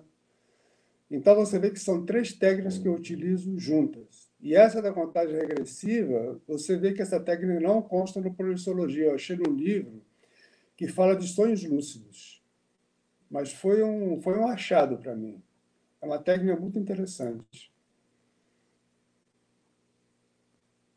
Então, 1.11 1.37
você 1.37 1.59
vê 1.59 1.71
que 1.71 1.79
são 1.79 2.05
três 2.05 2.33
técnicas 2.33 2.79
que 2.79 2.89
eu 2.89 2.95
utilizo 2.95 3.57
juntas. 3.59 4.29
E 4.41 4.55
essa 4.55 4.83
da 4.83 4.93
contagem 4.93 5.37
regressiva, 5.37 6.41
você 6.47 6.77
vê 6.77 6.93
que 6.93 7.01
essa 7.01 7.21
técnica 7.21 7.61
não 7.61 7.81
consta 7.81 8.21
no 8.21 8.35
Projeciologia. 8.35 9.07
Eu 9.07 9.15
achei 9.15 9.37
num 9.37 9.55
livro 9.55 10.03
que 10.77 10.89
fala 10.89 11.17
de 11.17 11.27
sonhos 11.27 11.65
lúcidos. 11.65 12.36
Mas 13.31 13.53
foi 13.53 13.83
um, 13.83 14.21
foi 14.21 14.39
um 14.39 14.47
achado 14.47 14.97
para 14.99 15.15
mim. 15.15 15.43
É 16.01 16.07
uma 16.07 16.19
técnica 16.19 16.59
muito 16.59 16.79
interessante. 16.79 17.73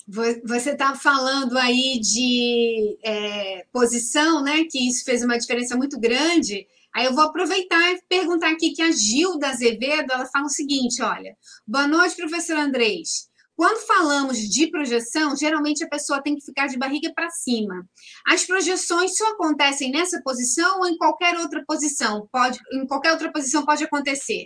Você 0.07 0.71
está 0.71 0.95
falando 0.95 1.55
aí 1.57 1.99
de 1.99 2.97
é, 3.03 3.63
posição, 3.71 4.43
né? 4.43 4.65
Que 4.69 4.87
isso 4.87 5.05
fez 5.05 5.23
uma 5.23 5.37
diferença 5.37 5.77
muito 5.77 5.99
grande. 5.99 6.67
Aí 6.91 7.05
eu 7.05 7.13
vou 7.13 7.25
aproveitar 7.25 7.93
e 7.93 8.01
perguntar 8.09 8.49
aqui 8.51 8.71
que 8.71 8.81
a 8.81 8.91
Gilda 8.91 9.49
Azevedo, 9.49 10.11
ela 10.11 10.25
fala 10.25 10.45
o 10.45 10.49
seguinte, 10.49 11.01
olha, 11.03 11.37
boa 11.67 11.87
noite, 11.87 12.15
professor 12.15 12.57
Andrés. 12.57 13.28
Quando 13.59 13.85
falamos 13.85 14.37
de 14.37 14.71
projeção, 14.71 15.35
geralmente 15.35 15.83
a 15.83 15.89
pessoa 15.89 16.23
tem 16.23 16.33
que 16.33 16.45
ficar 16.45 16.67
de 16.67 16.77
barriga 16.77 17.11
para 17.13 17.29
cima. 17.29 17.85
As 18.25 18.45
projeções 18.45 19.17
só 19.17 19.33
acontecem 19.33 19.91
nessa 19.91 20.21
posição 20.23 20.79
ou 20.79 20.87
em 20.87 20.97
qualquer 20.97 21.37
outra 21.37 21.61
posição? 21.67 22.25
Pode, 22.31 22.57
em 22.71 22.87
qualquer 22.87 23.11
outra 23.11 23.29
posição 23.29 23.65
pode 23.65 23.83
acontecer? 23.83 24.45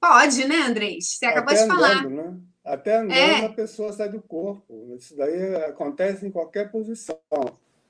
Pode, 0.00 0.44
né, 0.44 0.56
Andrés? 0.56 1.18
Você 1.18 1.24
acabou 1.24 1.54
Até 1.54 1.62
de 1.62 1.68
falar. 1.68 1.98
Andando, 1.98 2.10
né? 2.10 2.40
Até 2.64 2.96
andando 2.96 3.12
é. 3.12 3.46
a 3.46 3.52
pessoa 3.52 3.92
sai 3.92 4.08
do 4.08 4.20
corpo. 4.20 4.92
Isso 4.98 5.16
daí 5.16 5.54
acontece 5.66 6.26
em 6.26 6.32
qualquer 6.32 6.72
posição. 6.72 7.16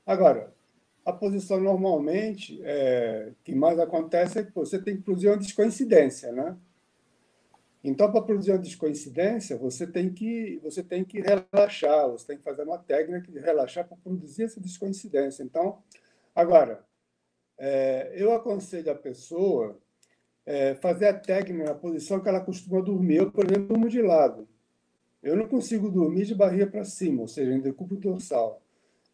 Agora, 0.04 0.52
a 1.02 1.14
posição 1.14 1.58
normalmente 1.58 2.60
é, 2.62 3.32
que 3.42 3.54
mais 3.54 3.78
acontece 3.78 4.38
é 4.38 4.44
que 4.44 4.54
você 4.54 4.78
tem 4.78 4.98
que 4.98 5.02
produzir 5.02 5.28
uma 5.28 5.38
descoincidência, 5.38 6.30
né? 6.30 6.58
Então, 7.82 8.12
para 8.12 8.20
produzir 8.20 8.52
uma 8.52 8.58
descoincidência, 8.58 9.56
você 9.56 9.86
tem 9.86 10.12
que 10.12 10.60
você 10.62 10.82
tem 10.82 11.02
que 11.02 11.20
relaxar, 11.20 12.10
você 12.10 12.26
tem 12.26 12.36
que 12.36 12.44
fazer 12.44 12.62
uma 12.62 12.78
técnica 12.78 13.32
de 13.32 13.38
relaxar 13.38 13.88
para 13.88 13.96
produzir 13.96 14.44
essa 14.44 14.60
descoincidência. 14.60 15.42
Então, 15.42 15.82
agora, 16.34 16.84
é, 17.58 18.12
eu 18.14 18.32
aconselho 18.32 18.90
a 18.90 18.94
pessoa 18.94 19.78
é, 20.44 20.74
fazer 20.74 21.08
a 21.08 21.14
técnica 21.14 21.64
na 21.64 21.74
posição 21.74 22.20
que 22.20 22.28
ela 22.28 22.40
costuma 22.40 22.82
dormir. 22.82 23.16
Eu, 23.16 23.32
por 23.32 23.46
exemplo, 23.46 23.68
durmo 23.68 23.88
de 23.88 24.02
lado. 24.02 24.46
Eu 25.22 25.36
não 25.36 25.48
consigo 25.48 25.90
dormir 25.90 26.26
de 26.26 26.34
barriga 26.34 26.66
para 26.66 26.84
cima, 26.84 27.22
ou 27.22 27.28
seja, 27.28 27.52
em 27.52 27.60
decúbito 27.60 28.08
dorsal. 28.08 28.62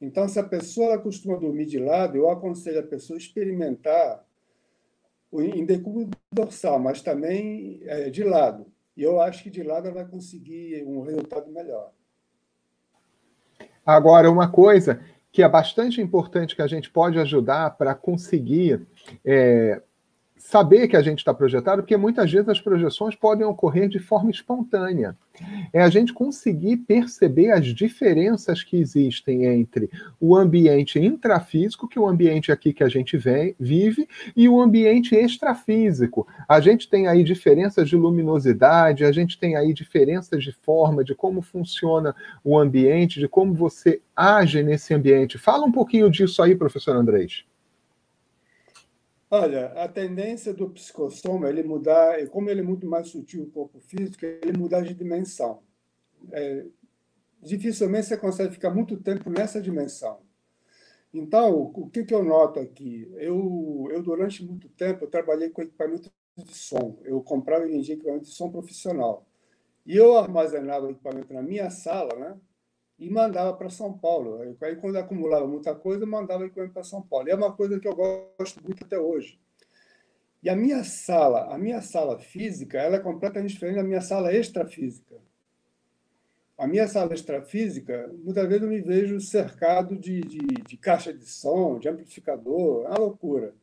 Então, 0.00 0.28
se 0.28 0.38
a 0.38 0.44
pessoa 0.44 0.92
ela 0.92 0.98
costuma 0.98 1.36
dormir 1.36 1.66
de 1.66 1.78
lado, 1.78 2.16
eu 2.16 2.28
aconselho 2.28 2.80
a 2.80 2.82
pessoa 2.82 3.16
a 3.16 3.20
experimentar 3.20 4.25
o 5.36 5.66
decúbito 5.66 6.16
dorsal, 6.32 6.78
mas 6.78 7.02
também 7.02 7.80
é, 7.84 8.10
de 8.10 8.22
lado. 8.22 8.66
E 8.96 9.02
eu 9.02 9.20
acho 9.20 9.42
que 9.42 9.50
de 9.50 9.62
lado 9.62 9.86
ela 9.86 10.02
vai 10.02 10.06
conseguir 10.06 10.82
um 10.84 11.02
resultado 11.02 11.50
melhor. 11.50 11.92
Agora, 13.84 14.30
uma 14.30 14.50
coisa 14.50 15.00
que 15.30 15.42
é 15.42 15.48
bastante 15.48 16.00
importante 16.00 16.56
que 16.56 16.62
a 16.62 16.66
gente 16.66 16.90
pode 16.90 17.18
ajudar 17.18 17.76
para 17.76 17.94
conseguir 17.94 18.86
é, 19.24 19.82
saber 20.46 20.86
que 20.86 20.96
a 20.96 21.02
gente 21.02 21.18
está 21.18 21.34
projetado, 21.34 21.82
porque 21.82 21.96
muitas 21.96 22.30
vezes 22.30 22.48
as 22.48 22.60
projeções 22.60 23.16
podem 23.16 23.44
ocorrer 23.44 23.88
de 23.88 23.98
forma 23.98 24.30
espontânea. 24.30 25.16
É 25.72 25.82
a 25.82 25.88
gente 25.90 26.14
conseguir 26.14 26.76
perceber 26.76 27.50
as 27.50 27.66
diferenças 27.66 28.62
que 28.62 28.76
existem 28.76 29.44
entre 29.44 29.90
o 30.20 30.36
ambiente 30.36 31.00
intrafísico, 31.00 31.88
que 31.88 31.98
é 31.98 32.00
o 32.00 32.06
ambiente 32.06 32.52
aqui 32.52 32.72
que 32.72 32.84
a 32.84 32.88
gente 32.88 33.16
vem, 33.16 33.56
vive, 33.58 34.08
e 34.36 34.48
o 34.48 34.60
ambiente 34.60 35.16
extrafísico. 35.16 36.24
A 36.48 36.60
gente 36.60 36.88
tem 36.88 37.08
aí 37.08 37.24
diferenças 37.24 37.88
de 37.88 37.96
luminosidade, 37.96 39.04
a 39.04 39.10
gente 39.10 39.36
tem 39.40 39.56
aí 39.56 39.74
diferenças 39.74 40.44
de 40.44 40.52
forma, 40.52 41.02
de 41.02 41.12
como 41.12 41.42
funciona 41.42 42.14
o 42.44 42.56
ambiente, 42.56 43.18
de 43.18 43.26
como 43.26 43.52
você 43.52 44.00
age 44.14 44.62
nesse 44.62 44.94
ambiente. 44.94 45.38
Fala 45.38 45.66
um 45.66 45.72
pouquinho 45.72 46.08
disso 46.08 46.40
aí, 46.40 46.54
professor 46.54 46.94
Andrés. 46.94 47.44
Olha, 49.38 49.66
a 49.72 49.86
tendência 49.86 50.54
do 50.54 50.70
psicossoma 50.70 51.50
ele 51.50 51.62
mudar, 51.62 52.26
como 52.28 52.48
ele 52.48 52.60
é 52.60 52.64
muito 52.64 52.86
mais 52.86 53.08
sutil 53.08 53.42
o 53.42 53.50
corpo 53.50 53.78
físico, 53.80 54.24
ele 54.24 54.56
mudar 54.56 54.80
de 54.80 54.94
dimensão. 54.94 55.62
É, 56.32 56.64
dificilmente 57.42 58.06
você 58.06 58.16
consegue 58.16 58.54
ficar 58.54 58.70
muito 58.70 58.96
tempo 58.96 59.28
nessa 59.28 59.60
dimensão. 59.60 60.20
Então, 61.12 61.70
o 61.74 61.90
que, 61.90 62.04
que 62.04 62.14
eu 62.14 62.24
noto 62.24 62.60
aqui? 62.60 63.10
Eu, 63.16 63.88
eu, 63.90 64.02
durante 64.02 64.42
muito 64.42 64.70
tempo, 64.70 65.06
trabalhei 65.06 65.50
com 65.50 65.60
equipamento 65.60 66.10
de 66.34 66.54
som. 66.54 66.98
Eu 67.04 67.22
comprava 67.22 67.66
e 67.66 67.70
vendia 67.72 67.94
equipamento 67.94 68.24
de 68.24 68.34
som 68.34 68.50
profissional. 68.50 69.26
E 69.84 69.94
eu 69.96 70.16
armazenava 70.16 70.86
o 70.86 70.90
equipamento 70.90 71.34
na 71.34 71.42
minha 71.42 71.68
sala, 71.68 72.18
né? 72.18 72.40
E 72.98 73.10
mandava 73.10 73.52
para 73.54 73.68
São 73.68 73.92
Paulo. 73.92 74.40
Aí, 74.60 74.76
quando 74.76 74.96
acumulava 74.96 75.46
muita 75.46 75.74
coisa, 75.74 76.06
mandava 76.06 76.44
equipamento 76.44 76.72
para 76.72 76.82
São 76.82 77.02
Paulo. 77.02 77.28
E 77.28 77.30
é 77.30 77.34
uma 77.34 77.52
coisa 77.52 77.78
que 77.78 77.86
eu 77.86 77.94
gosto 77.94 78.62
muito 78.64 78.84
até 78.84 78.98
hoje. 78.98 79.38
E 80.42 80.48
a 80.48 80.56
minha 80.56 80.84
sala, 80.84 81.52
a 81.52 81.58
minha 81.58 81.82
sala 81.82 82.18
física, 82.18 82.78
ela 82.78 82.96
é 82.96 83.00
completamente 83.00 83.52
diferente 83.52 83.76
da 83.76 83.82
minha 83.82 84.00
sala 84.00 84.32
extrafísica. 84.34 85.16
A 86.56 86.66
minha 86.66 86.88
sala 86.88 87.12
extrafísica, 87.12 88.10
muitas 88.24 88.46
vezes 88.46 88.62
eu 88.62 88.68
me 88.68 88.80
vejo 88.80 89.20
cercado 89.20 89.96
de, 89.96 90.20
de, 90.22 90.38
de 90.38 90.76
caixa 90.78 91.12
de 91.12 91.26
som, 91.26 91.78
de 91.78 91.88
amplificador, 91.88 92.86
é 92.86 92.88
uma 92.88 92.98
loucura. 92.98 93.54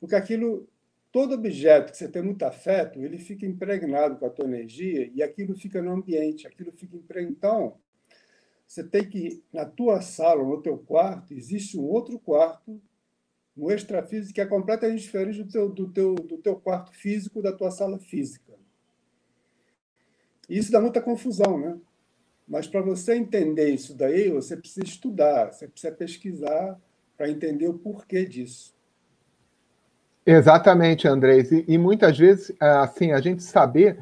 Porque 0.00 0.16
aquilo, 0.16 0.68
todo 1.12 1.34
objeto 1.34 1.92
que 1.92 1.98
você 1.98 2.08
tem 2.08 2.22
muito 2.22 2.42
afeto, 2.42 3.00
ele 3.00 3.18
fica 3.18 3.46
impregnado 3.46 4.16
com 4.16 4.26
a 4.26 4.30
tua 4.30 4.46
energia 4.46 5.08
e 5.14 5.22
aquilo 5.22 5.54
fica 5.54 5.80
no 5.80 5.92
ambiente, 5.92 6.46
aquilo 6.46 6.72
fica 6.72 6.96
impregnado. 6.96 7.36
Então, 7.36 7.76
você 8.68 8.84
tem 8.84 9.08
que, 9.08 9.42
na 9.50 9.64
tua 9.64 10.02
sala, 10.02 10.44
no 10.44 10.60
teu 10.60 10.76
quarto, 10.76 11.32
existe 11.32 11.78
um 11.78 11.84
outro 11.84 12.18
quarto, 12.18 12.78
um 13.56 13.70
extrafísico, 13.70 14.34
que 14.34 14.42
é 14.42 14.46
completamente 14.46 15.00
diferente 15.00 15.42
do 15.42 15.50
teu, 15.50 15.68
do, 15.70 15.88
teu, 15.88 16.14
do 16.14 16.36
teu 16.36 16.54
quarto 16.54 16.92
físico, 16.92 17.40
da 17.40 17.50
tua 17.50 17.70
sala 17.70 17.98
física. 17.98 18.52
E 20.48 20.58
isso 20.58 20.70
dá 20.70 20.82
muita 20.82 21.00
confusão, 21.00 21.58
né? 21.58 21.78
Mas 22.46 22.66
para 22.66 22.82
você 22.82 23.14
entender 23.14 23.70
isso 23.70 23.96
daí, 23.96 24.30
você 24.30 24.54
precisa 24.54 24.84
estudar, 24.84 25.52
você 25.52 25.66
precisa 25.66 25.92
pesquisar 25.92 26.78
para 27.16 27.30
entender 27.30 27.68
o 27.68 27.78
porquê 27.78 28.26
disso. 28.26 28.76
Exatamente, 30.26 31.08
Andrés. 31.08 31.50
E, 31.50 31.64
e, 31.66 31.78
muitas 31.78 32.18
vezes, 32.18 32.54
assim, 32.60 33.12
a 33.12 33.20
gente 33.20 33.42
saber 33.42 33.98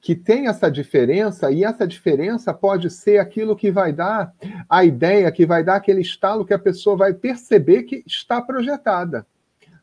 que 0.00 0.14
tem 0.14 0.46
essa 0.46 0.70
diferença, 0.70 1.50
e 1.50 1.64
essa 1.64 1.86
diferença 1.86 2.54
pode 2.54 2.90
ser 2.90 3.18
aquilo 3.18 3.56
que 3.56 3.70
vai 3.70 3.92
dar 3.92 4.32
a 4.68 4.84
ideia, 4.84 5.32
que 5.32 5.44
vai 5.44 5.64
dar 5.64 5.76
aquele 5.76 6.00
estalo 6.00 6.44
que 6.44 6.54
a 6.54 6.58
pessoa 6.58 6.96
vai 6.96 7.12
perceber 7.12 7.82
que 7.82 8.02
está 8.06 8.40
projetada. 8.40 9.26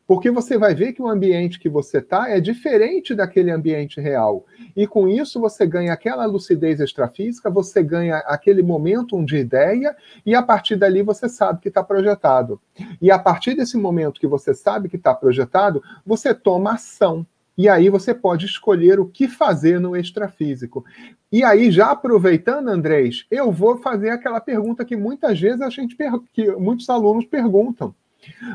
Porque 0.06 0.30
você 0.30 0.56
vai 0.56 0.72
ver 0.72 0.92
que 0.92 1.02
o 1.02 1.08
ambiente 1.08 1.58
que 1.58 1.68
você 1.68 1.98
está 1.98 2.30
é 2.30 2.40
diferente 2.40 3.12
daquele 3.12 3.50
ambiente 3.50 4.00
real. 4.00 4.46
E 4.76 4.86
com 4.86 5.08
isso 5.08 5.40
você 5.40 5.66
ganha 5.66 5.92
aquela 5.92 6.24
lucidez 6.26 6.78
extrafísica, 6.78 7.50
você 7.50 7.82
ganha 7.82 8.18
aquele 8.18 8.62
momento 8.62 9.22
de 9.24 9.36
ideia, 9.36 9.96
e 10.24 10.32
a 10.32 10.42
partir 10.42 10.76
dali 10.76 11.02
você 11.02 11.28
sabe 11.28 11.60
que 11.60 11.68
está 11.68 11.82
projetado. 11.82 12.60
E 13.02 13.10
a 13.10 13.18
partir 13.18 13.54
desse 13.54 13.76
momento 13.76 14.20
que 14.20 14.28
você 14.28 14.54
sabe 14.54 14.88
que 14.88 14.96
está 14.96 15.12
projetado, 15.12 15.82
você 16.06 16.32
toma 16.32 16.74
ação. 16.74 17.26
E 17.56 17.68
aí 17.68 17.88
você 17.88 18.14
pode 18.14 18.44
escolher 18.44 19.00
o 19.00 19.06
que 19.06 19.26
fazer 19.26 19.80
no 19.80 19.96
extrafísico. 19.96 20.84
E 21.32 21.42
aí, 21.42 21.70
já 21.70 21.90
aproveitando, 21.90 22.68
Andrés, 22.68 23.26
eu 23.30 23.50
vou 23.50 23.78
fazer 23.78 24.10
aquela 24.10 24.40
pergunta 24.40 24.84
que 24.84 24.96
muitas 24.96 25.40
vezes 25.40 25.62
a 25.62 25.70
gente 25.70 25.96
que 26.32 26.50
muitos 26.52 26.88
alunos 26.90 27.24
perguntam. 27.24 27.94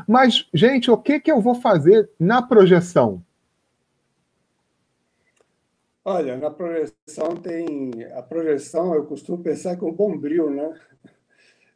Mas, 0.06 0.48
gente, 0.54 0.90
o 0.90 0.96
que, 0.96 1.18
que 1.18 1.32
eu 1.32 1.40
vou 1.40 1.54
fazer 1.54 2.08
na 2.18 2.42
projeção? 2.42 3.22
Olha, 6.04 6.36
na 6.36 6.50
projeção 6.50 7.36
tem. 7.40 8.04
A 8.14 8.22
projeção, 8.22 8.94
eu 8.94 9.06
costumo 9.06 9.42
pensar 9.42 9.76
com 9.76 9.92
bombril, 9.92 10.50
né? 10.50 10.78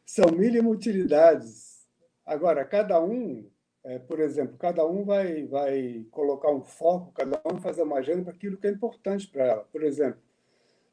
São 0.05 0.31
mil 0.31 0.69
utilidades. 0.69 1.85
Agora, 2.25 2.65
cada 2.65 3.01
um 3.01 3.49
é, 3.87 3.97
por 3.99 4.19
exemplo, 4.19 4.57
cada 4.57 4.85
um 4.85 5.05
vai, 5.05 5.45
vai 5.45 6.05
colocar 6.11 6.51
um 6.51 6.61
foco, 6.61 7.13
cada 7.13 7.41
um 7.45 7.57
fazer 7.61 7.83
uma 7.83 7.99
agenda 7.99 8.21
para 8.21 8.33
aquilo 8.33 8.57
que 8.57 8.67
é 8.67 8.69
importante 8.69 9.29
para 9.29 9.45
ela. 9.45 9.63
Por 9.63 9.81
exemplo, 9.81 10.19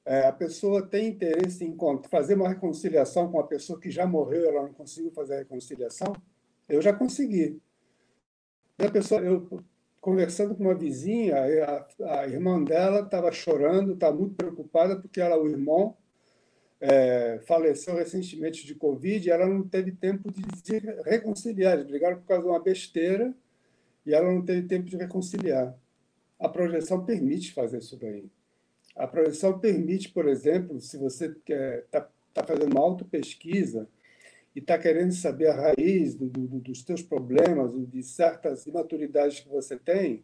é, 0.05 0.29
a 0.29 0.33
pessoa 0.33 0.87
tem 0.87 1.09
interesse 1.09 1.65
em 1.65 1.77
fazer 2.09 2.35
uma 2.35 2.49
reconciliação 2.49 3.33
com 3.33 3.41
a 3.41 3.47
pessoa 3.49 3.81
que 3.81 3.91
já 3.91 4.07
morreu, 4.07 4.49
ela 4.49 4.63
não 4.63 4.73
conseguiu 4.73 5.11
fazer 5.11 5.35
a 5.35 5.39
reconciliação. 5.39 6.15
Eu 6.69 6.81
já 6.81 6.93
consegui. 6.93 7.61
A 8.79 8.89
pessoa, 8.89 9.21
eu 9.21 9.49
conversando 10.01 10.55
com 10.55 10.63
uma 10.63 10.75
vizinha, 10.75 11.35
a, 11.37 12.21
a 12.21 12.29
irmã 12.29 12.63
dela 12.63 13.01
estava 13.01 13.33
chorando, 13.33 13.95
estava 13.95 14.17
muito 14.17 14.37
preocupada 14.37 14.95
porque 15.01 15.21
ela, 15.21 15.37
o 15.37 15.49
irmão, 15.49 15.97
é, 16.87 17.39
faleceu 17.47 17.95
recentemente 17.95 18.67
de 18.67 18.75
Covid 18.75 19.27
e 19.27 19.31
ela 19.31 19.47
não 19.47 19.67
teve 19.67 19.91
tempo 19.91 20.31
de 20.31 20.43
se 20.63 20.79
reconciliar. 21.07 21.73
Eles 21.73 21.87
brigaram 21.87 22.19
por 22.19 22.27
causa 22.27 22.43
de 22.43 22.49
uma 22.51 22.63
besteira 22.63 23.35
e 24.05 24.13
ela 24.13 24.31
não 24.31 24.45
teve 24.45 24.69
tempo 24.69 24.85
de 24.85 24.97
reconciliar. 24.99 25.75
A 26.39 26.47
projeção 26.47 27.03
permite 27.03 27.55
fazer 27.55 27.79
isso 27.79 27.97
daí. 27.97 28.27
A 28.95 29.07
projeção 29.07 29.59
permite, 29.59 30.11
por 30.11 30.29
exemplo, 30.29 30.79
se 30.79 30.99
você 30.99 31.35
está 31.47 32.07
tá 32.35 32.45
fazendo 32.45 32.73
uma 32.73 32.83
autopesquisa 32.83 33.89
e 34.55 34.59
está 34.59 34.77
querendo 34.77 35.15
saber 35.15 35.49
a 35.49 35.55
raiz 35.55 36.15
do, 36.15 36.29
do, 36.29 36.61
dos 36.61 36.83
teus 36.83 37.01
problemas, 37.01 37.73
de 37.89 38.03
certas 38.03 38.67
imaturidades 38.67 39.41
que 39.41 39.49
você 39.49 39.79
tem, 39.79 40.23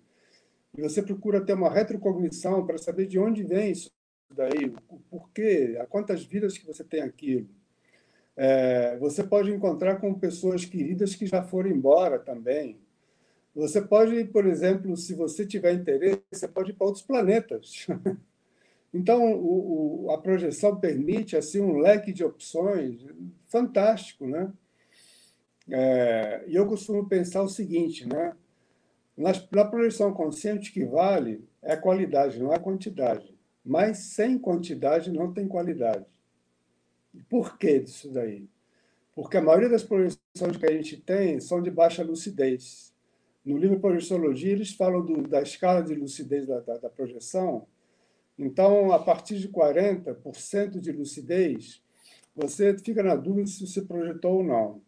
e 0.77 0.83
você 0.83 1.03
procura 1.03 1.41
ter 1.41 1.55
uma 1.55 1.71
retrocognição 1.71 2.67
para 2.67 2.77
saber 2.77 3.07
de 3.07 3.19
onde 3.19 3.43
vem 3.43 3.73
isso 3.73 3.91
daí, 4.35 4.73
o 4.89 4.99
porquê, 5.11 5.77
a 5.81 5.87
quantas 5.87 6.25
vidas 6.25 6.57
que 6.57 6.67
você 6.67 6.85
tem 6.85 7.03
aquilo. 7.03 7.49
É, 8.37 8.97
você 8.99 9.23
pode 9.23 9.51
encontrar 9.51 9.97
com 9.97 10.15
pessoas 10.15 10.65
queridas 10.65 11.15
que 11.15 11.27
já 11.27 11.43
foram 11.43 11.71
embora 11.71 12.19
também. 12.19 12.79
Você 13.55 13.83
pode, 13.83 14.25
por 14.27 14.47
exemplo, 14.47 14.97
se 14.97 15.15
você 15.15 15.45
tiver 15.45 15.75
interesse, 15.75 16.23
você 16.33 16.49
pode 16.49 16.71
ir 16.71 16.75
para 16.75 16.87
outros 16.87 17.05
planetas. 17.05 17.87
Então, 18.93 19.33
o, 19.35 20.07
o, 20.07 20.11
a 20.11 20.19
projeção 20.19 20.75
permite 20.75 21.37
assim 21.37 21.61
um 21.61 21.79
leque 21.79 22.13
de 22.13 22.25
opções 22.25 23.07
fantástico, 23.47 24.27
né? 24.27 24.53
É, 25.71 26.45
e 26.49 26.57
eu 26.57 26.67
costumo 26.67 27.09
pensar 27.09 27.43
o 27.43 27.49
seguinte, 27.49 28.05
né? 28.05 28.35
Na, 29.17 29.31
na 29.53 29.65
projeção 29.65 30.13
consciente, 30.13 30.73
que 30.73 30.85
vale 30.85 31.49
é 31.63 31.75
a 31.75 31.81
qualidade, 31.81 32.41
não 32.41 32.53
é 32.53 32.57
a 32.57 32.61
quantidade. 32.61 33.33
Mas 33.65 33.99
sem 33.99 34.39
quantidade 34.39 35.13
não 35.13 35.33
tem 35.33 35.47
qualidade. 35.47 36.07
Por 37.29 37.59
que 37.59 37.81
disso 37.81 38.11
daí? 38.11 38.49
Porque 39.15 39.37
a 39.37 39.43
maioria 39.43 39.69
das 39.69 39.83
projeções 39.83 40.57
que 40.59 40.67
a 40.67 40.73
gente 40.73 40.97
tem 40.97 41.41
são 41.41 41.61
de 41.61 41.71
baixa 41.71 42.03
lucidez. 42.03 42.95
No 43.45 43.57
livro 43.57 43.81
Projeciologia, 43.81 44.53
eles 44.53 44.73
falam 44.73 45.05
do, 45.05 45.23
da 45.23 45.43
escala 45.43 45.83
de 45.83 45.95
lucidez 45.95 46.47
da, 46.47 46.61
da, 46.61 46.79
da 46.79 46.89
projeção. 46.89 47.67
Então, 48.39 48.93
a 48.93 48.99
partir 48.99 49.39
de 49.39 49.49
40% 49.49 50.79
de 50.79 50.93
lucidez, 50.93 51.83
você 52.35 52.77
fica 52.79 53.03
na 53.03 53.17
dúvida 53.17 53.47
se 53.47 53.67
você 53.67 53.83
projetou 53.83 54.39
ou 54.39 54.45
não. 54.45 54.83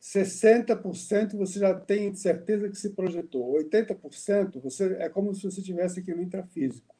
60% 0.00 1.36
você 1.36 1.60
já 1.60 1.74
tem 1.74 2.12
certeza 2.14 2.68
que 2.68 2.76
se 2.76 2.90
projetou. 2.90 3.54
80% 3.54 4.60
você 4.60 4.96
é 4.98 5.08
como 5.08 5.32
se 5.32 5.42
você 5.42 5.60
estivesse 5.60 6.00
aqui 6.00 6.12
no 6.12 6.22
intrafísico. 6.22 6.94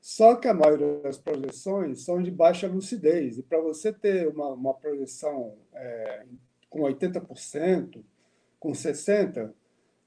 Só 0.00 0.34
que 0.34 0.48
a 0.48 0.54
maioria 0.54 1.00
das 1.00 1.18
projeções 1.18 2.04
são 2.04 2.22
de 2.22 2.30
baixa 2.30 2.66
lucidez. 2.66 3.38
E 3.38 3.42
para 3.42 3.60
você 3.60 3.92
ter 3.92 4.28
uma, 4.28 4.48
uma 4.48 4.74
projeção 4.74 5.58
é, 5.74 6.24
com 6.70 6.80
80%, 6.80 8.02
com 8.58 8.72
60%, 8.72 9.52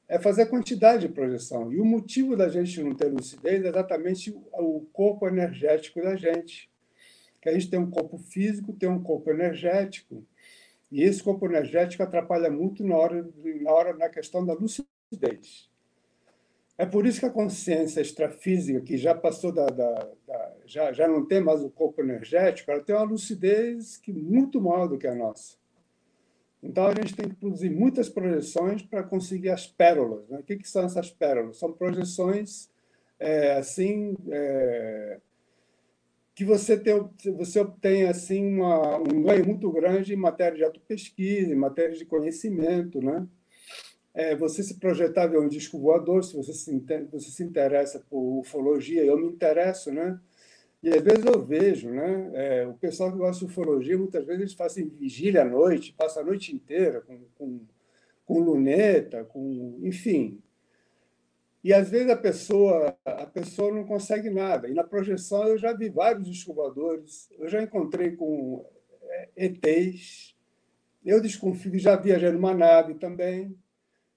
é 0.07 0.19
fazer 0.19 0.47
quantidade 0.47 1.07
de 1.07 1.13
projeção. 1.13 1.71
E 1.71 1.79
o 1.79 1.85
motivo 1.85 2.35
da 2.35 2.49
gente 2.49 2.81
não 2.83 2.93
ter 2.93 3.07
lucidez 3.07 3.63
é 3.63 3.67
exatamente 3.67 4.35
o 4.53 4.81
corpo 4.91 5.27
energético 5.27 6.01
da 6.01 6.15
gente. 6.15 6.69
Que 7.41 7.49
a 7.49 7.53
gente 7.53 7.69
tem 7.69 7.79
um 7.79 7.89
corpo 7.89 8.17
físico, 8.17 8.73
tem 8.73 8.89
um 8.89 9.01
corpo 9.01 9.29
energético. 9.29 10.25
E 10.91 11.01
esse 11.03 11.23
corpo 11.23 11.45
energético 11.45 12.03
atrapalha 12.03 12.49
muito 12.49 12.83
na 12.83 12.95
hora, 12.95 13.27
na 13.61 13.71
hora 13.71 13.93
na 13.93 14.09
questão 14.09 14.45
da 14.45 14.53
lucidez. 14.53 15.69
É 16.77 16.85
por 16.85 17.05
isso 17.05 17.19
que 17.19 17.25
a 17.25 17.31
consciência 17.31 18.01
extrafísica, 18.01 18.81
que 18.81 18.97
já 18.97 19.13
passou 19.13 19.51
da, 19.51 19.67
da, 19.67 20.09
da, 20.27 20.55
já, 20.65 20.91
já 20.91 21.07
não 21.07 21.25
tem 21.25 21.39
mais 21.39 21.61
o 21.63 21.69
corpo 21.69 22.01
energético, 22.01 22.71
ela 22.71 22.83
tem 22.83 22.95
uma 22.95 23.03
lucidez 23.03 23.97
que 23.97 24.11
muito 24.11 24.59
maior 24.59 24.87
do 24.87 24.97
que 24.97 25.05
a 25.05 25.13
nossa. 25.13 25.55
Então 26.63 26.87
a 26.87 26.95
gente 26.95 27.15
tem 27.15 27.29
que 27.29 27.35
produzir 27.35 27.69
muitas 27.69 28.09
projeções 28.09 28.81
para 28.81 29.03
conseguir 29.03 29.49
as 29.49 29.67
pérolas. 29.67 30.27
Né? 30.29 30.39
O 30.39 30.43
que, 30.43 30.55
que 30.55 30.67
são 30.67 30.85
essas 30.85 31.11
pérolas? 31.11 31.57
São 31.57 31.71
projeções 31.73 32.71
é, 33.19 33.57
assim 33.57 34.15
é, 34.31 35.19
que 36.33 36.43
você 36.43 36.77
tem, 36.77 37.07
você 37.35 37.59
obtém 37.59 38.07
assim 38.07 38.55
uma, 38.55 38.97
um 38.97 39.21
ganho 39.21 39.45
muito 39.45 39.69
grande 39.71 40.13
em 40.13 40.17
matéria 40.17 40.57
de 40.57 40.63
autopesquisa, 40.63 41.51
em 41.51 41.57
matéria 41.57 41.95
de 41.95 42.05
conhecimento, 42.05 42.99
né? 42.99 43.27
É, 44.13 44.35
você 44.35 44.61
se 44.61 44.79
projetar 44.79 45.27
ver 45.27 45.39
um 45.39 45.47
disco 45.47 45.79
voador, 45.79 46.23
se 46.23 46.35
você 46.35 46.53
se, 46.53 46.71
você 47.11 47.31
se 47.31 47.43
interessa 47.43 47.99
por 48.09 48.39
ufologia, 48.39 49.03
eu 49.03 49.17
me 49.17 49.27
interesso, 49.27 49.91
né? 49.91 50.19
E 50.83 50.89
às 50.89 51.01
vezes 51.01 51.25
eu 51.25 51.43
vejo, 51.43 51.89
né? 51.89 52.31
É, 52.33 52.67
o 52.67 52.73
pessoal 52.73 53.11
que 53.11 53.17
gosta 53.17 53.45
de 53.45 53.51
ufologia, 53.51 53.97
muitas 53.97 54.25
vezes 54.25 54.41
eles 54.41 54.53
fazem 54.53 54.87
vigília 54.87 55.41
à 55.41 55.45
noite, 55.45 55.95
passam 55.97 56.21
a 56.21 56.25
noite 56.25 56.53
inteira 56.53 57.01
com, 57.01 57.19
com, 57.35 57.61
com 58.25 58.39
luneta, 58.39 59.23
com, 59.23 59.79
enfim. 59.81 60.41
E 61.63 61.73
às 61.73 61.89
vezes 61.89 62.09
a 62.09 62.17
pessoa, 62.17 62.95
a 63.05 63.25
pessoa 63.25 63.73
não 63.73 63.85
consegue 63.85 64.29
nada. 64.29 64.67
E 64.67 64.73
na 64.73 64.83
projeção 64.83 65.47
eu 65.47 65.57
já 65.57 65.71
vi 65.71 65.89
vários 65.89 66.27
descobridores, 66.27 67.29
eu 67.39 67.47
já 67.47 67.63
encontrei 67.63 68.11
com 68.11 68.65
é, 69.03 69.29
ETs, 69.37 70.35
eu 71.05 71.21
desconfio, 71.21 71.79
já 71.79 71.95
viajei 71.95 72.31
numa 72.31 72.53
nave 72.53 72.95
também. 72.95 73.57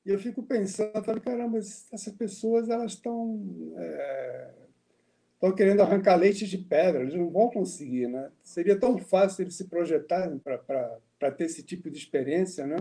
E 0.07 0.11
eu 0.13 0.21
fico 0.21 0.41
pensando, 0.41 1.03
falei, 1.03 1.21
caramba, 1.21 1.59
essas 1.59 2.13
pessoas 2.13 2.71
elas 2.71 2.93
estão 2.93 3.75
é, 3.77 4.51
estão 5.35 5.53
querendo 5.53 5.83
arrancar 5.83 6.15
leite 6.15 6.47
de 6.47 6.59
pedra, 6.59 7.03
eles 7.03 7.15
não 7.15 7.29
vão 7.29 7.51
conseguir, 7.51 8.07
né? 8.07 8.31
Seria 8.41 8.79
tão 8.79 8.97
fácil 8.99 9.43
eles 9.43 9.57
se 9.57 9.65
projetarem 9.65 10.39
para 10.39 11.33
ter 11.33 11.45
esse 11.45 11.63
tipo 11.65 11.91
de 11.91 11.99
experiência, 11.99 12.65
né? 12.65 12.77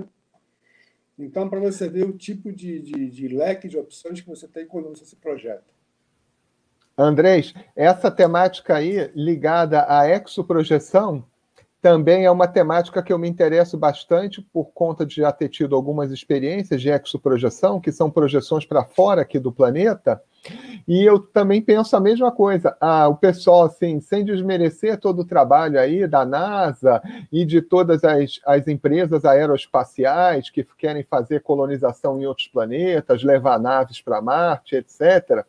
Então, 1.18 1.50
para 1.50 1.60
você 1.60 1.90
ver 1.90 2.06
o 2.06 2.16
tipo 2.16 2.52
de, 2.52 2.80
de, 2.80 3.10
de 3.10 3.28
leque 3.28 3.68
de 3.68 3.78
opções 3.78 4.22
que 4.22 4.28
você 4.28 4.48
tem 4.48 4.68
quando 4.68 4.90
você 4.90 5.06
se 5.06 5.16
projeta. 5.16 5.64
Andrés, 6.96 7.56
essa 7.76 8.12
temática 8.12 8.76
aí 8.76 9.12
ligada 9.16 9.86
à 9.90 10.08
exoprojeção, 10.08 11.26
também 11.86 12.26
é 12.26 12.32
uma 12.32 12.48
temática 12.48 13.04
que 13.04 13.14
eu 13.14 13.20
me 13.20 13.30
interesso 13.30 13.78
bastante 13.78 14.42
por 14.42 14.72
conta 14.74 15.06
de 15.06 15.18
já 15.18 15.32
ter 15.32 15.50
tido 15.50 15.76
algumas 15.76 16.12
experiências 16.12 16.82
de 16.82 16.90
exoprojeção, 16.90 17.80
que 17.80 17.92
são 17.92 18.10
projeções 18.10 18.66
para 18.66 18.84
fora 18.84 19.22
aqui 19.22 19.38
do 19.38 19.52
planeta. 19.52 20.20
E 20.88 21.04
eu 21.04 21.20
também 21.20 21.62
penso 21.62 21.96
a 21.96 22.00
mesma 22.00 22.32
coisa. 22.32 22.76
Ah, 22.82 23.08
o 23.08 23.16
pessoal, 23.16 23.66
assim, 23.66 24.00
sem 24.00 24.26
desmerecer 24.26 25.00
todo 25.00 25.20
o 25.20 25.26
trabalho 25.26 25.80
aí 25.80 26.08
da 26.08 26.26
NASA 26.26 27.04
e 27.32 27.46
de 27.46 27.62
todas 27.62 28.04
as, 28.04 28.40
as 28.48 28.68
empresas 28.68 29.24
aeroespaciais 29.24 30.50
que 30.50 30.64
querem 30.80 31.04
fazer 31.04 31.44
colonização 31.44 32.20
em 32.20 32.26
outros 32.26 32.48
planetas, 32.48 33.22
levar 33.22 33.60
naves 33.60 34.02
para 34.02 34.24
Marte, 34.24 34.76
etc. 34.76 35.46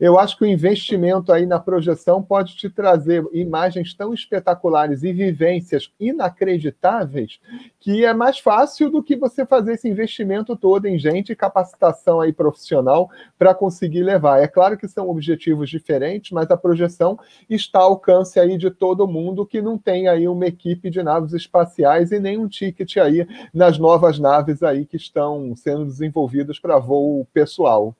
Eu 0.00 0.18
acho 0.18 0.36
que 0.36 0.44
o 0.44 0.46
investimento 0.46 1.32
aí 1.32 1.46
na 1.46 1.58
projeção 1.58 2.22
pode 2.22 2.56
te 2.56 2.68
trazer 2.68 3.24
imagens 3.32 3.94
tão 3.94 4.12
espetaculares 4.12 5.02
e 5.02 5.12
vivências 5.12 5.90
inacreditáveis 5.98 7.40
que 7.80 8.04
é 8.04 8.12
mais 8.12 8.38
fácil 8.38 8.90
do 8.90 9.02
que 9.02 9.16
você 9.16 9.46
fazer 9.46 9.74
esse 9.74 9.88
investimento 9.88 10.56
todo 10.56 10.86
em 10.86 10.98
gente 10.98 11.30
e 11.30 11.36
capacitação 11.36 12.20
aí 12.20 12.32
profissional 12.32 13.10
para 13.38 13.54
conseguir 13.54 14.02
levar. 14.02 14.42
É 14.42 14.48
claro 14.48 14.76
que 14.76 14.88
são 14.88 15.08
objetivos 15.08 15.70
diferentes, 15.70 16.32
mas 16.32 16.50
a 16.50 16.56
projeção 16.56 17.18
está 17.48 17.78
ao 17.78 17.92
alcance 17.92 18.38
aí 18.38 18.58
de 18.58 18.70
todo 18.70 19.06
mundo 19.08 19.46
que 19.46 19.62
não 19.62 19.78
tem 19.78 20.08
aí 20.08 20.28
uma 20.28 20.46
equipe 20.46 20.90
de 20.90 21.02
naves 21.02 21.32
espaciais 21.32 22.12
e 22.12 22.18
nem 22.18 22.38
um 22.38 22.48
ticket 22.48 22.96
aí 22.96 23.26
nas 23.54 23.78
novas 23.78 24.18
naves 24.18 24.62
aí 24.62 24.84
que 24.84 24.96
estão 24.96 25.54
sendo 25.56 25.84
desenvolvidas 25.84 26.58
para 26.58 26.78
voo 26.78 27.26
pessoal. 27.32 27.94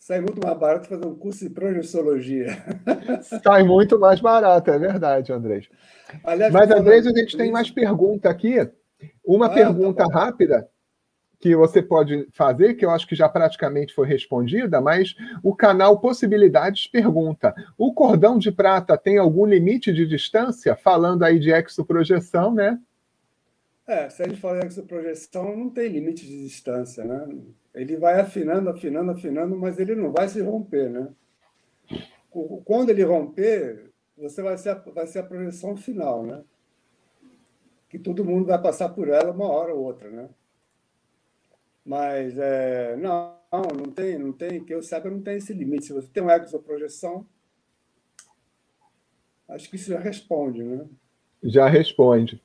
Sai 0.00 0.18
muito 0.18 0.40
mais 0.42 0.58
barato 0.58 0.88
fazer 0.88 1.04
um 1.04 1.14
curso 1.14 1.46
de 1.46 1.50
projeciologia. 1.50 2.46
Sai 3.44 3.62
muito 3.62 3.98
mais 3.98 4.18
barato, 4.18 4.70
é 4.70 4.78
verdade, 4.78 5.30
Andrés. 5.30 5.68
Aliás, 6.24 6.50
Mas, 6.50 6.70
Andrés, 6.70 7.06
a 7.06 7.10
gente 7.10 7.36
tem 7.36 7.52
mais 7.52 7.70
pergunta 7.70 8.30
aqui. 8.30 8.56
Uma 9.22 9.44
ah, 9.44 9.48
tá 9.50 9.54
pergunta 9.54 10.06
tá 10.06 10.12
rápida. 10.12 10.66
que 11.38 11.54
você 11.54 11.82
pode 11.82 12.26
fazer, 12.32 12.74
que 12.74 12.84
eu 12.84 12.90
acho 12.90 13.06
que 13.06 13.14
já 13.14 13.28
praticamente 13.28 13.94
foi 13.94 14.06
respondida, 14.06 14.80
mas 14.80 15.14
o 15.42 15.54
canal 15.54 16.00
Possibilidades 16.00 16.86
pergunta: 16.86 17.54
o 17.76 17.92
cordão 17.92 18.38
de 18.38 18.50
prata 18.50 18.96
tem 18.96 19.18
algum 19.18 19.44
limite 19.44 19.92
de 19.92 20.06
distância? 20.06 20.74
Falando 20.76 21.24
aí 21.24 21.38
de 21.38 21.50
exoprojeção, 21.50 22.54
né? 22.54 22.78
É, 23.90 24.08
se 24.08 24.22
a 24.22 24.28
gente 24.28 24.40
fala 24.40 24.60
de 24.60 24.66
exoprojeção, 24.66 25.56
não 25.56 25.68
tem 25.68 25.88
limite 25.88 26.24
de 26.24 26.44
distância, 26.44 27.04
né? 27.04 27.28
Ele 27.74 27.96
vai 27.96 28.20
afinando, 28.20 28.70
afinando, 28.70 29.10
afinando, 29.10 29.56
mas 29.56 29.80
ele 29.80 29.96
não 29.96 30.12
vai 30.12 30.28
se 30.28 30.40
romper, 30.40 30.88
né? 30.88 31.12
Quando 32.64 32.90
ele 32.90 33.02
romper, 33.02 33.90
você 34.16 34.42
vai 34.42 34.56
ser 34.56 34.68
a, 34.68 34.74
vai 34.74 35.08
ser 35.08 35.18
a 35.18 35.24
projeção 35.24 35.76
final, 35.76 36.24
né? 36.24 36.44
Que 37.88 37.98
todo 37.98 38.24
mundo 38.24 38.46
vai 38.46 38.62
passar 38.62 38.90
por 38.90 39.08
ela 39.08 39.32
uma 39.32 39.48
hora 39.48 39.74
ou 39.74 39.82
outra, 39.82 40.08
né? 40.08 40.28
Mas 41.84 42.38
é, 42.38 42.94
não, 42.96 43.36
não 43.76 43.90
tem, 43.90 44.16
não 44.16 44.32
tem, 44.32 44.64
que 44.64 44.72
eu 44.72 44.84
saiba, 44.84 45.10
não 45.10 45.20
tem 45.20 45.38
esse 45.38 45.52
limite. 45.52 45.86
Se 45.86 45.92
você 45.92 46.06
tem 46.06 46.22
uma 46.22 46.36
exoprojeção, 46.36 47.26
acho 49.48 49.68
que 49.68 49.74
isso 49.74 49.90
já 49.90 49.98
responde, 49.98 50.62
né? 50.62 50.86
Já 51.42 51.66
responde. 51.66 52.40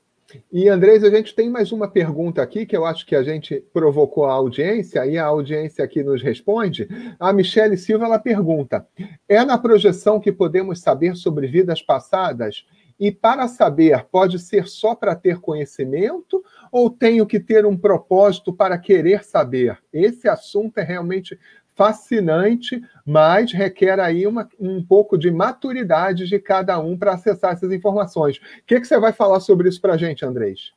E, 0.52 0.68
Andrés, 0.68 1.04
a 1.04 1.10
gente 1.10 1.34
tem 1.34 1.48
mais 1.48 1.70
uma 1.70 1.88
pergunta 1.88 2.42
aqui 2.42 2.66
que 2.66 2.76
eu 2.76 2.84
acho 2.84 3.06
que 3.06 3.14
a 3.14 3.22
gente 3.22 3.62
provocou 3.72 4.24
a 4.24 4.32
audiência 4.32 5.06
e 5.06 5.16
a 5.16 5.24
audiência 5.24 5.84
aqui 5.84 6.02
nos 6.02 6.22
responde. 6.22 6.88
A 7.18 7.32
Michele 7.32 7.76
Silva 7.76 8.06
ela 8.06 8.18
pergunta: 8.18 8.86
é 9.28 9.44
na 9.44 9.56
projeção 9.56 10.20
que 10.20 10.32
podemos 10.32 10.80
saber 10.80 11.16
sobre 11.16 11.46
vidas 11.46 11.80
passadas? 11.80 12.64
E 12.98 13.12
para 13.12 13.46
saber, 13.46 14.06
pode 14.10 14.38
ser 14.38 14.66
só 14.66 14.94
para 14.94 15.14
ter 15.14 15.38
conhecimento 15.38 16.42
ou 16.72 16.88
tenho 16.88 17.26
que 17.26 17.38
ter 17.38 17.66
um 17.66 17.76
propósito 17.76 18.54
para 18.54 18.78
querer 18.78 19.22
saber? 19.22 19.78
Esse 19.92 20.26
assunto 20.28 20.78
é 20.78 20.82
realmente 20.82 21.38
fascinante, 21.76 22.82
mas 23.04 23.52
requer 23.52 24.00
aí 24.00 24.26
uma, 24.26 24.48
um 24.58 24.82
pouco 24.84 25.16
de 25.18 25.30
maturidade 25.30 26.26
de 26.26 26.38
cada 26.38 26.80
um 26.80 26.98
para 26.98 27.12
acessar 27.12 27.52
essas 27.52 27.70
informações. 27.70 28.38
O 28.38 28.40
que, 28.66 28.80
que 28.80 28.86
você 28.86 28.98
vai 28.98 29.12
falar 29.12 29.40
sobre 29.40 29.68
isso 29.68 29.80
para 29.80 29.92
a 29.92 29.96
gente, 29.96 30.24
Andrés? 30.24 30.72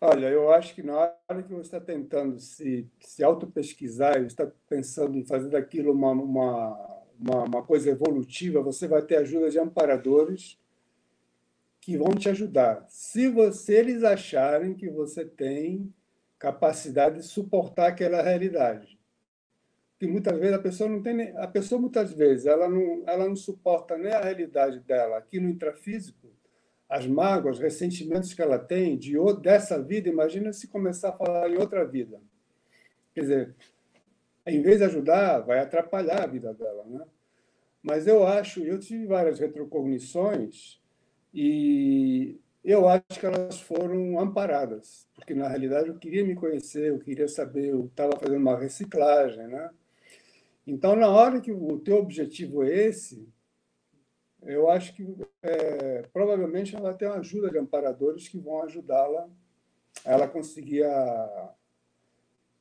Olha, 0.00 0.26
eu 0.26 0.52
acho 0.52 0.74
que 0.74 0.82
na 0.82 0.94
hora 0.94 1.42
que 1.42 1.52
você 1.52 1.76
está 1.76 1.80
tentando 1.80 2.38
se, 2.38 2.86
se 3.00 3.24
auto-pesquisar, 3.24 4.20
está 4.22 4.46
pensando 4.68 5.18
em 5.18 5.24
fazer 5.24 5.48
daquilo 5.48 5.90
uma, 5.90 6.12
uma, 6.12 7.00
uma, 7.18 7.44
uma 7.44 7.62
coisa 7.62 7.90
evolutiva, 7.90 8.62
você 8.62 8.86
vai 8.86 9.02
ter 9.02 9.16
ajuda 9.16 9.50
de 9.50 9.58
amparadores 9.58 10.58
que 11.80 11.96
vão 11.96 12.14
te 12.14 12.28
ajudar. 12.28 12.84
Se 12.88 13.28
você, 13.28 13.78
eles 13.78 14.04
acharem 14.04 14.74
que 14.74 14.88
você 14.88 15.24
tem 15.24 15.92
capacidade 16.38 17.16
de 17.16 17.22
suportar 17.24 17.88
aquela 17.88 18.22
realidade. 18.22 18.95
Que 19.98 20.06
muitas 20.06 20.38
vezes 20.38 20.54
a 20.54 20.58
pessoa 20.58 20.90
não 20.90 21.02
tem, 21.02 21.36
a 21.36 21.46
pessoa 21.46 21.80
muitas 21.80 22.12
vezes 22.12 22.46
ela 22.46 22.68
não, 22.68 23.02
ela 23.06 23.26
não 23.26 23.36
suporta 23.36 23.96
nem 23.96 24.12
a 24.12 24.20
realidade 24.20 24.80
dela 24.80 25.16
aqui 25.16 25.40
no 25.40 25.48
intrafísico, 25.48 26.28
as 26.88 27.06
mágoas, 27.06 27.56
os 27.56 27.62
ressentimentos 27.62 28.34
que 28.34 28.42
ela 28.42 28.58
tem 28.58 28.96
de 28.96 29.14
dessa 29.40 29.82
vida. 29.82 30.08
Imagina 30.08 30.52
se 30.52 30.68
começar 30.68 31.10
a 31.10 31.16
falar 31.16 31.50
em 31.50 31.56
outra 31.56 31.84
vida. 31.84 32.20
Quer 33.14 33.20
dizer, 33.22 33.56
em 34.46 34.60
vez 34.62 34.78
de 34.78 34.84
ajudar, 34.84 35.40
vai 35.40 35.58
atrapalhar 35.58 36.22
a 36.22 36.26
vida 36.26 36.52
dela, 36.54 36.84
né? 36.86 37.04
Mas 37.82 38.06
eu 38.06 38.26
acho, 38.26 38.60
eu 38.64 38.78
tive 38.78 39.06
várias 39.06 39.38
retrocognições 39.38 40.80
e 41.32 42.38
eu 42.64 42.88
acho 42.88 43.04
que 43.20 43.24
elas 43.24 43.60
foram 43.60 44.18
amparadas, 44.18 45.08
porque 45.14 45.34
na 45.34 45.46
realidade 45.46 45.88
eu 45.88 45.96
queria 45.96 46.24
me 46.24 46.34
conhecer, 46.34 46.88
eu 46.88 46.98
queria 46.98 47.28
saber, 47.28 47.68
eu 47.68 47.86
estava 47.86 48.18
fazendo 48.18 48.40
uma 48.40 48.58
reciclagem, 48.58 49.46
né? 49.46 49.70
Então, 50.66 50.96
na 50.96 51.08
hora 51.08 51.40
que 51.40 51.52
o 51.52 51.78
teu 51.78 51.98
objetivo 51.98 52.64
é 52.64 52.74
esse, 52.74 53.28
eu 54.42 54.68
acho 54.68 54.94
que 54.94 55.06
é, 55.42 56.02
provavelmente 56.12 56.74
ela 56.74 56.94
ter 56.94 57.06
uma 57.06 57.18
ajuda 57.18 57.50
de 57.50 57.58
amparadores 57.58 58.28
que 58.28 58.38
vão 58.38 58.62
ajudá-la 58.62 59.28
a 60.04 60.12
ela 60.12 60.28
conseguir 60.28 60.84
a, 60.84 61.54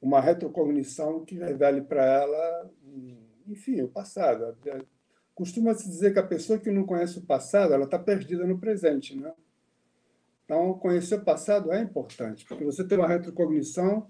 uma 0.01 0.21
retrocognição 0.21 1.25
que 1.25 1.35
revele 1.35 1.81
para 1.81 2.05
ela, 2.05 2.71
enfim, 3.47 3.81
o 3.81 3.87
passado. 3.87 4.55
Costuma-se 5.33 5.89
dizer 5.89 6.13
que 6.13 6.19
a 6.19 6.23
pessoa 6.23 6.59
que 6.59 6.71
não 6.71 6.85
conhece 6.85 7.19
o 7.19 7.25
passado, 7.25 7.73
ela 7.73 7.85
está 7.85 7.97
perdida 7.97 8.45
no 8.45 8.59
presente, 8.59 9.19
né? 9.19 9.33
Então, 10.45 10.75
conhecer 10.75 11.15
o 11.15 11.25
passado 11.25 11.71
é 11.73 11.81
importante, 11.81 12.45
porque 12.45 12.63
você 12.63 12.83
tem 12.87 12.99
uma 12.99 13.07
retrocognição, 13.07 14.07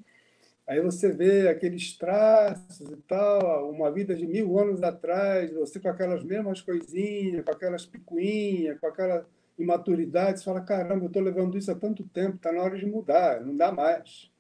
aí 0.67 0.81
você 0.81 1.11
vê 1.11 1.47
aqueles 1.47 1.97
traços 1.97 2.89
e 2.89 2.97
tal, 3.07 3.69
uma 3.69 3.91
vida 3.91 4.15
de 4.15 4.25
mil 4.25 4.57
anos 4.57 4.81
atrás, 4.81 5.51
você 5.53 5.79
com 5.79 5.89
aquelas 5.89 6.23
mesmas 6.23 6.61
coisinhas, 6.61 7.43
com 7.45 7.51
aquelas 7.51 7.85
picuinhas, 7.85 8.79
com 8.79 8.87
aquela 8.87 9.25
imaturidade, 9.57 10.39
você 10.39 10.45
fala, 10.45 10.61
caramba, 10.61 11.05
eu 11.05 11.07
estou 11.07 11.21
levando 11.21 11.57
isso 11.57 11.71
há 11.71 11.75
tanto 11.75 12.03
tempo, 12.03 12.35
está 12.35 12.51
na 12.51 12.61
hora 12.61 12.77
de 12.77 12.85
mudar, 12.85 13.41
não 13.41 13.55
dá 13.55 13.71
mais. 13.71 14.31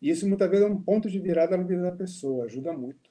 E 0.00 0.10
isso 0.10 0.26
muitas 0.28 0.48
vezes 0.48 0.64
é 0.64 0.68
um 0.68 0.80
ponto 0.80 1.10
de 1.10 1.18
virada 1.18 1.56
na 1.56 1.64
vida 1.64 1.82
da 1.82 1.92
pessoa, 1.92 2.44
ajuda 2.44 2.72
muito. 2.72 3.10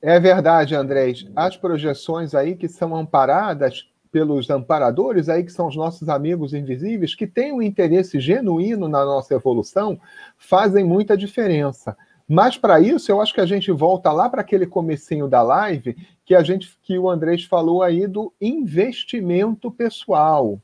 É 0.00 0.18
verdade, 0.20 0.74
Andrés. 0.74 1.26
As 1.34 1.56
projeções 1.56 2.34
aí 2.34 2.56
que 2.56 2.68
são 2.68 2.94
amparadas 2.94 3.90
pelos 4.10 4.50
amparadores 4.50 5.28
aí 5.28 5.44
que 5.44 5.52
são 5.52 5.68
os 5.68 5.76
nossos 5.76 6.08
amigos 6.08 6.54
invisíveis 6.54 7.14
que 7.14 7.26
têm 7.26 7.52
um 7.52 7.62
interesse 7.62 8.18
genuíno 8.20 8.88
na 8.88 9.04
nossa 9.04 9.34
evolução, 9.34 10.00
fazem 10.36 10.84
muita 10.84 11.16
diferença. 11.16 11.96
Mas 12.28 12.58
para 12.58 12.78
isso, 12.78 13.10
eu 13.10 13.20
acho 13.22 13.32
que 13.32 13.40
a 13.40 13.46
gente 13.46 13.72
volta 13.72 14.12
lá 14.12 14.28
para 14.28 14.42
aquele 14.42 14.66
comecinho 14.66 15.26
da 15.26 15.42
live 15.42 15.96
que 16.26 16.34
a 16.34 16.42
gente 16.42 16.76
que 16.82 16.98
o 16.98 17.08
Andrés 17.08 17.44
falou 17.44 17.82
aí 17.82 18.06
do 18.06 18.32
investimento 18.40 19.70
pessoal 19.70 20.60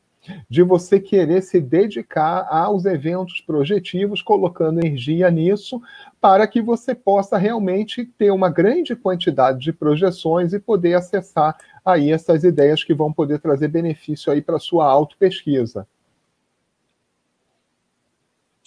de 0.48 0.62
você 0.62 0.98
querer 0.98 1.42
se 1.42 1.60
dedicar 1.60 2.46
aos 2.50 2.84
eventos 2.84 3.40
projetivos, 3.40 4.22
colocando 4.22 4.80
energia 4.80 5.30
nisso, 5.30 5.80
para 6.20 6.46
que 6.46 6.62
você 6.62 6.94
possa 6.94 7.36
realmente 7.36 8.04
ter 8.04 8.30
uma 8.30 8.48
grande 8.48 8.96
quantidade 8.96 9.58
de 9.58 9.72
projeções 9.72 10.52
e 10.52 10.58
poder 10.58 10.94
acessar 10.94 11.56
aí 11.84 12.10
essas 12.10 12.44
ideias 12.44 12.82
que 12.82 12.94
vão 12.94 13.12
poder 13.12 13.40
trazer 13.40 13.68
benefício 13.68 14.32
aí 14.32 14.40
para 14.40 14.56
a 14.56 14.60
sua 14.60 14.86
auto-pesquisa. 14.86 15.86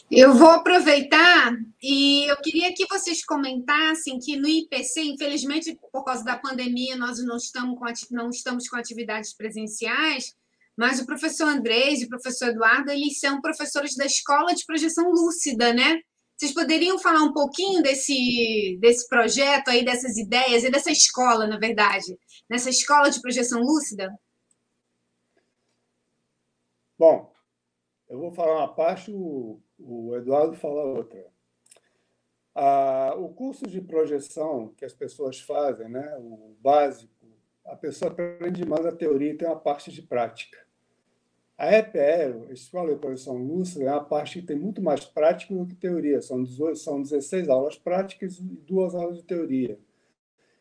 Eu 0.10 0.34
vou 0.34 0.50
aproveitar 0.50 1.54
e 1.84 2.24
eu 2.32 2.38
queria 2.38 2.74
que 2.74 2.86
vocês 2.88 3.26
comentassem 3.26 4.18
que 4.20 4.38
no 4.38 4.48
IPC, 4.48 5.02
infelizmente, 5.02 5.78
por 5.92 6.06
causa 6.06 6.24
da 6.24 6.38
pandemia, 6.38 6.96
nós 6.96 7.22
não 7.26 7.36
estamos 7.36 7.78
com, 7.78 7.86
não 8.12 8.30
estamos 8.30 8.70
com 8.70 8.78
atividades 8.78 9.34
presenciais, 9.34 10.34
mas 10.78 11.02
o 11.02 11.06
professor 11.06 11.50
Andrés 11.50 12.00
e 12.00 12.06
o 12.06 12.10
professor 12.10 12.50
Eduardo, 12.50 12.90
eles 12.90 13.20
são 13.20 13.42
professores 13.42 13.96
da 13.96 14.06
Escola 14.06 14.54
de 14.54 14.66
Projeção 14.66 15.12
Lúcida, 15.12 15.74
né? 15.74 16.00
Vocês 16.38 16.54
poderiam 16.54 17.00
falar 17.00 17.24
um 17.24 17.34
pouquinho 17.34 17.82
desse, 17.82 18.78
desse 18.80 19.10
projeto 19.10 19.70
aí, 19.70 19.84
dessas 19.84 20.18
ideias 20.18 20.64
e 20.64 20.70
dessa 20.70 20.92
escola, 20.92 21.48
na 21.48 21.58
verdade, 21.58 22.16
nessa 22.50 22.70
escola 22.70 23.10
de 23.10 23.22
projeção 23.22 23.62
lúcida? 23.62 24.18
Bom, 26.98 27.32
eu 28.10 28.20
vou 28.20 28.32
falar 28.32 28.58
uma 28.58 28.74
parte, 28.74 29.12
o, 29.12 29.62
o 29.78 30.16
Eduardo 30.16 30.56
fala 30.56 30.84
outra. 30.84 31.26
Ah, 32.56 33.14
o 33.16 33.30
curso 33.30 33.68
de 33.68 33.80
projeção 33.80 34.74
que 34.76 34.84
as 34.84 34.94
pessoas 34.94 35.40
fazem, 35.40 35.88
né, 35.90 36.16
o 36.18 36.56
básico, 36.60 37.14
a 37.66 37.76
pessoa 37.76 38.12
aprende 38.12 38.66
mais 38.66 38.86
a 38.86 38.92
teoria 38.92 39.32
e 39.32 39.38
tem 39.38 39.48
uma 39.48 39.60
parte 39.60 39.92
de 39.92 40.02
prática. 40.02 40.66
A 41.58 41.74
EPE, 41.74 42.52
Escola 42.54 42.94
de 42.94 43.00
Projeção 43.00 43.36
Lúcida, 43.36 43.86
é 43.86 43.92
uma 43.92 44.04
parte 44.04 44.40
que 44.40 44.48
tem 44.48 44.56
muito 44.56 44.82
mais 44.82 45.06
prática 45.06 45.56
do 45.56 45.66
que 45.66 45.76
teoria. 45.76 46.22
São, 46.22 46.44
18, 46.44 46.78
são 46.78 47.02
16 47.02 47.50
aulas 47.50 47.76
práticas 47.76 48.38
e 48.38 48.44
duas 48.44 48.94
aulas 48.94 49.18
de 49.18 49.24
teoria. 49.24 49.80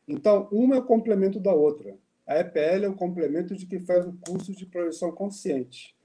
Então, 0.06 0.48
uma 0.52 0.76
é 0.76 0.78
o 0.78 0.84
complemento 0.84 1.40
da 1.40 1.52
outra. 1.52 1.96
A 2.26 2.38
EPL 2.38 2.84
é 2.84 2.88
o 2.88 2.94
complemento 2.94 3.54
de 3.54 3.66
quem 3.66 3.80
faz 3.80 4.06
o 4.06 4.16
curso 4.26 4.52
de 4.52 4.66
projeção 4.66 5.12
consciente. 5.12 5.96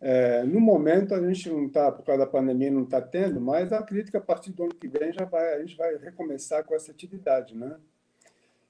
É, 0.00 0.42
no 0.44 0.60
momento, 0.60 1.14
a 1.14 1.20
gente 1.20 1.48
não 1.48 1.66
está, 1.66 1.90
por 1.90 2.04
causa 2.04 2.24
da 2.24 2.30
pandemia, 2.30 2.70
não 2.70 2.82
está 2.82 3.00
tendo, 3.00 3.40
mas 3.40 3.72
acredito 3.72 4.10
que 4.10 4.16
a 4.16 4.20
partir 4.20 4.52
do 4.52 4.64
ano 4.64 4.74
que 4.74 4.88
vem 4.88 5.12
já 5.12 5.24
vai, 5.24 5.54
a 5.54 5.60
gente 5.60 5.76
vai 5.76 5.96
recomeçar 5.96 6.64
com 6.64 6.74
essa 6.74 6.90
atividade, 6.90 7.56
né? 7.56 7.76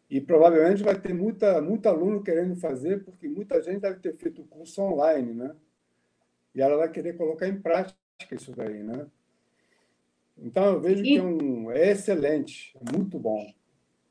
E 0.09 0.21
provavelmente 0.21 0.85
vai 0.85 0.99
ter 0.99 1.13
muita, 1.13 1.61
muito 1.61 1.89
aluno 1.89 2.23
querendo 2.23 2.55
fazer, 2.55 3.05
porque 3.05 3.29
muita 3.29 3.61
gente 3.61 3.81
deve 3.81 3.99
ter 3.99 4.15
feito 4.17 4.43
o 4.43 4.47
curso 4.47 4.81
online, 4.83 5.33
né? 5.33 5.55
E 6.55 6.63
ela 6.63 6.77
vai 6.77 6.91
querer 6.91 7.17
colocar 7.17 7.49
em 7.49 7.61
prática 7.61 7.97
isso 8.31 8.53
daí, 8.55 8.83
né? 8.83 9.07
Então, 10.39 10.75
eu 10.75 10.81
vejo 10.81 11.03
e... 11.03 11.05
que 11.05 11.17
é, 11.17 11.23
um, 11.23 11.71
é 11.73 11.91
excelente, 11.91 12.77
é 12.81 12.97
muito 12.97 13.19
bom. 13.19 13.45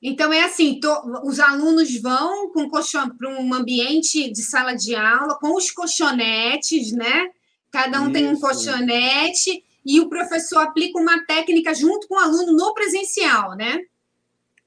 Então, 0.02 0.32
é 0.32 0.44
assim: 0.44 0.80
to, 0.80 0.90
os 1.24 1.40
alunos 1.40 2.00
vão 2.00 2.52
para 2.52 3.30
um 3.30 3.54
ambiente 3.54 4.32
de 4.32 4.44
sala 4.44 4.74
de 4.76 4.96
aula 4.96 5.38
com 5.40 5.56
os 5.56 5.72
colchonetes, 5.72 6.92
né? 6.92 7.32
Cada 7.72 8.00
um 8.02 8.06
isso. 8.06 8.14
tem 8.14 8.28
um 8.28 8.40
colchonete 8.40 9.64
e 9.86 10.00
o 10.00 10.10
professor 10.10 10.60
aplica 10.60 11.00
uma 11.00 11.26
técnica 11.26 11.74
junto 11.74 12.08
com 12.08 12.16
o 12.16 12.20
aluno 12.20 12.54
no 12.54 12.74
presencial, 12.74 13.56
né? 13.56 13.84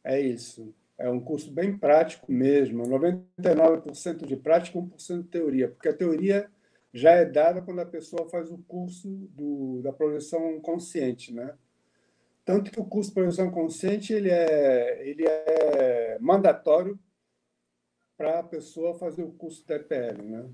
É 0.04 0.20
isso. 0.20 0.74
É 0.96 1.08
um 1.08 1.20
curso 1.20 1.50
bem 1.50 1.76
prático 1.76 2.30
mesmo, 2.30 2.82
99% 2.84 4.26
de 4.26 4.36
prática, 4.36 4.78
1% 4.78 5.22
de 5.22 5.28
teoria, 5.28 5.68
porque 5.68 5.88
a 5.88 5.96
teoria 5.96 6.50
já 6.92 7.12
é 7.12 7.24
dada 7.24 7.62
quando 7.62 7.80
a 7.80 7.86
pessoa 7.86 8.28
faz 8.28 8.50
o 8.50 8.58
curso 8.66 9.08
do, 9.08 9.80
da 9.82 9.92
projeção 9.92 10.60
consciente, 10.60 11.32
né? 11.32 11.54
Tanto 12.48 12.70
que 12.70 12.80
o 12.80 12.84
curso 12.86 13.10
de 13.10 13.14
projeção 13.14 13.50
consciente 13.50 14.10
ele 14.10 14.30
é, 14.30 15.06
ele 15.06 15.22
é 15.22 16.16
mandatório 16.18 16.98
para 18.16 18.38
a 18.38 18.42
pessoa 18.42 18.98
fazer 18.98 19.22
o 19.22 19.32
curso 19.32 19.66
da 19.66 19.76
EPL, 19.76 20.22
né? 20.22 20.46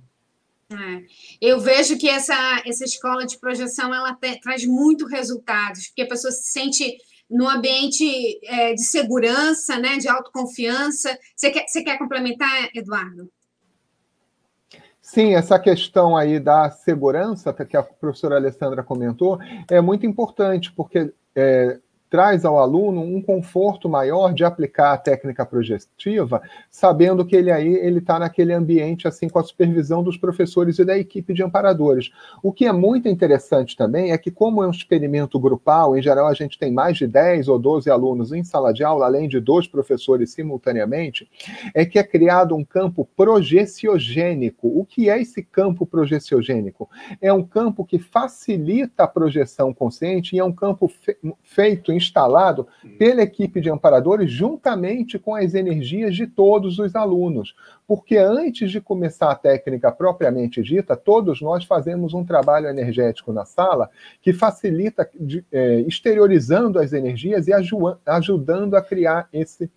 É. 0.73 1.05
Eu 1.41 1.61
vejo 1.61 1.97
que 1.97 2.09
essa, 2.09 2.35
essa 2.67 2.85
escola 2.85 3.25
de 3.25 3.39
projeção 3.39 3.95
ela 3.95 4.13
te, 4.13 4.41
traz 4.41 4.67
muito 4.67 5.07
resultados, 5.07 5.87
porque 5.87 6.03
a 6.03 6.09
pessoa 6.09 6.33
se 6.33 6.51
sente 6.51 6.97
no 7.31 7.49
ambiente 7.49 8.41
é, 8.43 8.75
de 8.75 8.83
segurança, 8.83 9.79
né, 9.79 9.97
de 9.97 10.09
autoconfiança. 10.09 11.17
Você 11.37 11.53
quer, 11.53 11.69
você 11.69 11.85
quer 11.85 11.97
complementar, 11.97 12.71
Eduardo? 12.75 13.31
Sim, 15.01 15.37
essa 15.37 15.61
questão 15.61 16.17
aí 16.17 16.41
da 16.41 16.73
segurança, 16.73 17.53
que 17.53 17.77
a 17.77 17.85
professora 17.85 18.35
Alessandra 18.35 18.83
comentou, 18.83 19.39
é 19.71 19.81
muito 19.81 20.05
importante, 20.05 20.73
porque 20.73 21.15
é, 21.37 21.81
traz 22.15 22.45
ao 22.45 22.61
aluno 22.61 23.01
um 23.01 23.21
conforto 23.21 23.89
maior 23.89 24.33
de 24.33 24.45
aplicar 24.45 24.93
a 24.93 24.97
técnica 24.97 25.45
projetiva, 25.45 26.41
sabendo 26.71 27.27
que 27.27 27.35
ele 27.35 27.51
aí 27.51 27.75
ele 27.75 27.99
está 27.99 28.21
naquele 28.21 28.53
ambiente 28.53 29.09
assim 29.09 29.29
com 29.29 29.41
a 29.41 29.43
supervisão 29.43 30.01
dos 30.01 30.17
professores 30.17 30.79
e 30.79 30.85
da 30.85 30.97
equipe 30.97 31.35
de 31.35 31.43
amparadores. 31.43 32.13
O 32.41 32.53
que 32.53 32.67
é 32.67 32.73
muito 32.73 33.09
interessante 33.09 33.77
também 33.77 34.13
é 34.13 34.17
que 34.17 34.31
como 34.31 34.63
é 34.63 34.67
um 34.69 34.71
experimento 34.71 35.41
grupal, 35.41 35.99
em 35.99 36.03
geral 36.03 36.29
a 36.29 36.35
gente 36.35 36.57
tem 36.57 36.71
mais 36.71 36.97
de 36.97 37.09
10 37.09 37.49
ou 37.49 37.59
12 37.59 37.91
alunos 37.91 38.31
em 38.31 38.45
sala 38.45 38.73
de 38.73 38.85
aula, 38.85 39.07
além 39.07 39.29
de 39.29 39.41
dois 39.41 39.67
professores 39.67 40.31
simultaneamente, 40.31 41.29
é 41.75 41.85
que 41.85 41.99
é 41.99 42.05
criado 42.05 42.55
um 42.55 42.65
campo 42.65 43.09
projeciogênico. 43.17 44.69
O 44.69 44.85
que 44.85 45.11
é 45.11 45.21
esse 45.21 45.43
campo 45.43 45.85
projeciogênico? 45.85 46.89
É 47.21 47.33
um 47.33 47.43
campo 47.43 47.85
que 47.85 47.99
facilita 47.99 49.03
a 49.03 49.09
projeção 49.09 49.75
consciente 49.75 50.37
e 50.37 50.39
é 50.39 50.45
um 50.45 50.53
campo 50.53 50.87
fe 50.87 51.17
feito 51.43 51.91
em 51.91 52.04
instalado 52.05 52.67
pela 52.99 53.23
equipe 53.23 53.61
de 53.61 53.71
amparadores 53.71 54.31
juntamente 54.31 55.19
com 55.19 55.35
as 55.35 55.55
energias 55.55 56.15
de 56.15 56.27
todos 56.27 56.79
os 56.79 56.95
alunos. 56.95 57.55
Porque 57.87 58.17
antes 58.17 58.71
de 58.71 58.81
começar 58.81 59.31
a 59.31 59.35
técnica 59.35 59.91
propriamente 59.91 60.63
dita, 60.63 60.97
todos 60.97 61.41
nós 61.41 61.65
fazemos 61.65 62.15
um 62.15 62.25
trabalho 62.25 62.69
energético 62.69 63.33
na 63.33 63.45
sala 63.45 63.91
que 64.23 64.33
facilita 64.33 65.09
é, 65.53 65.81
exteriorizando 65.81 66.79
as 66.79 66.93
energias 66.93 67.47
e 67.49 67.53
ajudando 68.07 68.75
a 68.75 68.83
criar 68.83 69.29
esse 69.33 69.71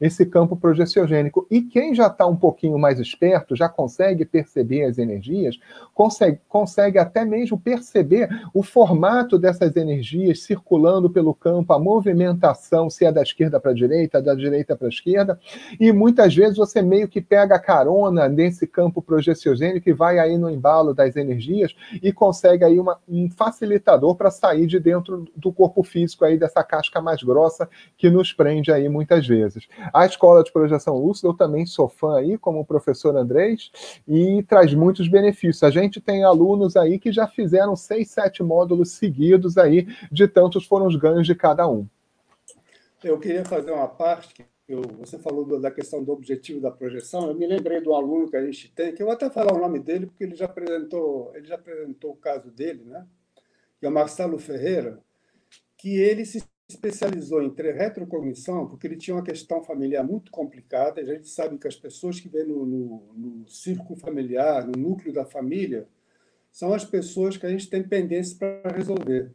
esse 0.00 0.26
campo 0.26 0.56
projeciogênico. 0.56 1.46
E 1.50 1.62
quem 1.62 1.94
já 1.94 2.06
está 2.06 2.26
um 2.26 2.36
pouquinho 2.36 2.78
mais 2.78 2.98
esperto, 2.98 3.56
já 3.56 3.68
consegue 3.68 4.24
perceber 4.24 4.84
as 4.84 4.98
energias, 4.98 5.58
consegue, 5.94 6.40
consegue 6.48 6.98
até 6.98 7.24
mesmo 7.24 7.58
perceber 7.58 8.28
o 8.52 8.62
formato 8.62 9.38
dessas 9.38 9.76
energias 9.76 10.42
circulando 10.42 11.08
pelo 11.10 11.34
campo, 11.34 11.72
a 11.72 11.78
movimentação, 11.78 12.88
se 12.90 13.04
é 13.04 13.12
da 13.12 13.22
esquerda 13.22 13.60
para 13.60 13.70
a 13.70 13.74
direita, 13.74 14.20
da 14.20 14.34
direita 14.34 14.76
para 14.76 14.86
a 14.86 14.90
esquerda, 14.90 15.38
e 15.78 15.92
muitas 15.92 16.34
vezes 16.34 16.56
você 16.56 16.82
meio 16.82 17.08
que 17.08 17.20
pega 17.20 17.58
carona 17.58 18.28
nesse 18.28 18.66
campo 18.66 19.00
projeciogênico 19.00 19.88
e 19.88 19.92
vai 19.92 20.18
aí 20.18 20.36
no 20.36 20.50
embalo 20.50 20.94
das 20.94 21.16
energias 21.16 21.74
e 22.02 22.12
consegue 22.12 22.64
aí 22.64 22.78
uma, 22.78 22.98
um 23.08 23.30
facilitador 23.30 24.14
para 24.14 24.30
sair 24.30 24.66
de 24.66 24.78
dentro 24.78 25.26
do 25.36 25.52
corpo 25.52 25.82
físico 25.82 26.24
aí 26.24 26.38
dessa 26.38 26.62
casca 26.62 27.00
mais 27.00 27.22
grossa 27.22 27.68
que 27.96 28.10
nos 28.10 28.32
prende 28.32 28.72
aí 28.72 28.88
muitas 28.88 29.26
vezes. 29.26 29.66
A 29.92 30.06
escola 30.06 30.42
de 30.42 30.52
projeção 30.52 30.96
lúcida, 30.96 31.28
eu 31.28 31.34
também 31.34 31.66
sou 31.66 31.88
fã 31.88 32.16
aí, 32.16 32.38
como 32.38 32.60
o 32.60 32.64
professor 32.64 33.16
Andrés, 33.16 33.70
e 34.06 34.42
traz 34.44 34.72
muitos 34.74 35.08
benefícios. 35.08 35.62
A 35.62 35.70
gente 35.70 36.00
tem 36.00 36.24
alunos 36.24 36.76
aí 36.76 36.98
que 36.98 37.12
já 37.12 37.26
fizeram 37.26 37.76
seis, 37.76 38.10
sete 38.10 38.42
módulos 38.42 38.92
seguidos 38.92 39.58
aí, 39.58 39.86
de 40.10 40.26
tantos 40.28 40.66
foram 40.66 40.86
os 40.86 40.96
ganhos 40.96 41.26
de 41.26 41.34
cada 41.34 41.68
um. 41.68 41.86
Eu 43.02 43.18
queria 43.18 43.44
fazer 43.44 43.70
uma 43.70 43.88
parte 43.88 44.46
eu, 44.66 44.80
você 44.98 45.18
falou 45.18 45.60
da 45.60 45.70
questão 45.70 46.02
do 46.02 46.10
objetivo 46.12 46.60
da 46.60 46.70
projeção, 46.70 47.28
eu 47.28 47.34
me 47.34 47.46
lembrei 47.46 47.80
do 47.82 47.94
aluno 47.94 48.30
que 48.30 48.36
a 48.36 48.44
gente 48.44 48.72
tem, 48.72 48.94
que 48.94 49.02
eu 49.02 49.06
vou 49.06 49.14
até 49.14 49.28
falar 49.28 49.52
o 49.52 49.58
nome 49.60 49.78
dele, 49.78 50.06
porque 50.06 50.24
ele 50.24 50.34
já 50.34 50.46
apresentou, 50.46 51.30
ele 51.34 51.46
já 51.46 51.56
apresentou 51.56 52.12
o 52.12 52.16
caso 52.16 52.50
dele, 52.50 52.82
né? 52.84 53.06
que 53.78 53.84
é 53.84 53.88
o 53.88 53.92
Marcelo 53.92 54.38
Ferreira, 54.38 54.98
que 55.76 55.96
ele 55.96 56.24
se 56.24 56.42
especializou 56.68 57.42
em 57.42 57.52
retrocognição 57.54 58.66
porque 58.66 58.86
ele 58.86 58.96
tinha 58.96 59.16
uma 59.16 59.24
questão 59.24 59.62
familiar 59.62 60.02
muito 60.02 60.30
complicada. 60.30 61.00
A 61.00 61.04
gente 61.04 61.28
sabe 61.28 61.58
que 61.58 61.68
as 61.68 61.76
pessoas 61.76 62.18
que 62.18 62.28
vêm 62.28 62.46
no, 62.46 62.64
no, 62.64 63.14
no 63.14 63.48
círculo 63.48 63.98
familiar, 63.98 64.66
no 64.66 64.72
núcleo 64.72 65.12
da 65.12 65.24
família, 65.24 65.86
são 66.50 66.72
as 66.72 66.84
pessoas 66.84 67.36
que 67.36 67.46
a 67.46 67.50
gente 67.50 67.68
tem 67.68 67.82
pendências 67.82 68.34
para 68.34 68.74
resolver. 68.74 69.32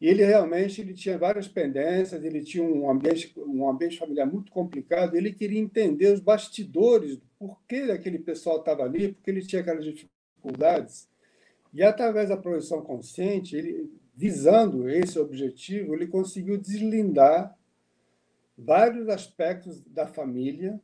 E 0.00 0.06
ele 0.06 0.24
realmente 0.24 0.80
ele 0.80 0.94
tinha 0.94 1.18
várias 1.18 1.48
pendências, 1.48 2.22
ele 2.22 2.42
tinha 2.42 2.62
um 2.62 2.88
ambiente, 2.88 3.32
um 3.36 3.68
ambiente 3.68 3.98
familiar 3.98 4.26
muito 4.26 4.52
complicado, 4.52 5.16
ele 5.16 5.32
queria 5.32 5.58
entender 5.58 6.12
os 6.12 6.20
bastidores, 6.20 7.16
do 7.16 7.26
porquê 7.36 7.90
aquele 7.90 8.18
pessoal 8.18 8.58
estava 8.58 8.84
ali, 8.84 9.12
porque 9.12 9.30
ele 9.30 9.44
tinha 9.44 9.60
aquelas 9.60 9.84
dificuldades. 9.84 11.08
E 11.74 11.82
através 11.82 12.28
da 12.28 12.36
projeção 12.36 12.80
consciente, 12.82 13.56
ele 13.56 13.90
visando 14.18 14.90
esse 14.90 15.16
objetivo, 15.16 15.94
ele 15.94 16.08
conseguiu 16.08 16.58
deslindar 16.58 17.56
vários 18.58 19.08
aspectos 19.08 19.80
da 19.82 20.08
família. 20.08 20.80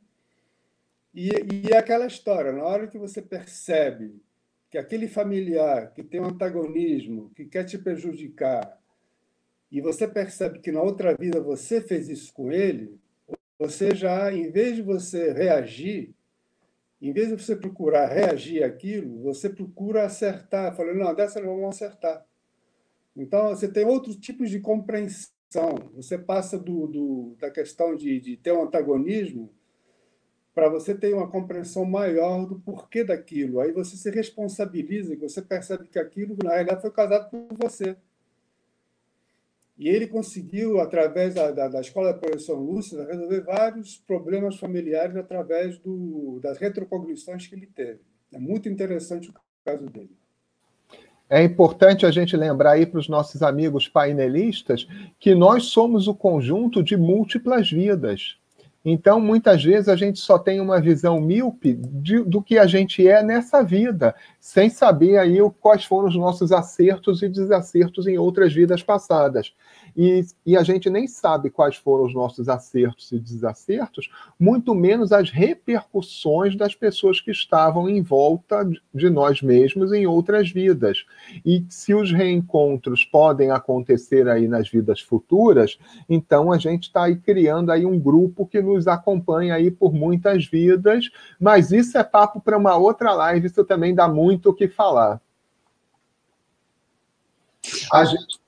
E, 1.13 1.27
e 1.27 1.69
é 1.69 1.75
aquela 1.75 2.07
história, 2.07 2.53
na 2.53 2.63
hora 2.63 2.87
que 2.87 2.97
você 2.97 3.21
percebe 3.21 4.23
que 4.71 4.77
aquele 4.77 5.09
familiar 5.09 5.91
que 5.91 6.01
tem 6.01 6.21
um 6.21 6.27
antagonismo, 6.27 7.29
que 7.35 7.43
quer 7.43 7.65
te 7.65 7.77
prejudicar, 7.77 8.81
e 9.69 9.81
você 9.81 10.07
percebe 10.07 10.59
que 10.59 10.71
na 10.71 10.81
outra 10.81 11.13
vida 11.13 11.41
você 11.41 11.81
fez 11.81 12.07
isso 12.07 12.31
com 12.31 12.53
ele, 12.53 12.97
você 13.59 13.93
já, 13.93 14.31
em 14.31 14.49
vez 14.49 14.77
de 14.77 14.81
você 14.81 15.33
reagir, 15.33 16.15
em 17.01 17.11
vez 17.11 17.27
de 17.27 17.43
você 17.43 17.53
procurar 17.53 18.07
reagir 18.07 18.63
àquilo, 18.63 19.21
você 19.23 19.49
procura 19.49 20.05
acertar, 20.05 20.73
falando, 20.73 20.99
não, 20.99 21.13
dessa 21.13 21.41
nós 21.41 21.49
vamos 21.49 21.75
acertar. 21.75 22.25
Então, 23.15 23.49
você 23.49 23.67
tem 23.67 23.85
outros 23.85 24.17
tipos 24.17 24.49
de 24.49 24.59
compreensão. 24.59 25.35
Você 25.93 26.17
passa 26.17 26.57
do, 26.57 26.87
do 26.87 27.35
da 27.39 27.49
questão 27.49 27.95
de, 27.95 28.19
de 28.19 28.37
ter 28.37 28.51
um 28.51 28.63
antagonismo 28.63 29.53
para 30.53 30.69
você 30.69 30.95
ter 30.95 31.13
uma 31.13 31.29
compreensão 31.29 31.83
maior 31.85 32.45
do 32.45 32.59
porquê 32.59 33.03
daquilo. 33.03 33.59
Aí 33.59 33.71
você 33.71 33.97
se 33.97 34.09
responsabiliza, 34.09 35.15
você 35.17 35.41
percebe 35.41 35.87
que 35.87 35.99
aquilo, 35.99 36.37
na 36.41 36.51
realidade, 36.51 36.81
foi 36.81 36.91
casado 36.91 37.29
por 37.29 37.47
você. 37.57 37.97
E 39.77 39.89
ele 39.89 40.07
conseguiu, 40.07 40.79
através 40.79 41.33
da, 41.33 41.51
da, 41.51 41.67
da 41.67 41.81
Escola 41.81 42.13
de 42.13 42.19
Projeção 42.19 42.55
Lúcida, 42.55 43.05
resolver 43.05 43.41
vários 43.41 43.97
problemas 43.97 44.57
familiares 44.57 45.17
através 45.17 45.77
do, 45.79 46.39
das 46.41 46.57
retrocognições 46.57 47.45
que 47.45 47.55
ele 47.55 47.67
teve. 47.67 47.99
É 48.33 48.39
muito 48.39 48.69
interessante 48.69 49.29
o 49.29 49.33
caso 49.65 49.85
dele. 49.87 50.15
É 51.29 51.43
importante 51.43 52.05
a 52.05 52.11
gente 52.11 52.37
lembrar 52.37 52.71
aí 52.71 52.85
para 52.85 52.99
os 52.99 53.09
nossos 53.09 53.41
amigos 53.41 53.87
painelistas 53.87 54.87
que 55.19 55.33
nós 55.33 55.65
somos 55.65 56.07
o 56.07 56.13
conjunto 56.13 56.83
de 56.83 56.95
múltiplas 56.95 57.69
vidas. 57.69 58.37
Então, 58.87 59.19
muitas 59.19 59.63
vezes, 59.63 59.89
a 59.89 59.95
gente 59.95 60.19
só 60.19 60.37
tem 60.37 60.61
uma 60.61 60.79
visão 60.79 61.19
míope 61.19 61.73
de, 61.73 62.19
do 62.19 62.39
que 62.39 62.59
a 62.59 62.67
gente 62.67 63.07
é 63.07 63.23
nessa 63.23 63.63
vida, 63.63 64.13
sem 64.39 64.69
saber 64.69 65.17
aí 65.17 65.37
quais 65.59 65.83
foram 65.83 66.07
os 66.07 66.15
nossos 66.15 66.51
acertos 66.51 67.23
e 67.23 67.27
desacertos 67.27 68.05
em 68.05 68.19
outras 68.19 68.53
vidas 68.53 68.83
passadas 68.83 69.51
e, 69.95 70.25
e 70.45 70.57
a 70.57 70.63
gente 70.63 70.89
nem 70.89 71.07
sabe 71.07 71.49
quais 71.49 71.75
foram 71.75 72.05
os 72.05 72.13
nossos 72.13 72.49
acertos 72.49 73.11
e 73.11 73.19
desacertos, 73.19 74.09
muito 74.39 74.75
menos 74.75 75.11
as 75.11 75.29
repercussões 75.29 76.55
das 76.55 76.75
pessoas 76.75 77.21
que 77.21 77.31
estavam 77.31 77.87
em 77.87 78.01
volta 78.01 78.67
de 78.93 79.09
nós 79.09 79.41
mesmos 79.41 79.93
em 79.93 80.05
outras 80.05 80.51
vidas. 80.51 81.05
E 81.45 81.65
se 81.69 81.93
os 81.93 82.11
reencontros 82.11 83.05
podem 83.05 83.51
acontecer 83.51 84.27
aí 84.27 84.47
nas 84.47 84.69
vidas 84.69 84.99
futuras, 84.99 85.79
então 86.09 86.51
a 86.51 86.57
gente 86.57 86.83
está 86.83 87.05
aí 87.05 87.15
criando 87.15 87.71
aí 87.71 87.85
um 87.85 87.99
grupo 87.99 88.45
que 88.45 88.61
nos 88.61 88.87
acompanha 88.87 89.55
aí 89.55 89.71
por 89.71 89.93
muitas 89.93 90.45
vidas, 90.45 91.09
mas 91.39 91.71
isso 91.71 91.97
é 91.97 92.03
papo 92.03 92.41
para 92.41 92.57
uma 92.57 92.75
outra 92.75 93.13
live, 93.13 93.47
isso 93.47 93.63
também 93.63 93.95
dá 93.95 94.07
muito 94.07 94.49
o 94.49 94.53
que 94.53 94.67
falar. 94.67 95.21
A 97.91 98.05
gente, 98.05 98.39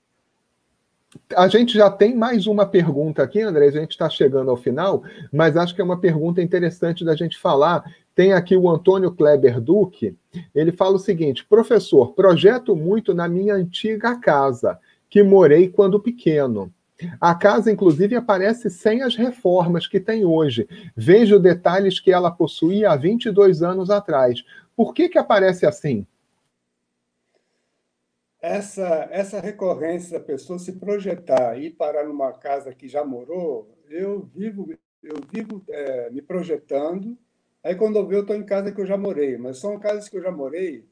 a 1.35 1.47
gente 1.47 1.73
já 1.73 1.89
tem 1.89 2.15
mais 2.15 2.47
uma 2.47 2.65
pergunta 2.65 3.21
aqui, 3.23 3.41
André. 3.41 3.67
A 3.67 3.71
gente 3.71 3.91
está 3.91 4.09
chegando 4.09 4.49
ao 4.49 4.57
final, 4.57 5.03
mas 5.31 5.57
acho 5.57 5.75
que 5.75 5.81
é 5.81 5.83
uma 5.83 5.99
pergunta 5.99 6.41
interessante 6.41 7.03
da 7.03 7.15
gente 7.15 7.37
falar, 7.37 7.83
Tem 8.15 8.33
aqui 8.33 8.57
o 8.57 8.67
Antônio 8.67 9.11
Kleber 9.11 9.61
Duque, 9.61 10.17
ele 10.55 10.71
fala 10.71 10.95
o 10.95 10.99
seguinte: 10.99 11.45
professor, 11.45 12.13
projeto 12.13 12.75
muito 12.75 13.13
na 13.13 13.27
minha 13.27 13.53
antiga 13.53 14.19
casa, 14.19 14.79
que 15.09 15.21
morei 15.21 15.67
quando 15.67 15.99
pequeno. 15.99 16.71
A 17.21 17.35
casa, 17.35 17.71
inclusive, 17.71 18.15
aparece 18.15 18.71
sem 18.71 19.03
as 19.03 19.15
reformas 19.15 19.85
que 19.85 19.99
tem 19.99 20.25
hoje. 20.25 20.67
Vejo 20.95 21.37
detalhes 21.37 21.99
que 21.99 22.11
ela 22.11 22.31
possuía 22.31 22.89
há 22.89 22.95
22 22.95 23.61
anos 23.61 23.91
atrás. 23.91 24.43
Por 24.75 24.95
que, 24.95 25.07
que 25.07 25.19
aparece 25.19 25.65
assim? 25.67 26.07
Essa, 28.39 29.07
essa 29.11 29.39
recorrência 29.39 30.19
da 30.19 30.25
pessoa 30.25 30.59
se 30.59 30.73
projetar 30.73 31.59
e 31.59 31.71
parar 31.71 32.05
numa 32.05 32.31
casa 32.33 32.73
que 32.73 32.87
já 32.87 33.03
morou, 33.03 33.75
eu 33.89 34.29
vivo, 34.35 34.69
eu 35.01 35.15
vivo 35.31 35.63
é, 35.69 36.09
me 36.11 36.21
projetando. 36.21 37.17
Aí, 37.63 37.75
quando 37.75 37.97
eu 37.97 38.05
vejo, 38.05 38.19
eu 38.19 38.21
estou 38.21 38.35
em 38.35 38.45
casa 38.45 38.71
que 38.71 38.79
eu 38.79 38.85
já 38.85 38.97
morei, 38.97 39.37
mas 39.37 39.57
são 39.57 39.79
casas 39.79 40.07
que 40.07 40.17
eu 40.17 40.21
já 40.21 40.31
morei 40.31 40.85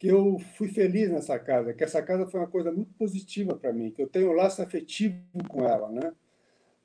que 0.00 0.08
eu 0.08 0.38
fui 0.56 0.68
feliz 0.68 1.10
nessa 1.10 1.38
casa, 1.38 1.74
que 1.74 1.84
essa 1.84 2.02
casa 2.02 2.26
foi 2.26 2.40
uma 2.40 2.46
coisa 2.46 2.72
muito 2.72 2.90
positiva 2.94 3.54
para 3.54 3.70
mim, 3.70 3.90
que 3.90 4.00
eu 4.02 4.08
tenho 4.08 4.30
um 4.30 4.34
laço 4.34 4.62
afetivo 4.62 5.20
com 5.46 5.68
ela, 5.68 5.90
né? 5.90 6.14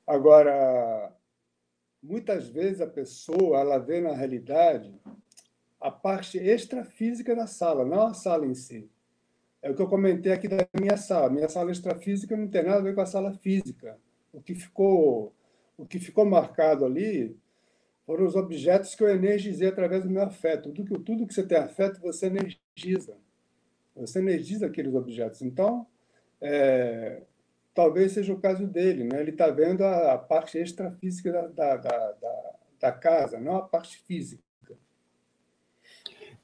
Agora, 0.06 1.10
muitas 2.02 2.46
vezes 2.46 2.82
a 2.82 2.86
pessoa 2.86 3.58
ela 3.58 3.78
vê 3.78 4.02
na 4.02 4.12
realidade 4.12 4.94
a 5.80 5.90
parte 5.90 6.36
extrafísica 6.36 7.34
da 7.34 7.46
sala, 7.46 7.86
não 7.86 8.08
a 8.08 8.12
sala 8.12 8.46
em 8.46 8.54
si. 8.54 8.86
É 9.66 9.70
o 9.70 9.74
que 9.74 9.82
eu 9.82 9.88
comentei 9.88 10.30
aqui 10.30 10.46
da 10.46 10.64
minha 10.80 10.96
sala. 10.96 11.28
Minha 11.28 11.48
sala 11.48 11.72
extrafísica 11.72 12.36
não 12.36 12.46
tem 12.46 12.62
nada 12.62 12.78
a 12.78 12.82
ver 12.82 12.94
com 12.94 13.00
a 13.00 13.06
sala 13.06 13.32
física. 13.32 13.98
O 14.32 14.40
que 14.40 14.54
ficou, 14.54 15.34
o 15.76 15.84
que 15.84 15.98
ficou 15.98 16.24
marcado 16.24 16.84
ali 16.84 17.36
foram 18.06 18.24
os 18.26 18.36
objetos 18.36 18.94
que 18.94 19.02
eu 19.02 19.08
energizei 19.08 19.66
através 19.66 20.04
do 20.04 20.08
meu 20.08 20.22
afeto. 20.22 20.70
Tudo 20.70 20.94
que, 20.94 21.00
tudo 21.00 21.26
que 21.26 21.34
você 21.34 21.42
tem 21.42 21.58
afeto, 21.58 22.00
você 22.00 22.26
energiza. 22.26 23.16
Você 23.96 24.20
energiza 24.20 24.66
aqueles 24.66 24.94
objetos. 24.94 25.42
Então, 25.42 25.84
é, 26.40 27.22
talvez 27.74 28.12
seja 28.12 28.32
o 28.32 28.40
caso 28.40 28.68
dele. 28.68 29.02
Né? 29.02 29.20
Ele 29.20 29.32
está 29.32 29.48
vendo 29.48 29.82
a, 29.82 30.12
a, 30.12 30.18
parte 30.18 30.58
extrafísica 30.58 31.32
da, 31.32 31.76
da, 31.76 32.12
da, 32.12 32.54
da, 32.78 32.92
casa, 32.92 33.40
não 33.40 33.56
a 33.56 33.62
parte 33.62 33.98
física. 34.06 34.44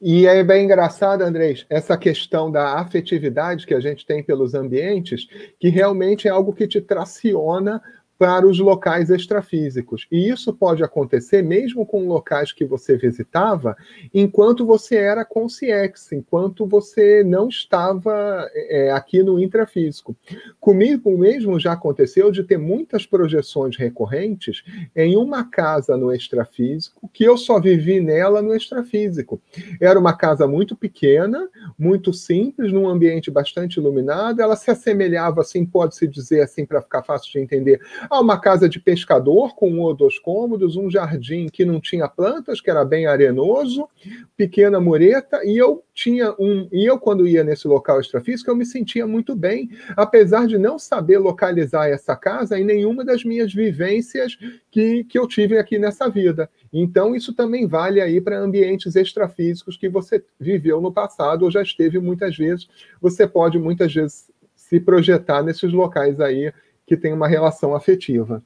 E 0.05 0.27
é 0.27 0.43
bem 0.43 0.65
engraçado, 0.65 1.23
Andrés, 1.23 1.65
essa 1.71 1.97
questão 1.97 2.51
da 2.51 2.81
afetividade 2.81 3.65
que 3.65 3.73
a 3.73 3.79
gente 3.79 4.05
tem 4.05 4.21
pelos 4.21 4.53
ambientes, 4.53 5.29
que 5.61 5.69
realmente 5.69 6.27
é 6.27 6.31
algo 6.33 6.53
que 6.53 6.67
te 6.67 6.81
traciona 6.81 7.81
para 8.23 8.47
os 8.47 8.61
locais 8.61 9.11
extrafísicos. 9.11 10.07
E 10.09 10.29
isso 10.29 10.53
pode 10.53 10.85
acontecer 10.85 11.43
mesmo 11.43 11.85
com 11.85 12.07
locais 12.07 12.53
que 12.53 12.65
você 12.65 12.97
visitava 12.97 13.77
enquanto 14.15 14.65
você 14.65 14.95
era 14.95 15.25
consciex, 15.25 16.13
enquanto 16.13 16.65
você 16.65 17.25
não 17.25 17.49
estava 17.49 18.49
é, 18.55 18.93
aqui 18.93 19.25
no 19.25 19.41
intrafísico. 19.41 20.15
Comigo 20.61 21.19
mesmo 21.19 21.59
já 21.59 21.73
aconteceu 21.73 22.31
de 22.31 22.45
ter 22.45 22.59
muitas 22.59 23.05
projeções 23.05 23.77
recorrentes 23.77 24.63
em 24.95 25.17
uma 25.17 25.43
casa 25.43 25.97
no 25.97 26.15
extrafísico 26.15 27.11
que 27.13 27.25
eu 27.25 27.37
só 27.37 27.59
vivi 27.59 28.01
nela 28.01 28.41
no 28.41 28.55
extrafísico. 28.55 29.43
Era 29.81 29.99
uma 29.99 30.17
casa 30.17 30.47
muito 30.47 30.77
pequena, 30.77 31.49
muito 31.77 32.13
simples, 32.13 32.73
num 32.73 32.89
ambiente 32.89 33.33
bastante 33.33 33.81
iluminado, 33.81 34.41
ela 34.41 34.55
se 34.55 34.71
assemelhava 34.71 35.41
assim, 35.41 35.67
pode-se 35.67 36.07
dizer 36.07 36.43
assim 36.43 36.65
para 36.65 36.81
ficar 36.81 37.03
fácil 37.03 37.33
de 37.33 37.41
entender, 37.41 37.81
uma 38.21 38.39
casa 38.39 38.69
de 38.69 38.79
pescador 38.79 39.55
com 39.55 39.71
um 39.71 39.81
ou 39.81 39.95
dois 39.95 40.19
cômodos, 40.19 40.77
um 40.77 40.91
jardim 40.91 41.47
que 41.47 41.65
não 41.65 41.81
tinha 41.81 42.07
plantas, 42.09 42.61
que 42.61 42.71
era 42.71 42.85
bem 42.85 43.07
arenoso, 43.07 43.89
pequena 44.37 44.81
mureta, 44.81 45.41
e 45.45 45.57
eu 45.57 45.83
tinha 45.95 46.35
um. 46.39 46.69
E 46.73 46.85
eu, 46.85 46.99
quando 46.99 47.27
ia 47.27 47.43
nesse 47.45 47.67
local 47.67 48.01
extrafísico, 48.01 48.51
eu 48.51 48.57
me 48.57 48.67
sentia 48.67 49.07
muito 49.07 49.35
bem, 49.35 49.71
apesar 49.97 50.47
de 50.47 50.59
não 50.59 50.79
saber 50.79 51.19
localizar 51.19 51.89
essa 51.89 52.15
casa 52.17 52.59
em 52.59 52.65
nenhuma 52.65 53.05
das 53.05 53.25
minhas 53.25 53.53
vivências 53.53 54.39
que, 54.71 55.05
que 55.05 55.19
eu 55.19 55.27
tive 55.27 55.59
aqui 55.59 55.79
nessa 55.79 56.09
vida. 56.09 56.51
Então, 56.73 57.15
isso 57.15 57.35
também 57.35 57.67
vale 57.67 58.01
aí 58.01 58.21
para 58.21 58.39
ambientes 58.39 58.97
extrafísicos 58.97 59.77
que 59.77 59.89
você 59.89 60.25
viveu 60.39 60.81
no 60.81 60.93
passado 60.93 61.45
ou 61.45 61.51
já 61.51 61.63
esteve 61.63 61.99
muitas 61.99 62.37
vezes. 62.37 62.69
Você 63.01 63.27
pode 63.27 63.59
muitas 63.59 63.93
vezes 63.93 64.31
se 64.55 64.81
projetar 64.81 65.43
nesses 65.43 65.73
locais 65.73 66.19
aí 66.19 66.53
que 66.93 66.97
tem 66.99 67.15
uma 67.15 67.27
relação 67.27 67.75
afetiva. 67.75 68.45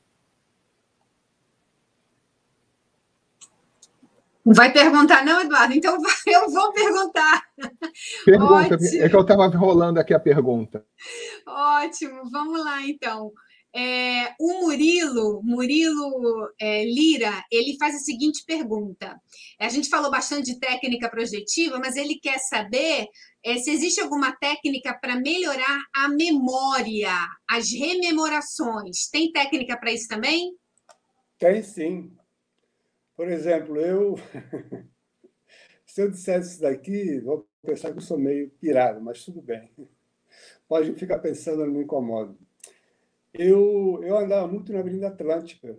Vai 4.45 4.73
perguntar, 4.73 5.25
não, 5.25 5.41
Eduardo? 5.41 5.75
Então 5.75 5.99
eu 6.25 6.49
vou 6.49 6.73
perguntar. 6.73 7.43
Pergunta, 8.25 8.75
Ótimo. 8.77 9.03
é 9.03 9.09
que 9.09 9.17
eu 9.17 9.21
estava 9.21 9.49
rolando 9.49 9.99
aqui 9.99 10.15
a 10.15 10.21
pergunta. 10.21 10.87
Ótimo, 11.45 12.31
vamos 12.31 12.65
lá 12.65 12.81
então. 12.83 13.33
É, 13.77 14.35
o 14.41 14.63
Murilo, 14.63 15.43
Murilo 15.43 16.51
é, 16.59 16.83
Lira, 16.83 17.45
ele 17.53 17.77
faz 17.77 17.95
a 17.95 17.99
seguinte 17.99 18.43
pergunta. 18.47 19.21
A 19.61 19.69
gente 19.69 19.91
falou 19.91 20.11
bastante 20.11 20.55
de 20.55 20.59
técnica 20.59 21.11
projetiva, 21.11 21.79
mas 21.79 21.95
ele 21.95 22.19
quer 22.19 22.39
saber 22.39 23.07
é, 23.45 23.59
se 23.59 23.71
existe 23.71 24.01
alguma 24.01 24.35
técnica 24.35 24.99
para 24.99 25.21
melhorar 25.21 25.79
a 25.95 26.09
memória, 26.09 27.13
as 27.47 27.71
rememorações. 27.71 29.11
Tem 29.11 29.31
técnica 29.31 29.79
para 29.79 29.93
isso 29.93 30.09
também? 30.09 30.57
Tem 31.39 31.63
sim. 31.63 32.17
Por 33.15 33.29
exemplo, 33.29 33.77
eu. 33.77 34.15
se 35.85 36.01
eu 36.01 36.11
dissesse 36.11 36.53
isso 36.53 36.63
daqui, 36.63 37.21
vou 37.21 37.47
pensar 37.63 37.93
que 37.93 37.99
eu 37.99 38.03
sou 38.03 38.19
meio 38.19 38.49
pirado, 38.53 39.03
mas 39.03 39.23
tudo 39.23 39.43
bem. 39.43 39.71
Pode 40.67 40.95
ficar 40.95 41.19
pensando, 41.19 41.67
não 41.67 41.75
me 41.75 41.85
incomodo. 41.85 42.39
Eu, 43.39 44.01
eu 44.03 44.17
andava 44.17 44.49
muito 44.49 44.73
na 44.73 44.79
Avenida 44.79 45.09
Atlântica 45.09 45.77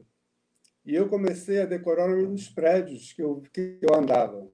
e 0.86 0.94
eu 0.94 1.10
comecei 1.10 1.62
a 1.62 1.66
decorar 1.66 2.08
os 2.16 2.48
prédios 2.48 3.14
que 3.14 3.22
eu, 3.22 3.42
que 3.52 3.80
eu 3.82 3.96
andava. 3.96 4.48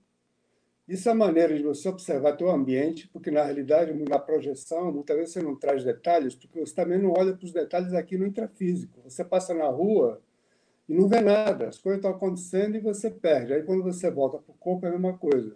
Isso 0.88 1.08
é 1.10 1.12
a 1.12 1.16
maneira 1.16 1.56
de 1.56 1.64
você 1.64 1.88
observar 1.90 2.38
teu 2.38 2.50
ambiente, 2.50 3.08
porque 3.10 3.30
na 3.30 3.44
realidade, 3.44 3.94
na 4.10 4.20
projeção, 4.20 4.92
muitas 4.92 5.16
vezes 5.18 5.34
você 5.34 5.42
não 5.42 5.56
traz 5.56 5.84
detalhes, 5.84 6.36
porque 6.36 6.60
você 6.60 6.74
também 6.74 6.98
não 6.98 7.12
olha 7.12 7.34
para 7.34 7.46
os 7.46 7.54
detalhes 7.54 7.94
aqui 7.94 8.18
no 8.18 8.26
intrafísico. 8.26 9.02
Você 9.04 9.24
passa 9.24 9.54
na 9.54 9.68
rua 9.68 10.22
e 10.88 10.94
não 10.94 11.08
vê 11.08 11.22
nada, 11.22 11.68
as 11.68 11.78
coisas 11.78 12.00
estão 12.00 12.12
acontecendo 12.12 12.76
e 12.76 12.82
você 12.82 13.10
perde. 13.10 13.54
Aí 13.54 13.64
quando 13.64 13.84
você 13.84 14.10
volta 14.10 14.38
para 14.38 14.52
o 14.52 14.58
corpo 14.58 14.86
é 14.86 14.90
a 14.90 14.92
mesma 14.92 15.18
coisa. 15.18 15.56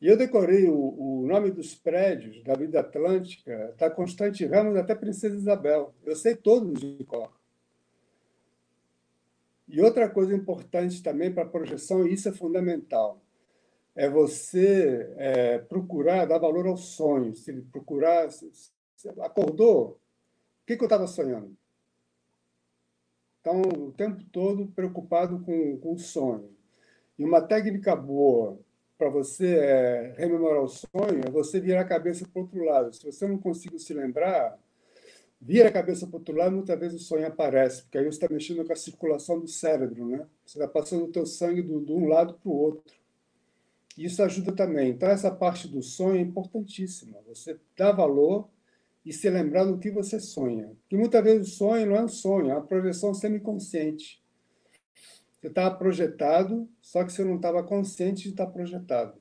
E 0.00 0.06
eu 0.06 0.16
decorei 0.16 0.66
o, 0.66 0.74
o 0.74 1.26
nome 1.26 1.50
dos 1.50 1.74
prédios 1.74 2.42
da 2.42 2.54
Vida 2.54 2.80
Atlântica, 2.80 3.74
da 3.76 3.90
Constante 3.90 4.46
Ramos 4.46 4.76
até 4.76 4.94
Princesa 4.94 5.36
Isabel. 5.36 5.94
Eu 6.04 6.16
sei 6.16 6.34
todos 6.34 6.80
de 6.80 7.04
cor. 7.04 7.30
E 9.68 9.80
outra 9.80 10.08
coisa 10.08 10.34
importante 10.34 11.02
também 11.02 11.32
para 11.32 11.42
a 11.42 11.48
projeção, 11.48 12.06
e 12.06 12.14
isso 12.14 12.28
é 12.28 12.32
fundamental, 12.32 13.20
é 13.94 14.08
você 14.08 15.14
é, 15.16 15.58
procurar 15.58 16.24
dar 16.24 16.38
valor 16.38 16.66
aos 16.66 16.86
sonhos. 16.96 17.44
Se 17.44 17.52
procurar, 17.70 18.30
se, 18.30 18.50
se 18.96 19.08
acordou, 19.20 19.90
o 20.62 20.66
que, 20.66 20.76
que 20.76 20.82
eu 20.82 20.86
estava 20.86 21.06
sonhando? 21.06 21.54
Então, 23.40 23.60
o 23.60 23.92
tempo 23.92 24.24
todo 24.32 24.66
preocupado 24.68 25.40
com, 25.40 25.78
com 25.78 25.92
o 25.92 25.98
sonho. 25.98 26.50
E 27.18 27.24
uma 27.24 27.42
técnica 27.42 27.94
boa 27.94 28.58
para 29.00 29.08
você 29.08 29.56
é, 29.56 30.14
rememorar 30.18 30.62
o 30.62 30.68
sonho 30.68 31.22
é 31.26 31.30
você 31.30 31.58
virar 31.58 31.80
a 31.80 31.84
cabeça 31.86 32.28
para 32.30 32.38
o 32.38 32.42
outro 32.44 32.62
lado. 32.62 32.94
Se 32.94 33.02
você 33.02 33.26
não 33.26 33.38
conseguir 33.38 33.78
se 33.78 33.94
lembrar, 33.94 34.58
vira 35.40 35.70
a 35.70 35.72
cabeça 35.72 36.06
para 36.06 36.16
o 36.16 36.18
outro 36.18 36.36
lado, 36.36 36.54
muitas 36.54 36.78
vezes 36.78 37.00
o 37.00 37.04
sonho 37.04 37.26
aparece, 37.26 37.80
porque 37.80 37.96
aí 37.96 38.04
você 38.04 38.10
está 38.22 38.28
mexendo 38.28 38.62
com 38.62 38.72
a 38.74 38.76
circulação 38.76 39.40
do 39.40 39.48
cérebro, 39.48 40.06
né? 40.06 40.26
Você 40.44 40.58
está 40.58 40.68
passando 40.68 41.06
o 41.06 41.08
teu 41.10 41.24
sangue 41.24 41.62
de 41.62 41.92
um 41.92 42.08
lado 42.08 42.34
para 42.34 42.50
o 42.50 42.54
outro. 42.54 42.94
Isso 43.96 44.22
ajuda 44.22 44.52
também. 44.52 44.90
Então, 44.90 45.08
essa 45.08 45.30
parte 45.30 45.66
do 45.66 45.82
sonho 45.82 46.18
é 46.18 46.20
importantíssima. 46.20 47.16
Você 47.26 47.58
dá 47.74 47.92
valor 47.92 48.50
e 49.02 49.14
se 49.14 49.30
lembrar 49.30 49.64
do 49.64 49.78
que 49.78 49.90
você 49.90 50.20
sonha. 50.20 50.72
Porque 50.82 50.96
muitas 50.98 51.24
vezes 51.24 51.48
o 51.48 51.56
sonho 51.56 51.86
não 51.86 51.96
é 51.96 52.04
um 52.04 52.08
sonho, 52.08 52.50
é 52.50 52.52
uma 52.54 52.66
projeção 52.66 53.14
semiconsciente. 53.14 54.22
Você 55.40 55.46
estava 55.46 55.74
projetado, 55.74 56.68
só 56.82 57.02
que 57.02 57.12
você 57.12 57.24
não 57.24 57.36
estava 57.36 57.62
consciente 57.62 58.24
de 58.24 58.28
estar 58.30 58.46
projetado. 58.46 59.18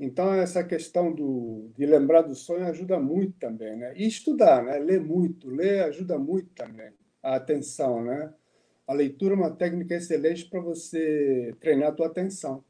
Então, 0.00 0.32
essa 0.32 0.64
questão 0.64 1.12
do, 1.12 1.70
de 1.76 1.84
lembrar 1.84 2.22
do 2.22 2.34
sonho 2.34 2.64
ajuda 2.64 2.98
muito 2.98 3.38
também. 3.38 3.76
Né? 3.76 3.92
E 3.96 4.06
estudar, 4.06 4.64
né? 4.64 4.78
ler 4.78 5.00
muito. 5.00 5.50
Ler 5.50 5.84
ajuda 5.84 6.18
muito 6.18 6.50
também. 6.54 6.92
A 7.22 7.34
atenção. 7.34 8.02
Né? 8.04 8.32
A 8.86 8.94
leitura 8.94 9.34
é 9.34 9.36
uma 9.36 9.50
técnica 9.50 9.96
excelente 9.96 10.48
para 10.48 10.60
você 10.60 11.54
treinar 11.60 11.88
a 11.88 11.92
tua 11.92 12.06
atenção. 12.06 12.64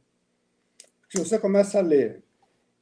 Se 1.09 1.19
você 1.19 1.39
começa 1.39 1.79
a 1.79 1.83
ler 1.83 2.25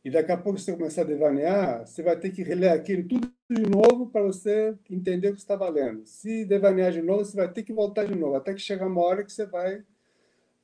e 0.07 0.11
daqui 0.11 0.31
a 0.31 0.37
pouco 0.37 0.57
você 0.57 0.73
começar 0.73 1.01
a 1.01 1.05
devanear, 1.05 1.85
você 1.85 2.01
vai 2.01 2.17
ter 2.17 2.31
que 2.31 2.41
reler 2.41 2.71
aquilo 2.71 3.09
tudo 3.09 3.29
de 3.51 3.63
novo 3.69 4.07
para 4.07 4.23
você 4.23 4.79
entender 4.89 5.31
o 5.31 5.33
que 5.33 5.41
está 5.41 5.57
valendo. 5.57 6.07
Se 6.07 6.45
devanear 6.45 6.93
de 6.93 7.03
novo, 7.03 7.25
você 7.25 7.37
vai 7.37 7.51
ter 7.51 7.65
que 7.65 7.73
voltar 7.73 8.05
de 8.07 8.15
novo, 8.15 8.37
até 8.37 8.55
que 8.55 8.61
chegar 8.61 8.87
uma 8.87 9.03
hora 9.03 9.25
que 9.25 9.33
você 9.33 9.45
vai 9.47 9.83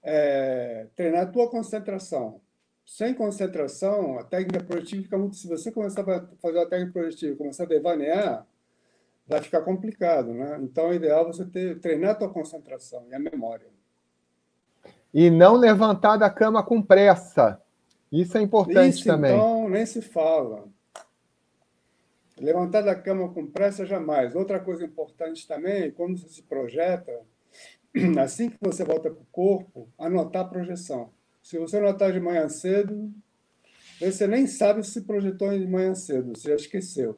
é, 0.00 0.86
treinar 0.94 1.22
a 1.22 1.26
tua 1.26 1.50
concentração. 1.50 2.40
Sem 2.86 3.14
concentração, 3.14 4.16
a 4.16 4.22
técnica 4.22 4.62
projetiva 4.62 5.02
fica 5.02 5.18
muito. 5.18 5.34
Se 5.34 5.48
você 5.48 5.72
começar 5.72 6.08
a 6.08 6.24
fazer 6.40 6.60
a 6.60 6.66
técnica 6.66 6.92
projetiva 6.92 7.32
e 7.32 7.36
começar 7.36 7.64
a 7.64 7.66
devanear, 7.66 8.46
vai 9.26 9.42
ficar 9.42 9.62
complicado, 9.62 10.32
né? 10.32 10.60
Então, 10.62 10.92
é 10.92 10.94
ideal 10.94 11.26
você 11.26 11.44
ter, 11.44 11.80
treinar 11.80 12.12
a 12.12 12.14
tua 12.14 12.28
concentração 12.28 13.04
e 13.10 13.14
a 13.14 13.18
memória. 13.18 13.66
E 15.12 15.30
não 15.30 15.56
levantar 15.56 16.16
da 16.16 16.30
cama 16.30 16.62
com 16.62 16.80
pressa. 16.80 17.60
Isso 18.12 18.36
é 18.36 18.42
importante 18.42 18.96
Isso, 18.96 19.06
também. 19.06 19.32
Então, 19.34 19.68
nem 19.70 19.86
se 19.86 20.02
fala. 20.02 20.68
Levantar 22.38 22.82
da 22.82 22.94
cama 22.94 23.32
com 23.32 23.46
pressa 23.46 23.86
jamais. 23.86 24.34
Outra 24.34 24.60
coisa 24.60 24.84
importante 24.84 25.48
também, 25.48 25.90
quando 25.90 26.18
você 26.18 26.28
se 26.28 26.42
projeta, 26.42 27.10
assim 28.20 28.50
que 28.50 28.58
você 28.60 28.84
volta 28.84 29.10
para 29.10 29.22
o 29.22 29.26
corpo, 29.32 29.88
anotar 29.98 30.42
a 30.42 30.48
projeção. 30.48 31.10
Se 31.42 31.58
você 31.58 31.78
anotar 31.78 32.12
de 32.12 32.20
manhã 32.20 32.48
cedo, 32.50 33.10
você 33.98 34.26
nem 34.26 34.46
sabe 34.46 34.86
se 34.86 35.00
projetou 35.02 35.50
de 35.58 35.66
manhã 35.66 35.94
cedo, 35.94 36.36
você 36.36 36.50
já 36.50 36.56
esqueceu. 36.56 37.16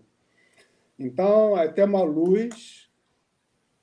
Então, 0.96 1.56
até 1.56 1.84
uma 1.84 2.04
luz, 2.04 2.88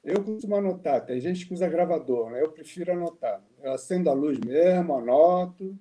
eu 0.02 0.24
costumo 0.24 0.56
anotar. 0.56 1.06
Tem 1.06 1.20
gente 1.20 1.46
que 1.46 1.54
usa 1.54 1.68
gravador, 1.68 2.32
né? 2.32 2.42
eu 2.42 2.52
prefiro 2.52 2.94
anotar. 2.94 3.44
Eu 3.62 3.74
acendo 3.74 4.10
a 4.10 4.14
luz 4.14 4.40
mesmo, 4.40 4.96
anoto 4.96 5.78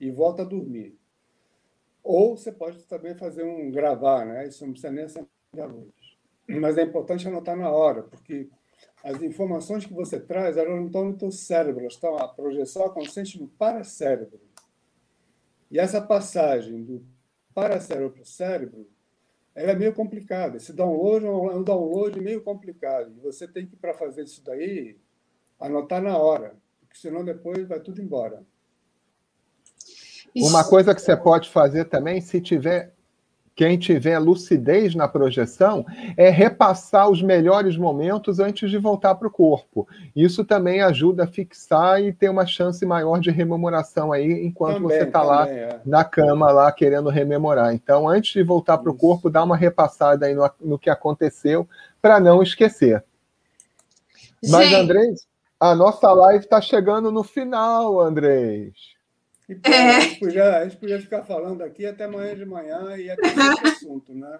e 0.00 0.10
volto 0.10 0.42
a 0.42 0.44
dormir. 0.44 0.98
Ou 2.02 2.36
você 2.36 2.52
pode 2.52 2.84
também 2.84 3.14
fazer 3.14 3.44
um 3.44 3.70
gravar, 3.70 4.24
né? 4.24 4.46
isso 4.46 4.64
não 4.64 4.72
precisa 4.72 4.92
nem 4.92 5.04
acender 5.04 5.28
a 5.58 5.66
luz. 5.66 5.92
Mas 6.48 6.78
é 6.78 6.82
importante 6.82 7.28
anotar 7.28 7.56
na 7.56 7.70
hora, 7.70 8.02
porque 8.02 8.48
as 9.04 9.20
informações 9.22 9.84
que 9.84 9.92
você 9.92 10.18
traz, 10.18 10.56
elas 10.56 10.74
não 10.74 10.86
estão 10.86 11.04
no 11.04 11.18
teu 11.18 11.30
cérebro, 11.30 11.80
elas 11.80 11.94
estão 11.94 12.16
a 12.16 12.26
projeção 12.26 12.88
consciente 12.90 13.40
no 13.40 13.48
paracérebro. 13.48 14.40
E 15.70 15.78
essa 15.78 16.00
passagem 16.00 16.82
do 16.82 17.04
paracérebro 17.52 18.10
para 18.10 18.22
o 18.22 18.26
cérebro 18.26 18.88
ela 19.58 19.72
é 19.72 19.74
meio 19.74 19.92
complicada. 19.92 20.56
Esse 20.56 20.72
download 20.72 21.26
é 21.26 21.30
um 21.30 21.64
download 21.64 22.20
meio 22.20 22.40
complicado. 22.40 23.12
E 23.16 23.20
você 23.20 23.48
tem 23.48 23.66
que, 23.66 23.74
para 23.74 23.92
fazer 23.92 24.22
isso 24.22 24.42
daí, 24.44 24.96
anotar 25.58 26.00
na 26.00 26.16
hora, 26.16 26.56
porque 26.78 26.96
senão 26.96 27.24
depois 27.24 27.66
vai 27.66 27.80
tudo 27.80 28.00
embora. 28.00 28.46
Uma 30.36 30.64
coisa 30.64 30.94
que 30.94 31.00
você 31.00 31.16
pode 31.16 31.48
fazer 31.48 31.86
também, 31.86 32.20
se 32.20 32.40
tiver 32.40 32.92
quem 33.58 33.76
tiver 33.76 34.20
lucidez 34.20 34.94
na 34.94 35.08
projeção, 35.08 35.84
é 36.16 36.30
repassar 36.30 37.10
os 37.10 37.20
melhores 37.20 37.76
momentos 37.76 38.38
antes 38.38 38.70
de 38.70 38.78
voltar 38.78 39.16
para 39.16 39.26
o 39.26 39.30
corpo. 39.32 39.88
Isso 40.14 40.44
também 40.44 40.80
ajuda 40.80 41.24
a 41.24 41.26
fixar 41.26 42.00
e 42.00 42.12
ter 42.12 42.28
uma 42.28 42.46
chance 42.46 42.86
maior 42.86 43.18
de 43.18 43.32
rememoração 43.32 44.12
aí, 44.12 44.46
enquanto 44.46 44.74
também, 44.74 44.98
você 44.98 45.02
está 45.02 45.24
lá 45.24 45.48
é. 45.48 45.80
na 45.84 46.04
cama, 46.04 46.52
lá 46.52 46.70
querendo 46.70 47.10
rememorar. 47.10 47.74
Então, 47.74 48.08
antes 48.08 48.32
de 48.32 48.44
voltar 48.44 48.78
para 48.78 48.92
o 48.92 48.96
corpo, 48.96 49.28
dá 49.28 49.42
uma 49.42 49.56
repassada 49.56 50.26
aí 50.26 50.36
no, 50.36 50.48
no 50.60 50.78
que 50.78 50.88
aconteceu, 50.88 51.68
para 52.00 52.20
não 52.20 52.40
esquecer. 52.40 53.02
Gente. 54.40 54.52
Mas, 54.52 54.72
Andrés, 54.72 55.26
a 55.58 55.74
nossa 55.74 56.12
live 56.12 56.44
está 56.44 56.60
chegando 56.60 57.10
no 57.10 57.24
final, 57.24 58.00
Andrés. 58.00 58.97
E 59.48 59.54
pô, 59.54 59.70
é. 59.70 59.96
a, 59.96 60.00
gente 60.00 60.20
podia, 60.20 60.56
a 60.58 60.64
gente 60.64 60.76
podia 60.76 61.00
ficar 61.00 61.24
falando 61.24 61.62
aqui 61.62 61.86
até 61.86 62.04
amanhã 62.04 62.36
de 62.36 62.44
manhã 62.44 62.96
e 62.98 63.10
até 63.10 63.28
esse 63.28 63.38
assunto, 63.66 64.14
né? 64.14 64.38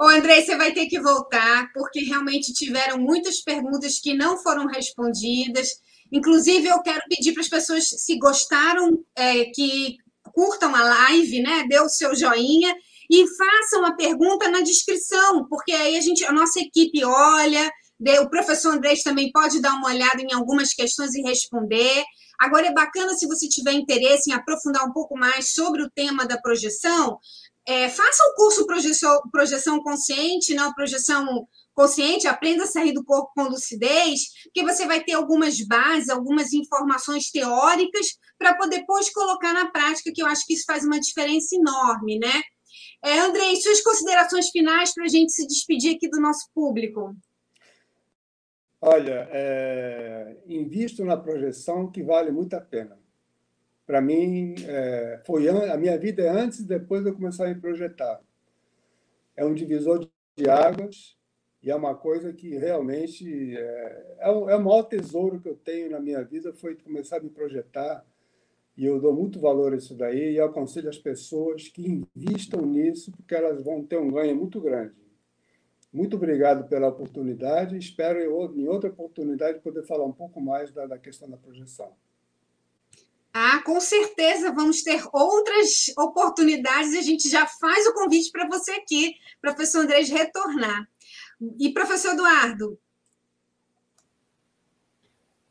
Ô, 0.00 0.04
André, 0.04 0.40
você 0.40 0.56
vai 0.56 0.72
ter 0.72 0.86
que 0.86 0.98
voltar, 0.98 1.70
porque 1.74 2.00
realmente 2.00 2.54
tiveram 2.54 2.98
muitas 2.98 3.42
perguntas 3.42 3.98
que 3.98 4.14
não 4.14 4.38
foram 4.38 4.66
respondidas. 4.66 5.68
Inclusive, 6.10 6.66
eu 6.66 6.82
quero 6.82 7.02
pedir 7.08 7.32
para 7.32 7.42
as 7.42 7.48
pessoas, 7.48 7.88
se 7.88 8.18
gostaram, 8.18 9.04
é, 9.14 9.44
que 9.46 9.98
curtam 10.32 10.74
a 10.74 10.82
live, 10.82 11.42
né? 11.42 11.64
Dê 11.68 11.78
o 11.80 11.88
seu 11.88 12.14
joinha 12.16 12.74
e 13.10 13.26
façam 13.36 13.84
a 13.84 13.94
pergunta 13.94 14.48
na 14.50 14.60
descrição, 14.60 15.46
porque 15.48 15.72
aí 15.72 15.96
a 15.96 16.00
gente, 16.00 16.24
a 16.24 16.32
nossa 16.32 16.60
equipe 16.60 17.04
olha, 17.04 17.70
o 18.22 18.30
professor 18.30 18.72
Andrés 18.72 19.02
também 19.02 19.30
pode 19.30 19.60
dar 19.60 19.74
uma 19.74 19.88
olhada 19.88 20.22
em 20.22 20.32
algumas 20.32 20.72
questões 20.72 21.14
e 21.14 21.22
responder. 21.22 22.04
Agora, 22.40 22.66
é 22.66 22.72
bacana 22.72 23.12
se 23.12 23.26
você 23.26 23.46
tiver 23.46 23.72
interesse 23.72 24.30
em 24.30 24.32
aprofundar 24.32 24.82
um 24.88 24.92
pouco 24.92 25.14
mais 25.14 25.52
sobre 25.52 25.82
o 25.82 25.90
tema 25.90 26.24
da 26.24 26.40
projeção, 26.40 27.18
é, 27.66 27.90
faça 27.90 28.24
o 28.24 28.34
curso 28.34 28.66
projeção, 28.66 29.20
projeção 29.30 29.82
Consciente, 29.82 30.54
não 30.54 30.72
Projeção 30.72 31.46
Consciente, 31.74 32.26
aprenda 32.26 32.64
a 32.64 32.66
sair 32.66 32.92
do 32.92 33.04
corpo 33.04 33.30
com 33.34 33.44
lucidez, 33.44 34.22
que 34.54 34.62
você 34.62 34.86
vai 34.86 35.04
ter 35.04 35.12
algumas 35.12 35.60
bases, 35.66 36.08
algumas 36.08 36.54
informações 36.54 37.30
teóricas 37.30 38.18
para 38.38 38.56
poder 38.56 38.78
depois 38.78 39.12
colocar 39.12 39.52
na 39.52 39.70
prática, 39.70 40.10
que 40.12 40.22
eu 40.22 40.26
acho 40.26 40.46
que 40.46 40.54
isso 40.54 40.64
faz 40.66 40.82
uma 40.82 40.98
diferença 40.98 41.54
enorme, 41.54 42.18
né? 42.18 42.42
É, 43.04 43.18
Andrei, 43.20 43.54
suas 43.56 43.82
considerações 43.82 44.48
finais 44.48 44.94
para 44.94 45.04
a 45.04 45.08
gente 45.08 45.32
se 45.32 45.46
despedir 45.46 45.96
aqui 45.96 46.08
do 46.08 46.20
nosso 46.20 46.48
público. 46.54 47.14
Olha, 48.80 49.28
é, 49.30 50.36
invisto 50.46 51.04
na 51.04 51.16
projeção 51.16 51.90
que 51.90 52.02
vale 52.02 52.30
muito 52.30 52.54
a 52.54 52.60
pena. 52.60 52.98
Para 53.86 54.00
mim, 54.00 54.54
é, 54.66 55.20
foi 55.26 55.48
a 55.48 55.76
minha 55.76 55.98
vida 55.98 56.22
é 56.22 56.28
antes 56.30 56.60
e 56.60 56.64
depois 56.66 57.02
de 57.02 57.10
eu 57.10 57.14
começar 57.14 57.46
a 57.46 57.48
me 57.48 57.60
projetar. 57.60 58.20
É 59.36 59.44
um 59.44 59.52
divisor 59.52 60.08
de 60.36 60.48
águas 60.48 61.18
e 61.62 61.70
é 61.70 61.74
uma 61.74 61.94
coisa 61.94 62.32
que 62.32 62.56
realmente 62.56 63.54
é, 63.56 64.16
é, 64.20 64.30
o, 64.30 64.48
é 64.48 64.56
o 64.56 64.64
maior 64.64 64.84
tesouro 64.84 65.40
que 65.40 65.48
eu 65.48 65.56
tenho 65.56 65.90
na 65.90 66.00
minha 66.00 66.22
vida 66.24 66.52
foi 66.54 66.74
começar 66.76 67.18
a 67.18 67.20
me 67.20 67.28
projetar 67.28 68.06
e 68.76 68.86
eu 68.86 68.98
dou 68.98 69.14
muito 69.14 69.38
valor 69.40 69.74
a 69.74 69.76
isso 69.76 69.94
daí 69.94 70.34
e 70.34 70.40
aconselho 70.40 70.88
as 70.88 70.98
pessoas 70.98 71.68
que 71.68 72.06
invistam 72.16 72.64
nisso 72.64 73.12
porque 73.12 73.34
elas 73.34 73.62
vão 73.62 73.84
ter 73.84 73.98
um 73.98 74.10
ganho 74.10 74.34
muito 74.34 74.58
grande. 74.60 74.99
Muito 75.92 76.16
obrigado 76.16 76.68
pela 76.68 76.88
oportunidade. 76.88 77.76
Espero, 77.76 78.20
em 78.54 78.68
outra 78.68 78.90
oportunidade, 78.90 79.58
poder 79.58 79.84
falar 79.86 80.04
um 80.04 80.12
pouco 80.12 80.40
mais 80.40 80.70
da, 80.72 80.86
da 80.86 80.98
questão 80.98 81.28
da 81.28 81.36
projeção. 81.36 81.92
Ah, 83.32 83.62
com 83.64 83.80
certeza 83.80 84.52
vamos 84.52 84.82
ter 84.82 85.02
outras 85.12 85.92
oportunidades. 85.96 86.96
A 86.96 87.00
gente 87.00 87.28
já 87.28 87.46
faz 87.46 87.86
o 87.86 87.94
convite 87.94 88.30
para 88.30 88.48
você 88.48 88.72
aqui, 88.72 89.14
professor 89.40 89.80
Andrés, 89.82 90.08
retornar. 90.08 90.88
E 91.58 91.72
professor 91.72 92.12
Eduardo? 92.12 92.78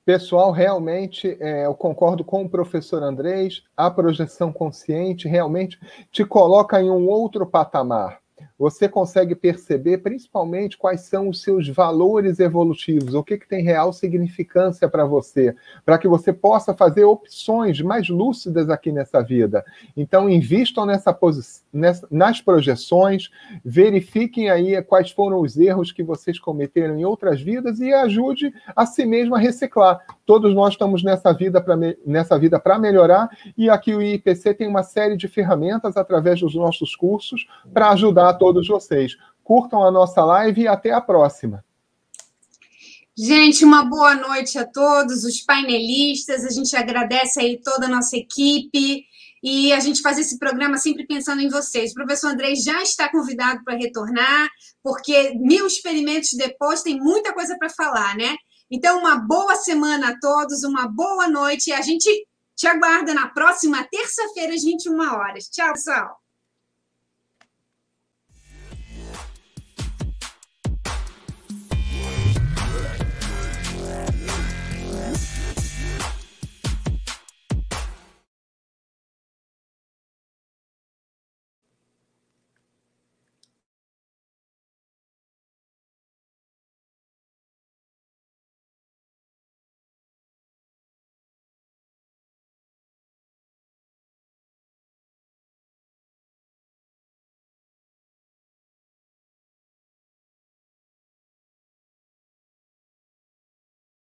Pessoal, 0.06 0.52
realmente 0.52 1.38
é, 1.40 1.66
eu 1.66 1.76
concordo 1.76 2.24
com 2.24 2.44
o 2.44 2.50
professor 2.50 3.04
Andrés. 3.04 3.64
A 3.78 3.92
projeção 3.92 4.52
consciente 4.52 5.28
realmente 5.28 5.80
te 6.12 6.26
coloca 6.26 6.82
em 6.82 6.90
um 6.90 7.08
outro 7.08 7.46
patamar 7.46 8.22
você 8.60 8.90
consegue 8.90 9.34
perceber 9.36 10.00
principalmente 10.00 10.78
quais 10.78 11.02
são 11.02 11.30
os 11.30 11.42
seus 11.42 11.70
valores 11.70 12.42
evolutivos, 12.42 13.14
o 13.14 13.24
que, 13.24 13.38
que 13.38 13.48
tem 13.48 13.64
real 13.64 13.94
significância 13.94 14.90
para 14.90 15.06
você, 15.06 15.56
para 15.86 15.98
que 15.98 16.10
você 16.10 16.34
possa 16.34 16.74
fazer 16.74 17.06
opções 17.06 17.80
mais 17.80 18.10
lúcidas 18.10 18.70
aqui 18.70 18.92
nessa 18.92 19.22
vida. 19.22 19.64
Então, 19.96 20.30
invistam 20.30 20.86
nessa 20.86 21.18
nessa, 21.72 22.06
nas 22.12 22.42
projeções, 22.42 23.30
verifiquem 23.64 24.50
aí 24.50 24.82
quais 24.84 25.10
foram 25.10 25.40
os 25.40 25.58
erros 25.58 25.94
que 25.94 26.04
vocês 26.04 26.38
cometeram 26.38 27.00
em 27.00 27.06
outras 27.06 27.40
vidas 27.42 27.80
e 27.80 27.94
ajude 27.94 28.54
a 28.76 28.86
si 28.86 29.06
mesmo 29.06 29.36
a 29.36 29.40
reciclar. 29.40 30.02
Todos 30.26 30.54
nós 30.54 30.74
estamos 30.74 31.02
nessa 31.02 31.32
vida 31.32 31.62
para 31.62 31.78
nessa 32.06 32.38
vida 32.38 32.60
para 32.60 32.78
melhorar 32.78 33.30
e 33.58 33.70
aqui 33.70 33.96
o 33.96 34.02
IPC 34.02 34.54
tem 34.54 34.68
uma 34.68 34.84
série 34.84 35.16
de 35.16 35.28
ferramentas 35.28 35.96
através 35.96 36.42
dos 36.42 36.56
nossos 36.56 36.96
cursos 36.96 37.48
para 37.74 37.92
ajudar 37.92 38.34
todos 38.34 38.49
todos 38.50 38.68
vocês. 38.68 39.16
Curtam 39.44 39.84
a 39.84 39.92
nossa 39.92 40.26
live 40.26 40.62
e 40.62 40.68
até 40.68 40.92
a 40.92 41.00
próxima. 41.00 41.64
Gente, 43.16 43.64
uma 43.64 43.84
boa 43.84 44.16
noite 44.16 44.58
a 44.58 44.66
todos 44.66 45.24
os 45.24 45.42
painelistas. 45.42 46.44
A 46.46 46.50
gente 46.50 46.76
agradece 46.76 47.40
aí 47.40 47.62
toda 47.62 47.86
a 47.86 47.90
nossa 47.90 48.18
equipe 48.18 49.06
e 49.44 49.72
a 49.72 49.80
gente 49.80 50.02
faz 50.02 50.18
esse 50.18 50.40
programa 50.40 50.78
sempre 50.78 51.06
pensando 51.06 51.42
em 51.42 51.50
vocês. 51.50 51.92
O 51.92 51.96
professor 51.96 52.32
André 52.32 52.56
já 52.56 52.82
está 52.82 53.10
convidado 53.12 53.64
para 53.64 53.78
retornar, 53.78 54.50
porque 54.82 55.36
mil 55.36 55.68
experimentos 55.68 56.32
depois 56.34 56.82
tem 56.82 57.00
muita 57.00 57.34
coisa 57.34 57.56
para 57.58 57.70
falar, 57.70 58.16
né? 58.16 58.36
Então, 58.72 59.00
uma 59.00 59.18
boa 59.18 59.56
semana 59.56 60.10
a 60.10 60.20
todos, 60.20 60.64
uma 60.64 60.88
boa 60.88 61.28
noite 61.28 61.72
a 61.72 61.82
gente 61.82 62.10
te 62.56 62.68
aguarda 62.68 63.14
na 63.14 63.28
próxima 63.28 63.88
terça-feira 63.92 64.54
às 64.54 64.64
21 64.64 65.00
horas. 65.02 65.50
Tchau, 65.50 65.72
pessoal. 65.74 66.20